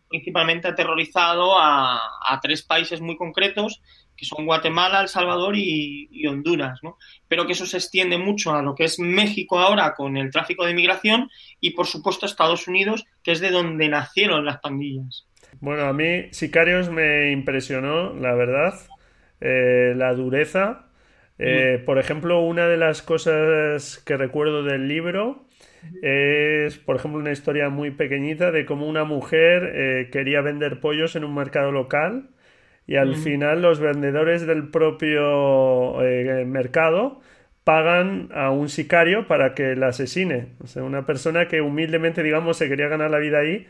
principalmente 0.08 0.68
aterrorizado 0.68 1.58
a, 1.60 2.00
a 2.28 2.40
tres 2.42 2.64
países 2.64 3.02
muy 3.02 3.18
concretos 3.18 3.82
que 4.16 4.26
son 4.28 4.46
Guatemala, 4.46 5.02
El 5.02 5.08
Salvador 5.08 5.56
y, 5.56 6.08
y, 6.12 6.28
Honduras, 6.28 6.80
¿no? 6.84 6.98
Pero 7.28 7.48
que 7.48 7.54
eso 7.54 7.66
se 7.66 7.78
extiende 7.78 8.20
mucho 8.20 8.54
a 8.54 8.62
lo 8.62 8.76
que 8.76 8.84
es 8.84 9.00
México 9.00 9.58
ahora 9.58 9.96
con 9.96 10.16
el 10.16 10.30
tráfico 10.30 10.64
de 10.64 10.76
migración 10.76 11.32
y, 11.60 11.72
por 11.72 11.88
supuesto, 11.88 12.28
Estados 12.28 12.68
Unidos, 12.68 13.06
que 13.24 13.32
es 13.32 13.40
de 13.40 13.50
donde 13.50 13.90
nacieron 13.90 14.46
las 14.46 14.60
pandillas. 14.60 15.26
Bueno, 15.60 15.86
a 15.86 15.94
mí 15.94 16.32
Sicarios 16.34 16.90
me 16.92 17.32
impresionó, 17.32 18.14
la 18.14 18.36
verdad, 18.36 18.76
eh, 19.40 19.94
la 19.96 20.14
dureza. 20.14 20.86
Eh. 21.42 21.82
Por 21.86 21.98
ejemplo, 21.98 22.40
una 22.42 22.68
de 22.68 22.78
las 22.78 23.02
cosas 23.02 23.98
que 24.06 24.16
recuerdo 24.16 24.64
del 24.64 24.88
libro 24.88 25.46
es, 26.04 26.78
por 26.78 26.96
ejemplo, 26.98 27.20
una 27.20 27.32
historia 27.32 27.70
muy 27.70 27.90
pequeñita 27.90 28.52
de 28.52 28.66
cómo 28.66 28.88
una 28.88 29.04
mujer 29.06 29.72
eh, 29.74 30.10
quería 30.12 30.42
vender 30.42 30.80
pollos 30.80 31.16
en 31.16 31.24
un 31.24 31.34
mercado 31.34 31.72
local 31.72 32.30
y 32.86 32.98
al 32.98 33.16
final 33.16 33.62
los 33.62 33.80
vendedores 33.80 34.46
del 34.46 34.70
propio 34.70 36.04
eh, 36.04 36.46
mercado 36.46 37.22
pagan 37.64 38.30
a 38.34 38.52
un 38.52 38.70
sicario 38.70 39.28
para 39.28 39.56
que 39.56 39.76
la 39.76 39.88
asesine. 39.88 40.50
O 40.60 40.68
sea, 40.68 40.84
una 40.84 41.06
persona 41.06 41.48
que 41.48 41.62
humildemente, 41.62 42.22
digamos, 42.22 42.58
se 42.58 42.68
quería 42.70 42.88
ganar 42.88 43.10
la 43.10 43.20
vida 43.20 43.40
ahí. 43.40 43.68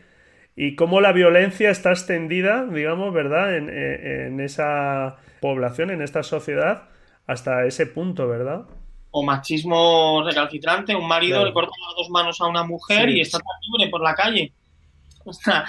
Y 0.56 0.74
cómo 0.76 1.00
la 1.00 1.12
violencia 1.12 1.70
está 1.70 1.90
extendida, 1.90 2.66
digamos, 2.66 3.14
¿verdad? 3.14 3.56
En, 3.56 3.70
en 3.70 4.40
esa 4.40 5.16
población, 5.40 5.90
en 5.90 6.02
esta 6.02 6.22
sociedad, 6.22 6.88
hasta 7.26 7.64
ese 7.66 7.86
punto, 7.86 8.28
¿verdad? 8.28 8.66
O 9.10 9.22
machismo 9.22 10.22
recalcitrante, 10.24 10.94
un 10.94 11.06
marido 11.06 11.36
claro. 11.36 11.46
le 11.46 11.52
corta 11.52 11.72
las 11.86 11.96
dos 11.96 12.10
manos 12.10 12.40
a 12.40 12.46
una 12.46 12.64
mujer 12.64 13.08
sí. 13.10 13.18
y 13.18 13.20
está 13.20 13.38
libre 13.70 13.90
por 13.90 14.02
la 14.02 14.14
calle. 14.14 14.52
O 15.24 15.32
sea, 15.32 15.64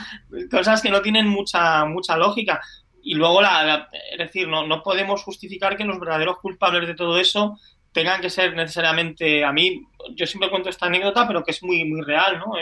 cosas 0.49 0.81
que 0.81 0.89
no 0.89 1.01
tienen 1.01 1.27
mucha, 1.27 1.85
mucha 1.85 2.17
lógica 2.17 2.59
y 3.03 3.15
luego, 3.15 3.41
la, 3.41 3.63
la, 3.63 3.89
es 4.13 4.17
decir, 4.17 4.47
no, 4.47 4.65
no 4.65 4.81
podemos 4.81 5.21
justificar 5.23 5.75
que 5.75 5.83
los 5.83 5.99
verdaderos 5.99 6.39
culpables 6.39 6.87
de 6.87 6.95
todo 6.95 7.19
eso 7.19 7.59
tengan 7.91 8.21
que 8.21 8.29
ser 8.29 8.55
necesariamente, 8.55 9.43
a 9.43 9.51
mí, 9.51 9.81
yo 10.15 10.25
siempre 10.25 10.49
cuento 10.49 10.69
esta 10.69 10.85
anécdota, 10.85 11.27
pero 11.27 11.43
que 11.43 11.51
es 11.51 11.61
muy, 11.61 11.83
muy 11.83 12.01
real, 12.01 12.39
¿no? 12.39 12.53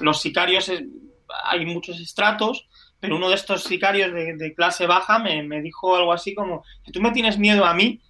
Los 0.00 0.20
sicarios, 0.20 0.68
es, 0.68 0.82
hay 1.44 1.64
muchos 1.64 1.98
estratos, 1.98 2.68
pero 3.00 3.16
uno 3.16 3.30
de 3.30 3.36
estos 3.36 3.64
sicarios 3.64 4.12
de, 4.12 4.36
de 4.36 4.54
clase 4.54 4.86
baja 4.86 5.18
me, 5.18 5.42
me, 5.42 5.62
dijo 5.62 5.96
algo 5.96 6.12
así 6.12 6.34
como, 6.34 6.62
tú 6.92 7.00
me 7.00 7.10
tienes 7.10 7.38
miedo 7.38 7.64
a 7.64 7.72
mí, 7.72 8.00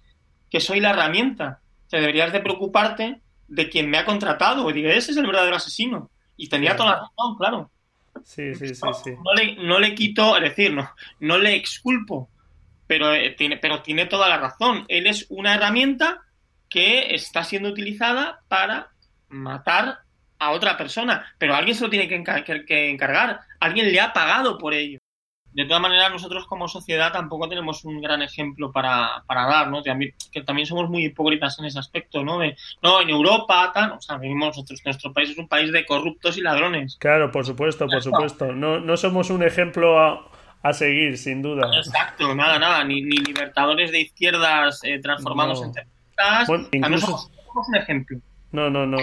que 0.51 0.59
soy 0.59 0.81
la 0.81 0.91
herramienta, 0.91 1.61
que 1.89 1.99
deberías 1.99 2.31
de 2.31 2.41
preocuparte 2.41 3.21
de 3.47 3.69
quien 3.69 3.89
me 3.89 3.97
ha 3.97 4.05
contratado, 4.05 4.69
y 4.69 4.73
digo, 4.73 4.89
ese 4.89 5.11
es 5.11 5.17
el 5.17 5.25
verdadero 5.25 5.55
asesino. 5.55 6.11
Y 6.37 6.49
tenía 6.49 6.75
toda 6.75 6.91
la 6.91 6.99
razón, 6.99 7.37
claro. 7.37 7.71
Sí, 8.23 8.53
sí, 8.55 8.75
sí, 8.75 8.75
sí. 9.03 9.11
No, 9.23 9.33
le, 9.33 9.55
no 9.55 9.79
le 9.79 9.95
quito, 9.95 10.35
es 10.35 10.43
decir, 10.43 10.73
no, 10.73 10.89
no 11.21 11.37
le 11.37 11.55
exculpo, 11.55 12.29
pero, 12.85 13.13
eh, 13.13 13.31
tiene, 13.37 13.57
pero 13.57 13.81
tiene 13.81 14.05
toda 14.05 14.27
la 14.27 14.37
razón. 14.37 14.85
Él 14.89 15.07
es 15.07 15.25
una 15.29 15.55
herramienta 15.55 16.21
que 16.69 17.15
está 17.15 17.43
siendo 17.43 17.69
utilizada 17.69 18.41
para 18.47 18.91
matar 19.29 19.99
a 20.39 20.51
otra 20.51 20.77
persona, 20.77 21.33
pero 21.37 21.55
alguien 21.55 21.75
se 21.75 21.83
lo 21.83 21.89
tiene 21.89 22.07
que, 22.07 22.15
encar 22.15 22.43
que 22.43 22.89
encargar, 22.89 23.39
alguien 23.59 23.91
le 23.91 24.01
ha 24.01 24.11
pagado 24.11 24.57
por 24.57 24.73
ello. 24.73 24.99
De 25.53 25.65
todas 25.65 25.81
maneras, 25.81 26.11
nosotros 26.11 26.45
como 26.47 26.67
sociedad 26.67 27.11
tampoco 27.11 27.49
tenemos 27.49 27.83
un 27.83 28.01
gran 28.01 28.21
ejemplo 28.21 28.71
para, 28.71 29.23
para 29.27 29.45
dar, 29.45 29.69
¿no? 29.69 29.81
También, 29.83 30.13
que 30.31 30.41
también 30.43 30.65
somos 30.65 30.89
muy 30.89 31.05
hipócritas 31.05 31.59
en 31.59 31.65
ese 31.65 31.77
aspecto, 31.77 32.23
¿no? 32.23 32.39
De, 32.39 32.55
no, 32.81 33.01
en 33.01 33.09
Europa, 33.09 33.69
tal, 33.73 33.91
o 33.91 34.01
sea, 34.01 34.17
vivimos 34.17 34.47
nosotros, 34.47 34.81
nuestro 34.85 35.11
país 35.11 35.31
es 35.31 35.37
un 35.37 35.47
país 35.49 35.71
de 35.71 35.85
corruptos 35.85 36.37
y 36.37 36.41
ladrones. 36.41 36.95
Claro, 36.99 37.31
por 37.31 37.45
supuesto, 37.45 37.85
por 37.87 38.01
supuesto. 38.01 38.53
No, 38.53 38.79
no 38.79 38.95
somos 38.95 39.29
un 39.29 39.43
ejemplo 39.43 39.99
a, 39.99 40.25
a 40.63 40.73
seguir, 40.73 41.17
sin 41.17 41.41
duda. 41.41 41.69
Exacto, 41.75 42.33
nada, 42.33 42.57
nada, 42.57 42.83
ni, 42.83 43.01
ni 43.01 43.17
libertadores 43.17 43.91
de 43.91 44.01
izquierdas 44.01 44.81
eh, 44.83 44.99
transformados 44.99 45.59
no. 45.59 45.65
en 45.67 45.73
terroristas. 45.73 46.47
Bueno, 46.47 46.67
incluso... 46.71 46.89
no 46.89 47.17
somos, 47.17 47.31
somos 47.45 47.67
un 47.67 47.75
ejemplo. 47.75 48.17
No, 48.51 48.69
no, 48.69 48.85
no. 48.85 48.97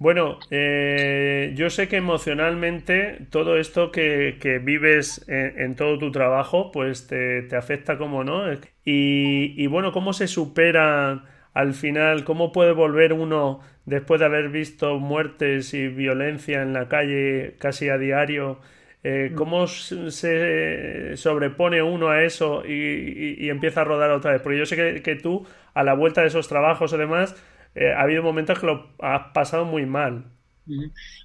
Bueno, 0.00 0.38
eh, 0.50 1.52
yo 1.56 1.68
sé 1.68 1.86
que 1.86 1.96
emocionalmente 1.98 3.26
todo 3.30 3.58
esto 3.58 3.92
que, 3.92 4.38
que 4.40 4.58
vives 4.58 5.22
en, 5.28 5.60
en, 5.60 5.76
todo 5.76 5.98
tu 5.98 6.10
trabajo, 6.10 6.70
pues 6.72 7.06
te, 7.06 7.42
te 7.42 7.54
afecta 7.56 7.98
como 7.98 8.24
no. 8.24 8.50
Y, 8.82 9.62
y, 9.62 9.66
bueno, 9.66 9.92
¿cómo 9.92 10.14
se 10.14 10.26
supera 10.26 11.24
al 11.52 11.74
final? 11.74 12.24
¿Cómo 12.24 12.50
puede 12.50 12.72
volver 12.72 13.12
uno, 13.12 13.60
después 13.84 14.20
de 14.20 14.26
haber 14.26 14.48
visto 14.48 14.98
muertes 14.98 15.74
y 15.74 15.88
violencia 15.88 16.62
en 16.62 16.72
la 16.72 16.88
calle 16.88 17.56
casi 17.58 17.90
a 17.90 17.98
diario, 17.98 18.58
eh, 19.02 19.32
¿cómo 19.34 19.66
se 19.66 21.14
sobrepone 21.18 21.82
uno 21.82 22.08
a 22.08 22.22
eso 22.24 22.62
y, 22.66 22.72
y, 22.72 23.36
y, 23.46 23.50
empieza 23.50 23.82
a 23.82 23.84
rodar 23.84 24.10
otra 24.12 24.32
vez? 24.32 24.40
Porque 24.42 24.58
yo 24.58 24.64
sé 24.66 24.76
que, 24.76 25.02
que 25.02 25.16
tú, 25.16 25.46
a 25.74 25.82
la 25.82 25.92
vuelta 25.94 26.22
de 26.22 26.28
esos 26.28 26.48
trabajos 26.48 26.92
o 26.94 26.98
demás, 26.98 27.34
eh, 27.74 27.92
ha 27.92 28.02
habido 28.02 28.22
momentos 28.22 28.58
que 28.58 28.66
lo 28.66 28.94
has 29.00 29.32
pasado 29.32 29.64
muy 29.64 29.86
mal. 29.86 30.24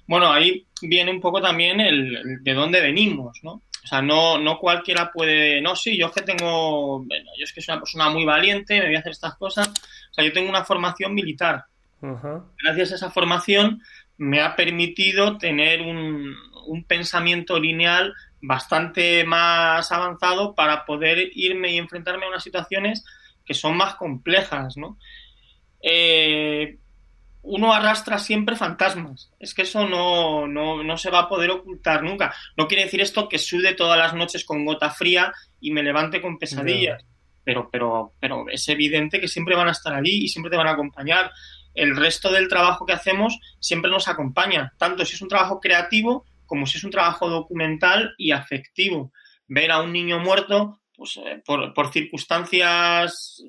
Bueno, 0.06 0.32
ahí 0.32 0.66
viene 0.82 1.10
un 1.10 1.20
poco 1.20 1.40
también 1.40 1.80
el, 1.80 2.16
el, 2.16 2.42
de 2.42 2.54
dónde 2.54 2.80
venimos, 2.80 3.38
¿no? 3.42 3.52
O 3.52 3.88
sea, 3.88 4.02
no, 4.02 4.38
no 4.38 4.58
cualquiera 4.58 5.12
puede, 5.12 5.60
no, 5.60 5.76
sí, 5.76 5.96
yo 5.96 6.06
es 6.06 6.12
que 6.12 6.22
tengo, 6.22 7.04
bueno, 7.04 7.30
yo 7.38 7.44
es 7.44 7.52
que 7.52 7.60
soy 7.60 7.74
una 7.74 7.82
persona 7.82 8.10
muy 8.10 8.24
valiente, 8.24 8.80
me 8.80 8.86
voy 8.86 8.96
a 8.96 8.98
hacer 8.98 9.12
estas 9.12 9.36
cosas. 9.36 9.68
O 9.68 10.14
sea, 10.14 10.24
yo 10.24 10.32
tengo 10.32 10.48
una 10.48 10.64
formación 10.64 11.14
militar. 11.14 11.64
Uh 12.00 12.08
-huh. 12.08 12.44
Gracias 12.64 12.92
a 12.92 12.94
esa 12.96 13.10
formación 13.10 13.80
me 14.18 14.40
ha 14.40 14.56
permitido 14.56 15.38
tener 15.38 15.82
un, 15.82 16.34
un 16.66 16.84
pensamiento 16.84 17.60
lineal 17.60 18.12
bastante 18.40 19.24
más 19.24 19.90
avanzado 19.92 20.54
para 20.54 20.84
poder 20.84 21.30
irme 21.34 21.72
y 21.72 21.78
enfrentarme 21.78 22.24
a 22.24 22.28
unas 22.28 22.42
situaciones 22.42 23.04
que 23.44 23.54
son 23.54 23.76
más 23.76 23.94
complejas, 23.94 24.76
¿no? 24.76 24.98
Eh, 25.82 26.78
uno 27.42 27.72
arrastra 27.72 28.18
siempre 28.18 28.56
fantasmas. 28.56 29.30
Es 29.38 29.54
que 29.54 29.62
eso 29.62 29.88
no, 29.88 30.46
no, 30.48 30.82
no, 30.82 30.96
se 30.96 31.10
va 31.10 31.20
a 31.20 31.28
poder 31.28 31.50
ocultar 31.50 32.02
nunca. 32.02 32.34
No 32.56 32.66
quiere 32.66 32.84
decir 32.84 33.00
esto 33.00 33.28
que 33.28 33.38
sude 33.38 33.74
todas 33.74 33.98
las 33.98 34.14
noches 34.14 34.44
con 34.44 34.64
gota 34.64 34.90
fría 34.90 35.32
y 35.60 35.70
me 35.70 35.82
levante 35.82 36.20
con 36.20 36.38
pesadillas. 36.38 37.04
pero, 37.44 37.68
pero, 37.70 38.12
pero 38.18 38.46
es 38.50 38.68
evidente 38.68 39.20
que 39.20 39.28
siempre 39.28 39.54
van 39.54 39.68
a 39.68 39.72
estar 39.72 39.94
allí 39.94 40.24
y 40.24 40.28
siempre 40.28 40.50
te 40.50 40.56
van 40.56 40.66
a 40.66 40.72
acompañar. 40.72 41.30
El 41.72 41.94
resto 41.94 42.32
del 42.32 42.48
trabajo 42.48 42.84
que 42.84 42.94
hacemos 42.94 43.38
siempre 43.60 43.90
nos 43.90 44.08
acompaña, 44.08 44.72
tanto 44.78 45.04
si 45.04 45.14
es 45.14 45.22
un 45.22 45.28
trabajo 45.28 45.60
creativo 45.60 46.24
como 46.46 46.66
si 46.66 46.78
es 46.78 46.84
un 46.84 46.90
trabajo 46.90 47.28
documental 47.28 48.14
y 48.18 48.32
afectivo. 48.32 49.12
Ver 49.48 49.70
a 49.70 49.82
un 49.82 49.92
niño 49.92 50.18
muerto 50.18 50.80
pues, 50.96 51.16
eh, 51.18 51.42
por, 51.44 51.74
por 51.74 51.92
circunstancias 51.92 53.42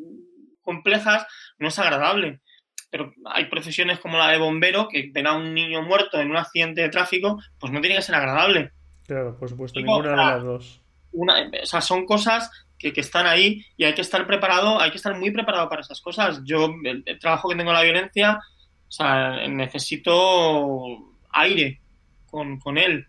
complejas 0.67 1.25
no 1.57 1.69
es 1.69 1.79
agradable 1.79 2.41
pero 2.89 3.13
hay 3.25 3.45
profesiones 3.45 3.99
como 3.99 4.17
la 4.17 4.29
de 4.29 4.37
bombero 4.37 4.87
que 4.87 5.09
ver 5.11 5.27
a 5.27 5.33
un 5.33 5.53
niño 5.53 5.81
muerto 5.81 6.19
en 6.19 6.31
un 6.31 6.37
accidente 6.37 6.81
de 6.81 6.89
tráfico, 6.89 7.39
pues 7.59 7.71
no 7.71 7.81
tiene 7.81 7.97
que 7.97 8.01
ser 8.01 8.15
agradable. 8.15 8.71
Claro, 9.05 9.37
por 9.37 9.49
supuesto, 9.49 9.79
ninguna 9.79 10.11
de 10.11 10.15
las 10.15 10.43
dos. 10.43 10.81
Una, 11.11 11.49
o 11.61 11.65
sea, 11.65 11.81
son 11.81 12.05
cosas 12.05 12.49
que, 12.77 12.93
que, 12.93 13.01
están 13.01 13.25
ahí 13.25 13.65
y 13.75 13.83
hay 13.83 13.93
que 13.93 14.01
estar 14.01 14.25
preparado, 14.27 14.79
hay 14.79 14.91
que 14.91 14.97
estar 14.97 15.17
muy 15.17 15.31
preparado 15.31 15.67
para 15.69 15.81
esas 15.81 16.01
cosas. 16.01 16.41
Yo, 16.43 16.73
el, 16.83 17.03
el 17.05 17.19
trabajo 17.19 17.49
que 17.49 17.55
tengo 17.55 17.71
en 17.71 17.77
la 17.77 17.83
violencia, 17.83 18.39
o 18.87 18.91
sea, 18.91 19.47
necesito 19.47 21.13
aire 21.31 21.81
con, 22.25 22.59
con 22.59 22.77
él, 22.77 23.05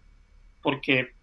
porque, 0.63 1.15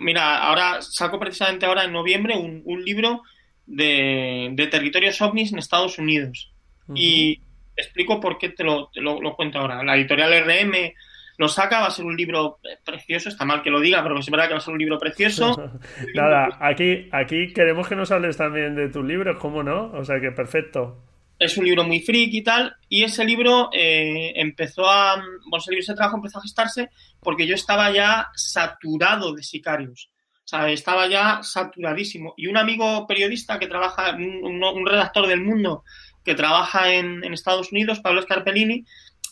mira, 0.00 0.38
ahora 0.38 0.80
saco 0.80 1.18
precisamente 1.18 1.66
ahora 1.66 1.84
en 1.84 1.92
noviembre 1.92 2.36
un, 2.36 2.62
un 2.64 2.84
libro 2.84 3.22
de, 3.66 4.50
de, 4.52 4.66
territorios 4.68 5.20
ovnis 5.20 5.52
en 5.52 5.58
Estados 5.58 5.98
Unidos. 5.98 6.52
Uh 6.88 6.92
-huh. 6.92 6.98
Y 6.98 7.40
explico 7.76 8.20
por 8.20 8.38
qué 8.38 8.50
te 8.50 8.64
lo, 8.64 8.88
te 8.92 9.00
lo, 9.00 9.20
lo, 9.20 9.34
cuento 9.36 9.58
ahora. 9.58 9.82
La 9.82 9.96
editorial 9.96 10.32
RM 10.44 10.94
lo 11.38 11.48
saca, 11.48 11.80
va 11.80 11.86
a 11.86 11.90
ser 11.90 12.04
un 12.04 12.16
libro 12.16 12.58
precioso, 12.84 13.28
está 13.28 13.44
mal 13.44 13.62
que 13.62 13.70
lo 13.70 13.80
diga, 13.80 14.02
pero 14.02 14.18
es 14.18 14.30
verdad 14.30 14.46
que 14.46 14.54
va 14.54 14.58
a 14.58 14.62
ser 14.62 14.72
un 14.72 14.78
libro 14.78 14.98
precioso. 14.98 15.70
Nada, 16.14 16.56
aquí, 16.60 17.08
aquí 17.12 17.52
queremos 17.52 17.88
que 17.88 17.96
nos 17.96 18.10
hables 18.10 18.36
también 18.36 18.74
de 18.74 18.88
tus 18.88 19.04
libros, 19.04 19.36
¿cómo 19.38 19.62
no? 19.62 19.92
O 19.92 20.04
sea 20.04 20.20
que 20.20 20.32
perfecto. 20.32 21.02
Es 21.38 21.58
un 21.58 21.66
libro 21.66 21.84
muy 21.84 22.00
freak 22.00 22.32
y 22.32 22.42
tal, 22.42 22.74
y 22.88 23.04
ese 23.04 23.22
libro 23.22 23.68
eh, 23.72 24.32
empezó 24.36 24.88
a, 24.88 25.16
bueno, 25.16 25.58
ese 25.58 25.70
libro, 25.70 25.82
ese 25.82 25.94
trabajo 25.94 26.16
empezó 26.16 26.38
a 26.38 26.42
gestarse 26.42 26.88
porque 27.20 27.46
yo 27.46 27.54
estaba 27.54 27.90
ya 27.90 28.28
saturado 28.34 29.34
de 29.34 29.42
sicarios. 29.42 30.08
O 30.46 30.48
sea, 30.48 30.70
estaba 30.70 31.08
ya 31.08 31.42
saturadísimo. 31.42 32.32
Y 32.36 32.46
un 32.46 32.56
amigo 32.56 33.04
periodista 33.08 33.58
que 33.58 33.66
trabaja, 33.66 34.14
un, 34.14 34.62
un 34.62 34.86
redactor 34.86 35.26
del 35.26 35.40
mundo, 35.40 35.82
que 36.24 36.36
trabaja 36.36 36.92
en, 36.92 37.24
en, 37.24 37.34
Estados 37.34 37.72
Unidos, 37.72 37.98
Pablo 37.98 38.22
Scarpellini, 38.22 38.84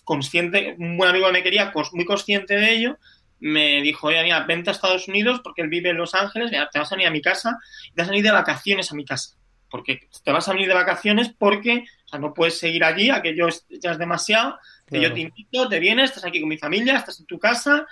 consciente, 0.03 0.75
un 0.77 0.97
buen 0.97 1.11
amigo 1.11 1.27
que 1.27 1.33
me 1.35 1.43
quería, 1.45 1.73
muy 1.93 2.05
consciente 2.05 2.57
de 2.57 2.73
ello, 2.73 2.99
me 3.39 3.81
dijo, 3.83 4.09
oye, 4.09 4.25
mira, 4.25 4.41
vente 4.41 4.71
a 4.71 4.73
Estados 4.73 5.07
Unidos 5.07 5.41
porque 5.45 5.63
él 5.63 5.69
vive 5.69 5.91
en 5.91 5.99
Los 5.99 6.17
Ángeles, 6.17 6.51
mira, 6.51 6.69
te 6.69 6.81
vas 6.81 6.91
a 6.91 6.97
venir 6.97 7.07
a 7.07 7.13
mi 7.13 7.23
casa 7.23 7.59
te 7.95 8.03
vas 8.03 8.09
a 8.09 8.11
venir 8.11 8.25
de 8.25 8.33
vacaciones 8.33 8.91
a 8.91 8.97
mi 8.97 9.05
casa. 9.05 9.37
Porque 9.71 10.09
te 10.25 10.33
vas 10.33 10.49
a 10.49 10.53
venir 10.53 10.67
de 10.67 10.75
vacaciones 10.75 11.33
porque 11.37 11.85
o 12.07 12.09
sea, 12.09 12.19
no 12.19 12.35
puedes 12.35 12.59
seguir 12.59 12.83
allí, 12.83 13.11
aquello 13.11 13.47
ya 13.69 13.93
es 13.93 13.99
demasiado. 13.99 14.59
Claro. 14.87 15.05
Yo 15.05 15.15
te 15.15 15.21
invito, 15.21 15.69
te 15.69 15.79
vienes, 15.79 16.11
estás 16.11 16.25
aquí 16.25 16.41
con 16.41 16.49
mi 16.49 16.59
familia, 16.59 16.97
estás 16.97 17.21
en 17.21 17.27
tu 17.27 17.39
casa 17.39 17.87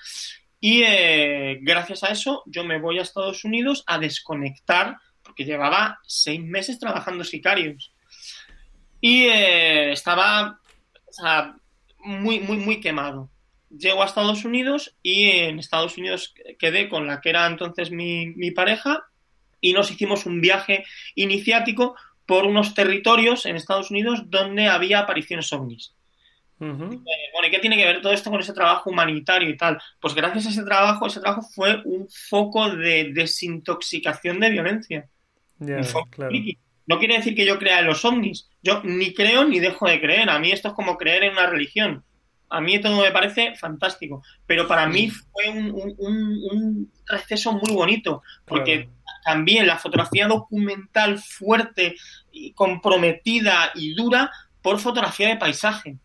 y 0.64 0.84
eh, 0.84 1.58
gracias 1.60 2.04
a 2.04 2.12
eso 2.12 2.44
yo 2.46 2.62
me 2.62 2.78
voy 2.78 3.00
a 3.00 3.02
Estados 3.02 3.44
Unidos 3.44 3.82
a 3.84 3.98
desconectar 3.98 4.96
porque 5.24 5.44
llevaba 5.44 5.98
seis 6.06 6.40
meses 6.40 6.78
trabajando 6.78 7.24
sicarios 7.24 7.92
y 9.00 9.24
eh, 9.24 9.90
estaba 9.90 10.60
muy, 11.98 12.38
muy, 12.38 12.58
muy 12.58 12.80
quemado. 12.80 13.28
Llego 13.76 14.04
a 14.04 14.06
Estados 14.06 14.44
Unidos 14.44 14.94
y 15.02 15.30
en 15.30 15.58
Estados 15.58 15.98
Unidos 15.98 16.32
quedé 16.60 16.88
con 16.88 17.08
la 17.08 17.20
que 17.20 17.30
era 17.30 17.44
entonces 17.48 17.90
mi, 17.90 18.26
mi 18.26 18.52
pareja 18.52 19.04
y 19.60 19.72
nos 19.72 19.90
hicimos 19.90 20.26
un 20.26 20.40
viaje 20.40 20.84
iniciático 21.16 21.96
por 22.24 22.44
unos 22.44 22.74
territorios 22.74 23.46
en 23.46 23.56
Estados 23.56 23.90
Unidos 23.90 24.30
donde 24.30 24.68
había 24.68 25.00
apariciones 25.00 25.52
ovnis. 25.52 25.92
Uh 26.62 26.66
-huh. 26.66 27.02
Bueno, 27.32 27.48
¿y 27.48 27.50
qué 27.50 27.58
tiene 27.58 27.76
que 27.76 27.84
ver 27.84 28.00
todo 28.00 28.12
esto 28.12 28.30
con 28.30 28.38
ese 28.38 28.52
trabajo 28.52 28.88
humanitario 28.88 29.48
y 29.48 29.56
tal? 29.56 29.82
Pues 30.00 30.14
gracias 30.14 30.46
a 30.46 30.50
ese 30.50 30.62
trabajo, 30.62 31.08
ese 31.08 31.20
trabajo 31.20 31.42
fue 31.42 31.82
un 31.84 32.06
foco 32.08 32.70
de 32.70 33.10
desintoxicación 33.12 34.38
de 34.38 34.50
violencia. 34.50 35.08
Yeah, 35.58 35.82
claro. 36.10 36.32
No 36.86 36.98
quiere 37.00 37.16
decir 37.16 37.34
que 37.34 37.44
yo 37.44 37.58
crea 37.58 37.80
en 37.80 37.86
los 37.86 38.04
ovnis. 38.04 38.48
Yo 38.62 38.80
ni 38.84 39.12
creo 39.12 39.44
ni 39.44 39.58
dejo 39.58 39.88
de 39.88 40.00
creer. 40.00 40.30
A 40.30 40.38
mí 40.38 40.52
esto 40.52 40.68
es 40.68 40.74
como 40.74 40.96
creer 40.96 41.24
en 41.24 41.32
una 41.32 41.48
religión. 41.48 42.04
A 42.48 42.60
mí 42.60 42.80
todo 42.80 43.02
me 43.02 43.10
parece 43.10 43.56
fantástico. 43.56 44.22
Pero 44.46 44.68
para 44.68 44.86
mí 44.86 45.10
fue 45.10 45.48
un, 45.48 45.72
un, 45.72 45.96
un 45.98 46.92
receso 47.06 47.52
muy 47.54 47.72
bonito. 47.74 48.22
Porque 48.44 48.84
claro. 48.84 48.98
también 49.24 49.66
la 49.66 49.78
fotografía 49.78 50.28
documental 50.28 51.18
fuerte, 51.18 51.96
y 52.30 52.52
comprometida 52.52 53.72
y 53.74 53.94
dura 53.94 54.30
por 54.60 54.78
fotografía 54.78 55.28
de 55.28 55.36
paisaje. 55.36 55.96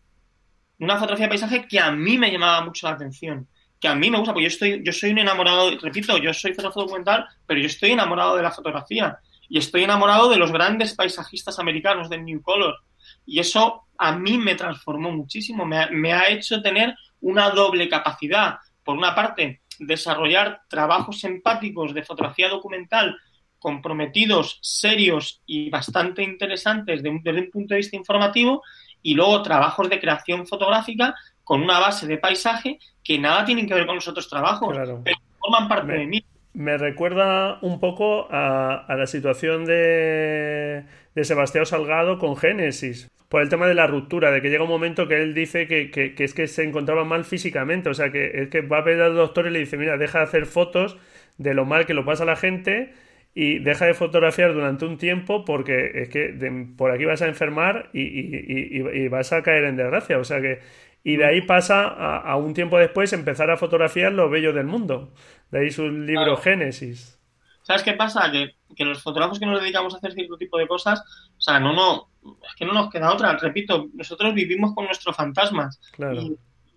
Una 0.78 0.96
fotografía 0.96 1.26
de 1.26 1.30
paisaje 1.30 1.66
que 1.66 1.80
a 1.80 1.90
mí 1.90 2.18
me 2.18 2.30
llamaba 2.30 2.64
mucho 2.64 2.86
la 2.86 2.94
atención. 2.94 3.48
Que 3.80 3.88
a 3.88 3.94
mí 3.94 4.10
me 4.10 4.18
gusta, 4.18 4.32
porque 4.32 4.44
yo, 4.44 4.48
estoy, 4.48 4.82
yo 4.84 4.92
soy 4.92 5.10
un 5.10 5.18
enamorado, 5.18 5.70
repito, 5.78 6.16
yo 6.18 6.32
soy 6.34 6.52
fotógrafo 6.52 6.80
documental, 6.80 7.26
pero 7.46 7.60
yo 7.60 7.66
estoy 7.66 7.92
enamorado 7.92 8.36
de 8.36 8.42
la 8.42 8.50
fotografía 8.50 9.18
y 9.48 9.58
estoy 9.58 9.84
enamorado 9.84 10.28
de 10.28 10.36
los 10.36 10.52
grandes 10.52 10.94
paisajistas 10.94 11.58
americanos 11.58 12.08
del 12.08 12.24
New 12.24 12.42
Color. 12.42 12.76
Y 13.24 13.38
eso 13.40 13.88
a 13.96 14.12
mí 14.12 14.38
me 14.38 14.54
transformó 14.54 15.10
muchísimo, 15.10 15.64
me 15.64 16.12
ha, 16.12 16.28
hecho 16.28 16.62
tener 16.62 16.94
una 17.20 17.50
doble 17.50 17.88
capacidad. 17.88 18.58
Por 18.84 18.96
una 18.96 19.14
parte, 19.14 19.62
desarrollar 19.78 20.62
trabajos 20.68 21.24
empáticos 21.24 21.94
de 21.94 22.04
fotografía 22.04 22.48
documental 22.48 23.16
comprometidos, 23.58 24.58
serios 24.62 25.42
y 25.44 25.68
bastante 25.68 26.22
interesantes 26.22 27.02
desde 27.02 27.40
un 27.40 27.50
punto 27.50 27.74
de 27.74 27.78
vista 27.78 27.96
informativo, 27.96 28.62
y 29.02 29.14
luego 29.14 29.42
trabajos 29.42 29.88
de 29.88 30.00
creación 30.00 30.46
fotográfica 30.46 31.14
con 31.44 31.62
una 31.62 31.78
base 31.78 32.06
de 32.06 32.18
paisaje 32.18 32.78
que 33.02 33.18
nada 33.18 33.44
tienen 33.44 33.66
que 33.66 33.74
ver 33.74 33.86
con 33.86 33.94
los 33.94 34.08
otros 34.08 34.28
trabajos, 34.28 34.74
claro. 34.74 35.00
pero 35.04 35.16
forman 35.38 35.68
parte 35.68 35.86
me, 35.86 35.98
de 35.98 36.06
mí 36.06 36.24
me 36.58 36.76
recuerda 36.76 37.58
un 37.62 37.78
poco 37.78 38.26
a, 38.32 38.84
a 38.86 38.96
la 38.96 39.06
situación 39.06 39.64
de, 39.64 40.84
de, 41.14 41.24
Sebastián 41.24 41.66
Salgado 41.66 42.18
con 42.18 42.36
Génesis. 42.36 43.08
Por 43.28 43.42
el 43.42 43.48
tema 43.48 43.66
de 43.68 43.74
la 43.74 43.86
ruptura, 43.86 44.30
de 44.30 44.40
que 44.40 44.48
llega 44.48 44.64
un 44.64 44.70
momento 44.70 45.06
que 45.06 45.22
él 45.22 45.34
dice 45.34 45.68
que, 45.68 45.90
que, 45.90 46.14
que 46.14 46.24
es 46.24 46.34
que 46.34 46.48
se 46.48 46.64
encontraba 46.64 47.04
mal 47.04 47.24
físicamente. 47.24 47.90
O 47.90 47.94
sea, 47.94 48.10
que 48.10 48.30
es 48.34 48.48
que 48.48 48.62
va 48.62 48.78
a 48.78 48.82
ver 48.82 49.00
al 49.02 49.14
doctor 49.14 49.46
y 49.46 49.50
le 49.50 49.58
dice: 49.60 49.76
Mira, 49.76 49.98
deja 49.98 50.18
de 50.18 50.24
hacer 50.24 50.46
fotos 50.46 50.96
de 51.36 51.54
lo 51.54 51.64
mal 51.64 51.86
que 51.86 51.94
lo 51.94 52.04
pasa 52.04 52.24
a 52.24 52.26
la 52.26 52.36
gente 52.36 52.92
y 53.40 53.60
deja 53.60 53.86
de 53.86 53.94
fotografiar 53.94 54.52
durante 54.52 54.84
un 54.84 54.98
tiempo 54.98 55.44
porque 55.44 55.92
es 55.94 56.08
que 56.08 56.32
de, 56.32 56.74
por 56.76 56.90
aquí 56.90 57.04
vas 57.04 57.22
a 57.22 57.28
enfermar 57.28 57.88
y, 57.92 58.02
y, 58.02 58.80
y, 58.80 59.04
y, 59.04 59.06
vas 59.06 59.32
a 59.32 59.44
caer 59.44 59.62
en 59.62 59.76
desgracia. 59.76 60.18
O 60.18 60.24
sea 60.24 60.40
que. 60.40 60.58
Y 61.04 61.14
de 61.14 61.24
ahí 61.24 61.42
pasa 61.42 61.86
a, 61.86 62.18
a 62.18 62.34
un 62.34 62.52
tiempo 62.52 62.78
después 62.78 63.12
empezar 63.12 63.48
a 63.52 63.56
fotografiar 63.56 64.10
lo 64.10 64.28
bello 64.28 64.52
del 64.52 64.66
mundo. 64.66 65.14
De 65.52 65.60
ahí 65.60 65.70
su 65.70 65.88
libro 65.88 66.24
claro. 66.24 66.36
Génesis. 66.38 67.20
¿Sabes 67.62 67.84
qué 67.84 67.92
pasa? 67.92 68.28
Que, 68.32 68.56
que, 68.74 68.84
los 68.84 69.00
fotógrafos 69.00 69.38
que 69.38 69.46
nos 69.46 69.60
dedicamos 69.60 69.94
a 69.94 69.98
hacer 69.98 70.14
cierto 70.14 70.36
tipo 70.36 70.58
de 70.58 70.66
cosas, 70.66 71.00
o 71.38 71.40
sea, 71.40 71.60
no, 71.60 71.72
no, 71.72 72.10
es 72.42 72.56
que 72.56 72.64
no 72.64 72.72
nos 72.72 72.90
queda 72.90 73.12
otra. 73.12 73.36
Repito, 73.36 73.86
nosotros 73.94 74.34
vivimos 74.34 74.74
con 74.74 74.86
nuestros 74.86 75.14
fantasmas. 75.14 75.80
Claro. 75.92 76.22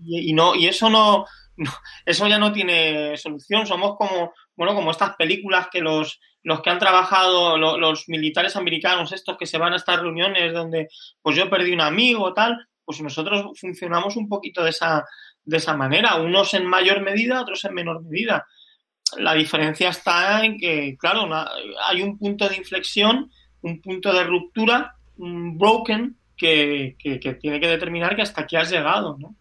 Y, 0.05 0.32
no, 0.34 0.53
y 0.53 0.68
eso 0.68 0.91
no, 0.91 1.26
no, 1.57 1.72
eso 2.05 2.28
ya 2.28 2.38
no 2.38 2.51
tiene 2.53 3.18
solución. 3.18 3.66
Somos 3.66 3.97
como, 3.97 4.32
bueno, 4.62 4.76
como 4.76 4.91
estas 4.91 5.16
películas 5.16 5.68
que 5.72 5.82
los, 5.82 6.20
los 6.43 6.62
que 6.62 6.70
han 6.70 6.80
trabajado, 6.80 7.57
los, 7.57 8.07
militares 8.07 8.55
americanos, 8.55 9.12
estos 9.12 9.38
que 9.38 9.45
se 9.45 9.57
van 9.57 9.74
a 9.74 9.78
estas 9.78 9.99
reuniones 9.99 10.53
donde, 10.53 10.88
pues 11.22 11.36
yo 11.36 11.49
perdí 11.49 11.72
un 11.72 11.82
amigo, 11.82 12.34
tal, 12.34 12.68
pues 12.86 13.01
nosotros 13.01 13.59
funcionamos 13.59 14.16
un 14.16 14.30
poquito 14.30 14.64
de 14.64 14.70
esa, 14.70 15.05
de 15.43 15.57
esa 15.57 15.76
manera, 15.76 16.16
unos 16.16 16.53
en 16.53 16.66
mayor 16.66 17.01
medida, 17.01 17.41
otros 17.41 17.66
en 17.66 17.74
menor 17.74 18.03
medida 18.03 18.45
la 19.18 19.34
diferencia 19.34 19.89
está 19.89 20.45
en 20.45 20.57
que, 20.57 20.95
claro, 20.97 21.28
hay 21.88 22.01
un 22.01 22.18
punto 22.18 22.47
de 22.47 22.55
inflexión, 22.55 23.30
un 23.62 23.82
punto 23.82 24.14
de 24.14 24.24
ruptura, 24.24 24.95
un 25.18 25.57
broken, 25.57 26.18
que, 26.38 26.95
que, 26.97 27.20
que, 27.20 27.34
tiene 27.36 27.59
que 27.59 27.68
determinar 27.68 28.16
que 28.16 28.24
hasta 28.24 28.41
aquí 28.41 28.55
has 28.55 28.72
llegado, 28.72 29.18
¿no? 29.20 29.36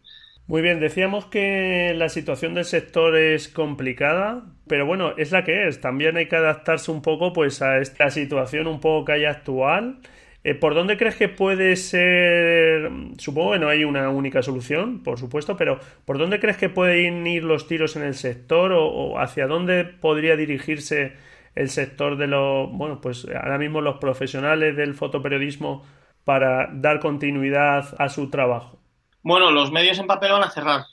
Muy 0.51 0.63
bien, 0.63 0.81
decíamos 0.81 1.27
que 1.27 1.95
la 1.95 2.09
situación 2.09 2.55
del 2.55 2.65
sector 2.65 3.17
es 3.17 3.47
complicada, 3.47 4.43
pero 4.67 4.85
bueno, 4.85 5.13
es 5.17 5.31
la 5.31 5.45
que 5.45 5.69
es. 5.69 5.81
También 5.81 6.17
hay 6.17 6.27
que 6.27 6.35
adaptarse 6.35 6.91
un 6.91 7.03
poco 7.03 7.33
pues 7.33 7.63
a 7.63 7.79
esta 7.79 8.11
situación 8.11 8.67
un 8.67 8.81
poco 8.81 9.05
que 9.05 9.13
hay 9.13 9.27
actual. 9.27 10.01
Eh, 10.43 10.57
¿Por 10.57 10.75
dónde 10.75 10.97
crees 10.97 11.15
que 11.15 11.29
puede 11.29 11.77
ser? 11.77 12.91
Supongo 13.19 13.53
que 13.53 13.59
no 13.61 13.69
hay 13.69 13.85
una 13.85 14.11
única 14.11 14.43
solución, 14.43 15.05
por 15.05 15.21
supuesto, 15.21 15.57
pero 15.57 15.79
¿por 16.05 16.19
dónde 16.19 16.41
crees 16.41 16.57
que 16.57 16.69
pueden 16.69 17.25
ir 17.29 17.45
los 17.45 17.69
tiros 17.69 17.95
en 17.95 18.03
el 18.03 18.15
sector 18.15 18.73
o, 18.73 18.89
o 18.89 19.19
hacia 19.21 19.47
dónde 19.47 19.85
podría 19.85 20.35
dirigirse 20.35 21.13
el 21.55 21.69
sector 21.69 22.17
de 22.17 22.27
los, 22.27 22.73
bueno, 22.73 23.01
pues 23.01 23.25
ahora 23.41 23.57
mismo 23.59 23.81
los 23.83 23.99
profesionales 23.99 24.75
del 24.77 24.95
fotoperiodismo 24.95 25.87
para 26.25 26.69
dar 26.73 26.99
continuidad 26.99 27.95
a 27.99 28.09
su 28.09 28.31
trabajo? 28.31 28.80
Bueno, 29.23 29.51
los 29.51 29.71
medios 29.71 29.99
en 29.99 30.07
papel 30.07 30.33
van 30.33 30.45
a 30.45 30.51
cerrar. 30.51 30.85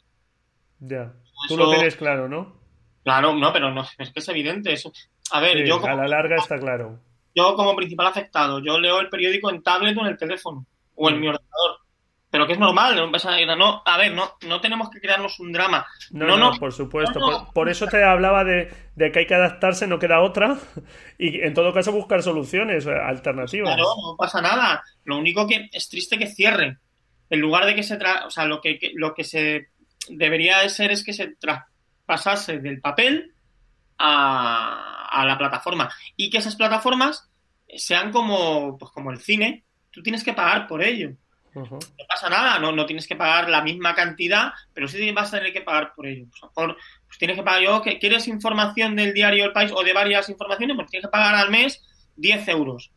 Ya. 0.79 1.13
Tú 1.47 1.55
Eso... 1.55 1.63
lo 1.63 1.71
tienes 1.71 1.95
claro, 1.95 2.27
¿no? 2.27 2.57
Claro, 3.03 3.33
no, 3.33 3.53
pero 3.53 3.73
no, 3.73 3.85
es 3.97 4.11
que 4.11 4.19
es 4.19 4.29
evidente. 4.29 4.73
Eso... 4.73 4.91
A 5.31 5.39
ver, 5.39 5.57
sí, 5.57 5.67
yo. 5.67 5.79
Como... 5.79 5.93
A 5.93 5.95
la 5.95 6.07
larga 6.07 6.35
está 6.35 6.59
claro 6.59 6.99
yo 7.37 7.55
como 7.55 7.75
principal 7.75 8.07
afectado, 8.07 8.59
yo 8.59 8.79
leo 8.79 8.99
el 8.99 9.09
periódico 9.09 9.51
en 9.51 9.61
tablet 9.61 9.95
o 9.95 10.01
en 10.01 10.07
el 10.07 10.17
teléfono 10.17 10.65
o 10.95 11.09
en 11.09 11.19
mi 11.19 11.27
ordenador. 11.27 11.77
Pero 12.29 12.45
que 12.45 12.53
es 12.53 12.59
normal, 12.59 12.95
no, 12.95 13.07
no 13.55 13.83
a 13.85 13.97
ver, 13.97 14.11
no, 14.11 14.33
no 14.47 14.59
tenemos 14.59 14.89
que 14.89 14.99
crearnos 14.99 15.39
un 15.39 15.53
drama. 15.53 15.85
No, 16.11 16.35
no, 16.35 16.51
por 16.59 16.73
supuesto. 16.73 17.47
por, 17.53 17.69
eso 17.69 17.87
te 17.87 18.03
hablaba 18.03 18.43
de, 18.43 18.69
que 18.97 19.19
hay 19.19 19.27
que 19.27 19.35
adaptarse, 19.35 19.87
no 19.87 19.99
queda 19.99 20.21
otra. 20.21 20.57
Y 21.19 21.41
en 21.41 21.53
todo 21.53 21.73
caso 21.73 21.91
buscar 21.91 22.21
soluciones 22.21 22.85
eh, 22.85 22.91
alternativas. 22.91 23.73
Claro, 23.73 23.89
no 24.03 24.15
pasa 24.17 24.41
nada. 24.41 24.83
Lo 25.05 25.17
único 25.17 25.47
que 25.47 25.69
es 25.71 25.89
triste 25.89 26.17
que 26.17 26.27
cierren. 26.27 26.79
En 27.29 27.39
lugar 27.39 27.65
de 27.65 27.75
que 27.75 27.83
se 27.83 27.97
tra 27.97 28.25
o 28.25 28.29
sea, 28.29 28.45
lo 28.45 28.61
que, 28.61 28.79
lo 28.95 29.13
que 29.13 29.23
se 29.23 29.69
debería 30.09 30.59
de 30.59 30.69
ser 30.69 30.91
es 30.91 31.03
que 31.03 31.13
se 31.13 31.35
traspasase 31.35 32.59
del 32.59 32.79
papel 32.79 33.33
a, 33.97 35.07
a 35.09 35.25
la 35.25 35.37
plataforma. 35.37 35.89
Y 36.15 36.29
que 36.29 36.37
esas 36.37 36.55
plataformas 36.55 37.29
sean 37.75 38.11
como, 38.11 38.77
pues 38.77 38.91
como 38.91 39.11
el 39.11 39.19
cine. 39.19 39.63
Tú 39.91 40.01
tienes 40.01 40.23
que 40.23 40.33
pagar 40.33 40.67
por 40.67 40.83
ello. 40.83 41.11
No 41.55 41.79
pasa 42.07 42.29
nada, 42.29 42.59
no, 42.59 42.71
no 42.71 42.85
tienes 42.85 43.07
que 43.07 43.15
pagar 43.15 43.49
la 43.49 43.63
misma 43.63 43.95
cantidad, 43.95 44.51
pero 44.73 44.87
sí 44.87 45.11
vas 45.11 45.33
a 45.33 45.37
tener 45.37 45.53
que 45.53 45.61
pagar 45.61 45.93
por 45.95 46.05
ello. 46.05 46.27
Pues, 46.29 46.43
mejor 46.43 46.77
pues 47.07 47.17
tienes 47.17 47.35
que 47.35 47.43
pagar 47.43 47.63
yo, 47.63 47.81
que 47.81 47.97
¿quieres 47.97 48.27
información 48.27 48.95
del 48.95 49.13
diario 49.13 49.45
El 49.45 49.53
País 49.53 49.71
o 49.73 49.83
de 49.83 49.93
varias 49.93 50.29
informaciones? 50.29 50.75
Pues 50.75 50.89
tienes 50.89 51.07
que 51.07 51.11
pagar 51.11 51.33
al 51.33 51.49
mes 51.49 51.83
10 52.17 52.47
euros. 52.49 52.91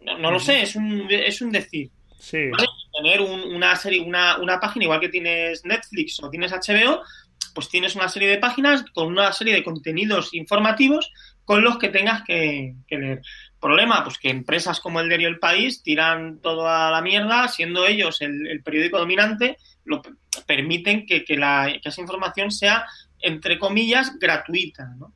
No, 0.00 0.30
lo 0.30 0.38
sé, 0.38 0.62
es 0.62 0.76
un, 0.76 1.06
es 1.10 1.40
un 1.42 1.50
decir. 1.50 1.90
Sí. 2.24 2.50
Tener 2.96 3.20
una 3.20 3.76
serie, 3.76 4.00
una, 4.00 4.38
una 4.38 4.58
página 4.58 4.84
igual 4.84 5.00
que 5.00 5.10
tienes 5.10 5.62
Netflix 5.64 6.22
o 6.22 6.30
tienes 6.30 6.52
HBO, 6.52 7.02
pues 7.54 7.68
tienes 7.68 7.94
una 7.96 8.08
serie 8.08 8.28
de 8.28 8.38
páginas 8.38 8.82
con 8.94 9.08
una 9.08 9.30
serie 9.32 9.52
de 9.52 9.62
contenidos 9.62 10.32
informativos 10.32 11.12
con 11.44 11.62
los 11.62 11.76
que 11.76 11.90
tengas 11.90 12.22
que, 12.22 12.76
que 12.86 12.98
leer. 12.98 13.22
Problema, 13.60 14.02
pues 14.04 14.16
que 14.18 14.30
empresas 14.30 14.80
como 14.80 15.00
el 15.00 15.08
diario 15.08 15.28
El 15.28 15.38
País 15.38 15.82
tiran 15.82 16.40
todo 16.40 16.66
a 16.66 16.90
la 16.90 17.02
mierda, 17.02 17.48
siendo 17.48 17.86
ellos 17.86 18.22
el, 18.22 18.62
periódico 18.64 18.98
dominante, 18.98 19.58
lo 19.84 20.00
permiten 20.46 21.04
que, 21.04 21.24
la, 21.36 21.68
esa 21.68 22.00
información 22.00 22.50
sea, 22.50 22.86
entre 23.20 23.58
comillas, 23.58 24.18
gratuita, 24.18 24.88
¿no? 24.98 25.12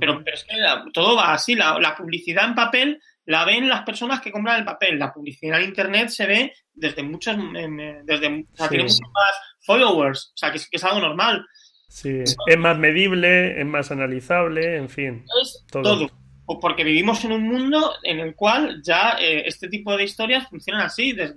pero, 0.00 0.22
es 0.26 0.44
que 0.44 0.56
todo 0.92 1.16
va 1.16 1.32
así, 1.32 1.54
la, 1.54 1.94
publicidad 1.96 2.46
en 2.46 2.54
papel 2.54 3.00
la 3.28 3.44
ven 3.44 3.68
las 3.68 3.82
personas 3.82 4.22
que 4.22 4.32
compran 4.32 4.58
el 4.58 4.64
papel, 4.64 4.98
la 4.98 5.12
publicidad 5.12 5.60
en 5.60 5.68
internet 5.68 6.08
se 6.08 6.26
ve 6.26 6.52
desde 6.72 7.02
muchos, 7.02 7.36
desde, 7.36 8.26
o 8.26 8.56
sea, 8.56 8.68
tiene 8.70 8.84
muchos 8.84 9.00
más 9.02 9.32
followers, 9.60 10.32
o 10.34 10.36
sea, 10.38 10.50
que, 10.50 10.58
es 10.70 10.84
algo 10.84 11.00
normal. 11.00 11.44
Sí, 11.88 12.20
es 12.20 12.58
más 12.58 12.78
medible, 12.78 13.60
es 13.60 13.66
más 13.66 13.90
analizable, 13.90 14.76
en 14.76 14.88
fin. 14.88 15.24
todo 15.70 16.08
porque 16.62 16.84
vivimos 16.84 17.22
en 17.26 17.32
un 17.32 17.46
mundo 17.46 17.92
en 18.02 18.20
el 18.20 18.34
cual 18.34 18.80
ya 18.82 19.18
eh, 19.20 19.42
este 19.44 19.68
tipo 19.68 19.94
de 19.94 20.04
historias 20.04 20.48
funcionan 20.48 20.86
así, 20.86 21.12
desde 21.12 21.34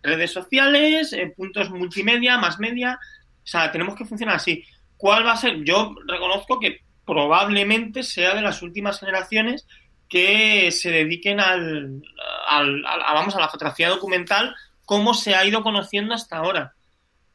redes 0.00 0.30
sociales, 0.30 1.12
eh, 1.12 1.34
puntos 1.36 1.70
multimedia, 1.70 2.38
más 2.38 2.60
media, 2.60 3.00
o 3.02 3.46
sea, 3.46 3.72
tenemos 3.72 3.96
que 3.96 4.04
funcionar 4.04 4.36
así. 4.36 4.62
¿Cuál 4.96 5.26
va 5.26 5.32
a 5.32 5.36
ser? 5.36 5.64
Yo 5.64 5.92
reconozco 6.06 6.60
que 6.60 6.82
probablemente 7.04 8.04
sea 8.04 8.36
de 8.36 8.42
las 8.42 8.62
últimas 8.62 9.00
generaciones 9.00 9.66
que 10.12 10.70
se 10.70 10.90
dediquen 10.90 11.40
al, 11.40 12.02
al, 12.46 12.82
vamos, 12.82 13.34
a 13.34 13.40
la 13.40 13.48
fotografía 13.48 13.88
documental 13.88 14.54
como 14.84 15.14
se 15.14 15.34
ha 15.34 15.44
ido 15.46 15.62
conociendo 15.62 16.12
hasta 16.12 16.36
ahora. 16.36 16.74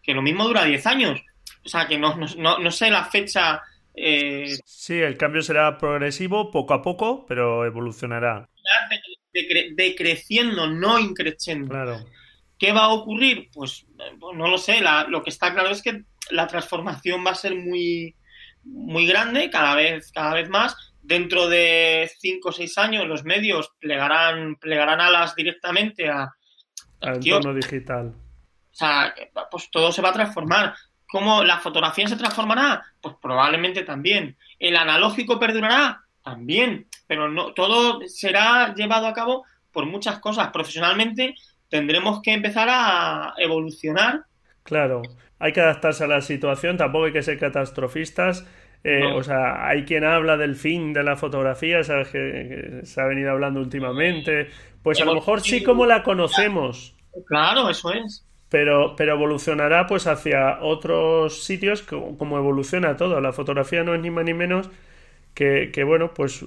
Que 0.03 0.13
lo 0.13 0.21
mismo 0.21 0.45
dura 0.45 0.63
10 0.63 0.85
años. 0.85 1.19
O 1.65 1.69
sea, 1.69 1.87
que 1.87 1.97
no, 1.97 2.15
no, 2.37 2.59
no 2.59 2.71
sé 2.71 2.91
la 2.91 3.05
fecha 3.05 3.63
eh, 3.99 4.59
sí, 4.63 4.93
el 4.93 5.17
cambio 5.17 5.41
será 5.41 5.75
progresivo, 5.79 6.51
poco 6.51 6.75
a 6.75 6.83
poco, 6.83 7.25
pero 7.25 7.65
evolucionará. 7.65 8.47
Decreciendo, 9.73 10.67
no 10.67 10.99
increciendo. 10.99 11.69
Claro. 11.69 12.05
¿Qué 12.59 12.71
va 12.71 12.85
a 12.85 12.93
ocurrir? 12.93 13.49
Pues, 13.51 13.87
pues 14.19 14.37
no 14.37 14.47
lo 14.47 14.59
sé. 14.59 14.81
lo 15.09 15.23
que 15.23 15.31
está 15.31 15.51
claro 15.51 15.69
es 15.69 15.81
que 15.81 16.03
la 16.29 16.45
transformación 16.45 17.25
va 17.25 17.31
a 17.31 17.35
ser 17.35 17.55
muy, 17.55 18.15
muy 18.63 19.07
grande, 19.07 19.49
cada 19.49 19.73
vez, 19.73 20.11
cada 20.11 20.35
vez 20.35 20.47
más. 20.47 20.86
Dentro 21.07 21.47
de 21.47 22.11
cinco 22.19 22.49
o 22.49 22.51
seis 22.51 22.77
años 22.77 23.07
los 23.07 23.23
medios 23.23 23.71
plegarán, 23.79 24.57
plegarán 24.57 24.99
alas 24.99 25.35
directamente 25.35 26.09
a, 26.09 26.33
al 26.99 27.15
entorno 27.15 27.53
digital. 27.53 28.07
O 28.07 28.75
sea, 28.75 29.15
pues 29.49 29.71
todo 29.71 29.93
se 29.93 30.01
va 30.01 30.09
a 30.09 30.13
transformar. 30.13 30.75
¿Cómo 31.07 31.45
la 31.45 31.59
fotografía 31.59 32.09
se 32.09 32.17
transformará? 32.17 32.83
Pues 32.99 33.15
probablemente 33.21 33.83
también. 33.83 34.35
¿El 34.59 34.75
analógico 34.75 35.39
perdurará? 35.39 36.01
También. 36.21 36.87
Pero 37.07 37.29
no, 37.29 37.53
todo 37.53 38.01
será 38.07 38.73
llevado 38.75 39.07
a 39.07 39.13
cabo 39.13 39.45
por 39.71 39.85
muchas 39.85 40.19
cosas. 40.19 40.49
Profesionalmente 40.49 41.35
tendremos 41.69 42.21
que 42.21 42.33
empezar 42.33 42.67
a 42.69 43.33
evolucionar. 43.37 44.25
Claro, 44.63 45.03
hay 45.39 45.53
que 45.53 45.61
adaptarse 45.61 46.03
a 46.03 46.07
la 46.07 46.19
situación, 46.19 46.75
tampoco 46.75 47.05
hay 47.05 47.13
que 47.13 47.23
ser 47.23 47.39
catastrofistas. 47.39 48.45
Eh, 48.83 49.05
o 49.05 49.23
sea, 49.23 49.67
hay 49.67 49.83
quien 49.83 50.03
habla 50.03 50.37
del 50.37 50.55
fin 50.55 50.93
de 50.93 51.03
la 51.03 51.17
fotografía, 51.17 51.83
¿sabes? 51.83 52.09
Que, 52.09 52.81
se 52.83 53.01
ha 53.01 53.05
venido 53.05 53.31
hablando 53.31 53.59
últimamente. 53.59 54.47
Pues 54.81 55.01
a 55.01 55.05
lo 55.05 55.15
mejor 55.15 55.41
sí 55.41 55.63
como 55.63 55.85
la 55.85 56.03
conocemos. 56.03 56.95
Claro, 57.27 57.69
eso 57.69 57.91
es 57.91 58.27
pero, 58.49 58.95
pero 58.95 59.13
evolucionará 59.13 59.87
pues 59.87 60.07
hacia 60.07 60.59
otros 60.61 61.43
sitios 61.43 61.81
como, 61.81 62.37
evoluciona 62.37 62.95
todo. 62.95 63.19
La 63.19 63.33
fotografía 63.33 63.83
no 63.83 63.93
es 63.93 64.01
ni 64.01 64.09
más 64.09 64.25
ni 64.25 64.33
menos 64.33 64.69
que, 65.37 65.83
bueno, 65.85 66.15
pues 66.15 66.43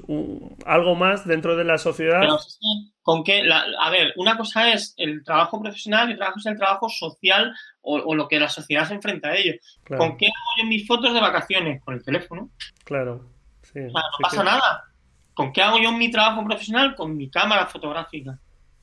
algo 0.67 0.97
más 0.97 1.25
dentro 1.25 1.55
de 1.55 1.63
la 1.63 1.79
sociedad. 1.79 2.23
con 3.03 3.23
que, 3.23 3.43
a 3.49 3.91
ver, 3.91 4.13
una 4.17 4.37
cosa 4.37 4.73
es 4.73 4.95
el 4.97 5.23
trabajo 5.23 5.61
profesional 5.61 6.11
y 6.11 6.15
otra 6.15 6.33
cosa 6.33 6.51
es 6.51 6.55
el 6.55 6.59
trabajo 6.59 6.89
social 6.89 7.55
o, 7.83 8.15
lo 8.17 8.27
que 8.27 8.41
la 8.41 8.49
sociedad 8.49 8.89
se 8.89 8.95
enfrenta 8.95 9.29
a 9.29 9.37
ello. 9.37 9.53
¿Con 9.87 10.17
qué 10.17 10.27
hago 10.27 10.63
yo 10.63 10.65
mis 10.67 10.89
fotos 10.89 11.15
de 11.15 11.21
vacaciones? 11.21 11.81
Con 11.85 11.95
el 11.95 12.03
teléfono. 12.03 12.51
Claro, 12.85 13.31
sí. 13.63 13.79
no 13.79 13.93
pasa 14.21 14.43
nada. 14.43 14.85
¿Con 15.35 15.53
qué 15.53 15.63
hago 15.63 15.79
yo 15.79 15.93
mi 15.93 16.11
trabajo 16.11 16.45
profesional? 16.45 16.97
Con 16.97 17.17
mi 17.17 17.31
cámara 17.31 17.67
fotográfica 17.67 18.41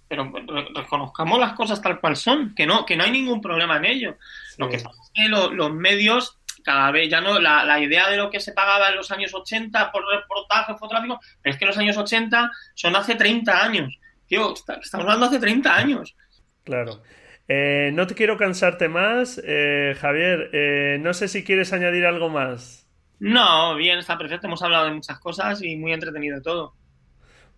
pero 0.08 0.32
reconozcamos 0.74 1.38
las 1.38 1.52
cosas 1.52 1.82
tal 1.82 2.00
cual 2.00 2.16
son, 2.16 2.56
que 2.56 2.66
no, 2.66 2.86
que 2.86 2.96
no 2.96 3.04
hay 3.04 3.12
ningún 3.12 3.42
problema 3.42 3.76
en 3.76 3.84
ello. 3.84 4.18
Lo 4.58 4.70
que 4.70 4.78
pasa 4.78 4.98
es 5.04 5.12
que 5.14 5.28
los 5.28 5.74
medios, 5.74 6.40
cada 6.64 6.92
vez 6.92 7.10
ya 7.10 7.22
no, 7.22 7.40
la, 7.40 7.80
idea 7.80 8.10
de 8.10 8.18
lo 8.18 8.30
que 8.30 8.40
se 8.40 8.54
pagaba 8.54 8.90
en 8.90 8.96
los 8.96 9.12
años 9.12 9.34
80 9.34 9.92
por 9.92 10.04
reportaje 10.06 10.76
fotográfico, 10.76 11.20
pero 11.42 11.54
es 11.54 11.60
que 11.60 11.66
los 11.66 11.78
años 11.78 11.98
80 11.98 12.52
son 12.74 12.96
hace 12.96 13.16
30 13.16 13.64
años. 13.64 14.00
Tío, 14.28 14.54
estamos 14.54 14.94
hablando 14.94 15.26
hace 15.28 15.40
30 15.40 15.76
años. 15.76 16.16
Claro. 16.64 17.02
Eh, 17.48 17.92
no 17.94 18.08
te 18.08 18.16
quiero 18.16 18.38
cansarte 18.38 18.90
más, 18.90 19.42
eh, 19.44 19.96
Javier. 20.00 20.50
Eh, 20.52 20.98
no 21.00 21.14
sé 21.14 21.28
si 21.28 21.44
quieres 21.44 21.72
añadir 21.72 22.06
algo 22.06 22.30
más. 22.30 22.88
No, 23.20 23.76
bien, 23.76 24.00
está 24.00 24.18
perfecto. 24.18 24.48
Hemos 24.48 24.62
hablado 24.62 24.86
de 24.86 24.94
muchas 24.94 25.20
cosas 25.20 25.62
y 25.64 25.78
muy 25.78 25.94
entretenido 25.94 26.42
todo. 26.42 26.76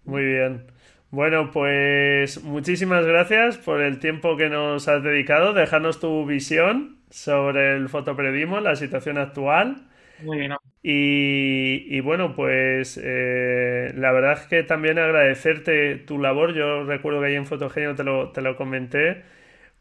Muy 0.05 0.23
bien. 0.23 0.67
Bueno, 1.11 1.49
pues 1.51 2.43
muchísimas 2.43 3.03
gracias 3.03 3.57
por 3.57 3.81
el 3.81 3.99
tiempo 3.99 4.37
que 4.37 4.47
nos 4.47 4.87
has 4.87 5.01
dedicado, 5.01 5.53
dejarnos 5.53 5.99
tu 5.99 6.23
visión 6.25 6.98
sobre 7.09 7.75
el 7.75 7.89
fotoperiodismo, 7.89 8.59
la 8.59 8.75
situación 8.75 9.17
actual. 9.17 9.87
Muy 10.23 10.37
bien. 10.39 10.53
Y, 10.81 11.99
bueno, 12.01 12.35
pues 12.35 12.99
eh, 13.01 13.91
la 13.95 14.11
verdad 14.11 14.33
es 14.33 14.47
que 14.47 14.63
también 14.63 14.97
agradecerte 14.97 15.95
tu 15.97 16.19
labor. 16.19 16.53
Yo 16.53 16.83
recuerdo 16.85 17.19
que 17.19 17.27
ahí 17.27 17.35
en 17.35 17.45
Fotogenio 17.45 17.95
te 17.95 18.03
lo, 18.03 18.31
te 18.31 18.41
lo 18.41 18.55
comenté, 18.55 19.23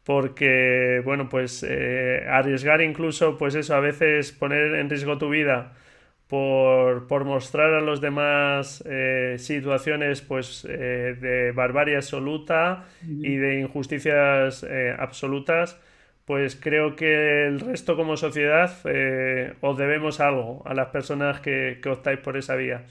porque 0.03 1.01
bueno, 1.05 1.29
pues 1.29 1.65
eh, 1.67 2.25
arriesgar 2.29 2.81
incluso, 2.81 3.37
pues 3.37 3.55
eso, 3.55 3.75
a 3.75 3.79
veces 3.79 4.31
poner 4.33 4.75
en 4.75 4.89
riesgo 4.89 5.17
tu 5.17 5.29
vida 5.29 5.73
por, 6.27 7.25
mostrar 7.25 7.73
a 7.73 7.81
los 7.81 8.01
demás 8.01 8.83
eh, 8.87 9.35
situaciones 9.39 10.21
pues, 10.21 10.63
de 10.63 11.51
barbarie 11.55 11.95
absoluta 11.97 12.85
y 13.01 13.37
de 13.37 13.59
injusticias 13.61 14.65
absolutas, 14.99 15.79
pues 16.29 16.55
creo 16.55 16.95
que 16.95 17.47
el 17.47 17.59
resto 17.59 17.95
como 17.95 18.15
sociedad 18.15 18.69
os 19.61 19.77
debemos 19.79 20.19
algo 20.19 20.61
a 20.63 20.75
las 20.75 20.89
personas 20.89 21.39
que, 21.39 21.79
que, 21.81 21.89
optáis 21.89 22.19
por 22.19 22.37
esa 22.37 22.55
vía. 22.55 22.85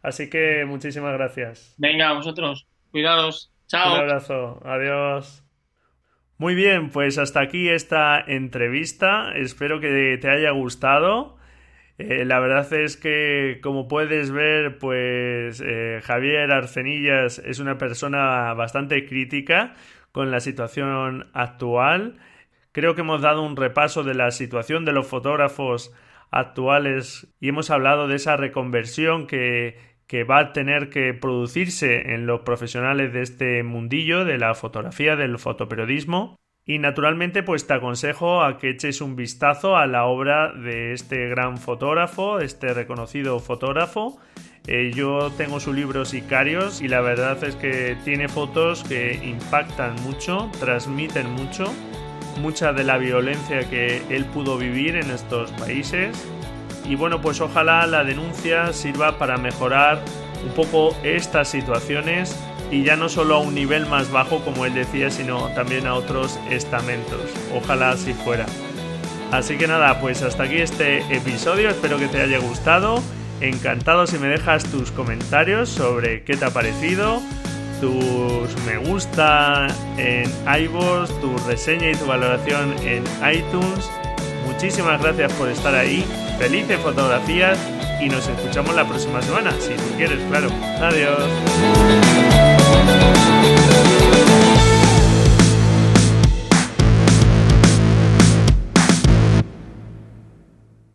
Así 0.00 0.30
que 0.30 0.64
muchísimas 0.64 1.12
gracias. 1.14 1.74
Venga, 1.76 2.12
vosotros, 2.12 2.68
cuidados. 2.92 3.52
Chao. 3.66 3.94
Un 3.94 3.98
abrazo. 3.98 4.62
Adiós. 4.64 5.44
Muy 6.38 6.54
bien, 6.54 6.90
pues 6.90 7.18
hasta 7.18 7.40
aquí 7.40 7.68
esta 7.68 8.20
entrevista. 8.20 9.32
Espero 9.34 9.80
que 9.80 10.16
te 10.20 10.30
haya 10.30 10.52
gustado. 10.52 11.36
Eh, 11.98 12.24
la 12.24 12.38
verdad 12.38 12.72
es 12.74 12.96
que, 12.96 13.58
como 13.60 13.88
puedes 13.88 14.30
ver, 14.30 14.78
pues 14.78 15.60
eh, 15.66 15.98
Javier 16.04 16.52
Arcenillas 16.52 17.40
es 17.40 17.58
una 17.58 17.76
persona 17.76 18.54
bastante 18.54 19.04
crítica 19.04 19.74
con 20.12 20.30
la 20.30 20.38
situación 20.38 21.26
actual. 21.32 22.20
Creo 22.74 22.96
que 22.96 23.02
hemos 23.02 23.22
dado 23.22 23.42
un 23.42 23.56
repaso 23.56 24.02
de 24.02 24.14
la 24.14 24.32
situación 24.32 24.84
de 24.84 24.90
los 24.90 25.06
fotógrafos 25.06 25.92
actuales 26.32 27.32
y 27.38 27.50
hemos 27.50 27.70
hablado 27.70 28.08
de 28.08 28.16
esa 28.16 28.36
reconversión 28.36 29.28
que, 29.28 29.78
que 30.08 30.24
va 30.24 30.40
a 30.40 30.52
tener 30.52 30.90
que 30.90 31.14
producirse 31.14 32.14
en 32.14 32.26
los 32.26 32.40
profesionales 32.40 33.12
de 33.12 33.22
este 33.22 33.62
mundillo 33.62 34.24
de 34.24 34.38
la 34.38 34.54
fotografía, 34.54 35.14
del 35.14 35.38
fotoperiodismo. 35.38 36.34
Y 36.66 36.80
naturalmente 36.80 37.44
pues 37.44 37.64
te 37.68 37.74
aconsejo 37.74 38.42
a 38.42 38.58
que 38.58 38.70
eches 38.70 39.00
un 39.00 39.14
vistazo 39.14 39.76
a 39.76 39.86
la 39.86 40.06
obra 40.06 40.52
de 40.52 40.94
este 40.94 41.28
gran 41.28 41.58
fotógrafo, 41.58 42.40
este 42.40 42.74
reconocido 42.74 43.38
fotógrafo. 43.38 44.18
Eh, 44.66 44.90
yo 44.92 45.30
tengo 45.36 45.60
su 45.60 45.72
libro 45.72 46.04
Sicarios 46.04 46.82
y 46.82 46.88
la 46.88 47.02
verdad 47.02 47.44
es 47.44 47.54
que 47.54 47.96
tiene 48.04 48.28
fotos 48.28 48.82
que 48.82 49.14
impactan 49.22 49.94
mucho, 50.02 50.50
transmiten 50.58 51.30
mucho, 51.30 51.66
mucha 52.38 52.72
de 52.72 52.84
la 52.84 52.98
violencia 52.98 53.68
que 53.68 54.02
él 54.10 54.24
pudo 54.26 54.58
vivir 54.58 54.96
en 54.96 55.10
estos 55.10 55.50
países 55.52 56.16
y 56.88 56.96
bueno, 56.96 57.20
pues 57.20 57.40
ojalá 57.40 57.86
la 57.86 58.04
denuncia 58.04 58.72
sirva 58.72 59.18
para 59.18 59.38
mejorar 59.38 60.00
un 60.44 60.52
poco 60.52 60.94
estas 61.02 61.48
situaciones 61.48 62.36
y 62.70 62.82
ya 62.82 62.96
no 62.96 63.08
solo 63.08 63.36
a 63.36 63.40
un 63.40 63.54
nivel 63.54 63.86
más 63.86 64.10
bajo 64.10 64.40
como 64.44 64.66
él 64.66 64.74
decía, 64.74 65.10
sino 65.10 65.48
también 65.54 65.86
a 65.86 65.94
otros 65.94 66.38
estamentos. 66.50 67.22
Ojalá 67.54 67.90
así 67.90 68.12
fuera. 68.12 68.46
Así 69.32 69.56
que 69.56 69.66
nada, 69.66 70.00
pues 70.00 70.22
hasta 70.22 70.44
aquí 70.44 70.56
este 70.56 70.98
episodio, 71.14 71.70
espero 71.70 71.98
que 71.98 72.08
te 72.08 72.20
haya 72.20 72.38
gustado. 72.38 73.02
Encantado 73.40 74.06
si 74.06 74.18
me 74.18 74.28
dejas 74.28 74.64
tus 74.64 74.90
comentarios 74.90 75.68
sobre 75.68 76.22
qué 76.22 76.36
te 76.36 76.44
ha 76.44 76.50
parecido, 76.50 77.20
tus 77.80 78.54
me 78.64 78.78
gusta 78.78 79.66
en 79.96 80.30
iVoox, 80.64 81.10
tu 81.20 81.36
reseña 81.46 81.90
y 81.90 81.94
tu 81.94 82.06
valoración 82.06 82.74
en 82.84 83.04
iTunes. 83.32 83.90
Muchísimas 84.46 85.00
gracias 85.00 85.32
por 85.34 85.48
estar 85.48 85.74
ahí 85.74 86.04
felices 86.38 86.78
fotografías 86.80 87.58
y 88.00 88.08
nos 88.08 88.26
escuchamos 88.26 88.74
la 88.74 88.86
próxima 88.86 89.22
semana, 89.22 89.52
si 89.60 89.74
tú 89.74 89.96
quieres, 89.96 90.18
claro. 90.28 90.48
Adiós. 90.80 91.24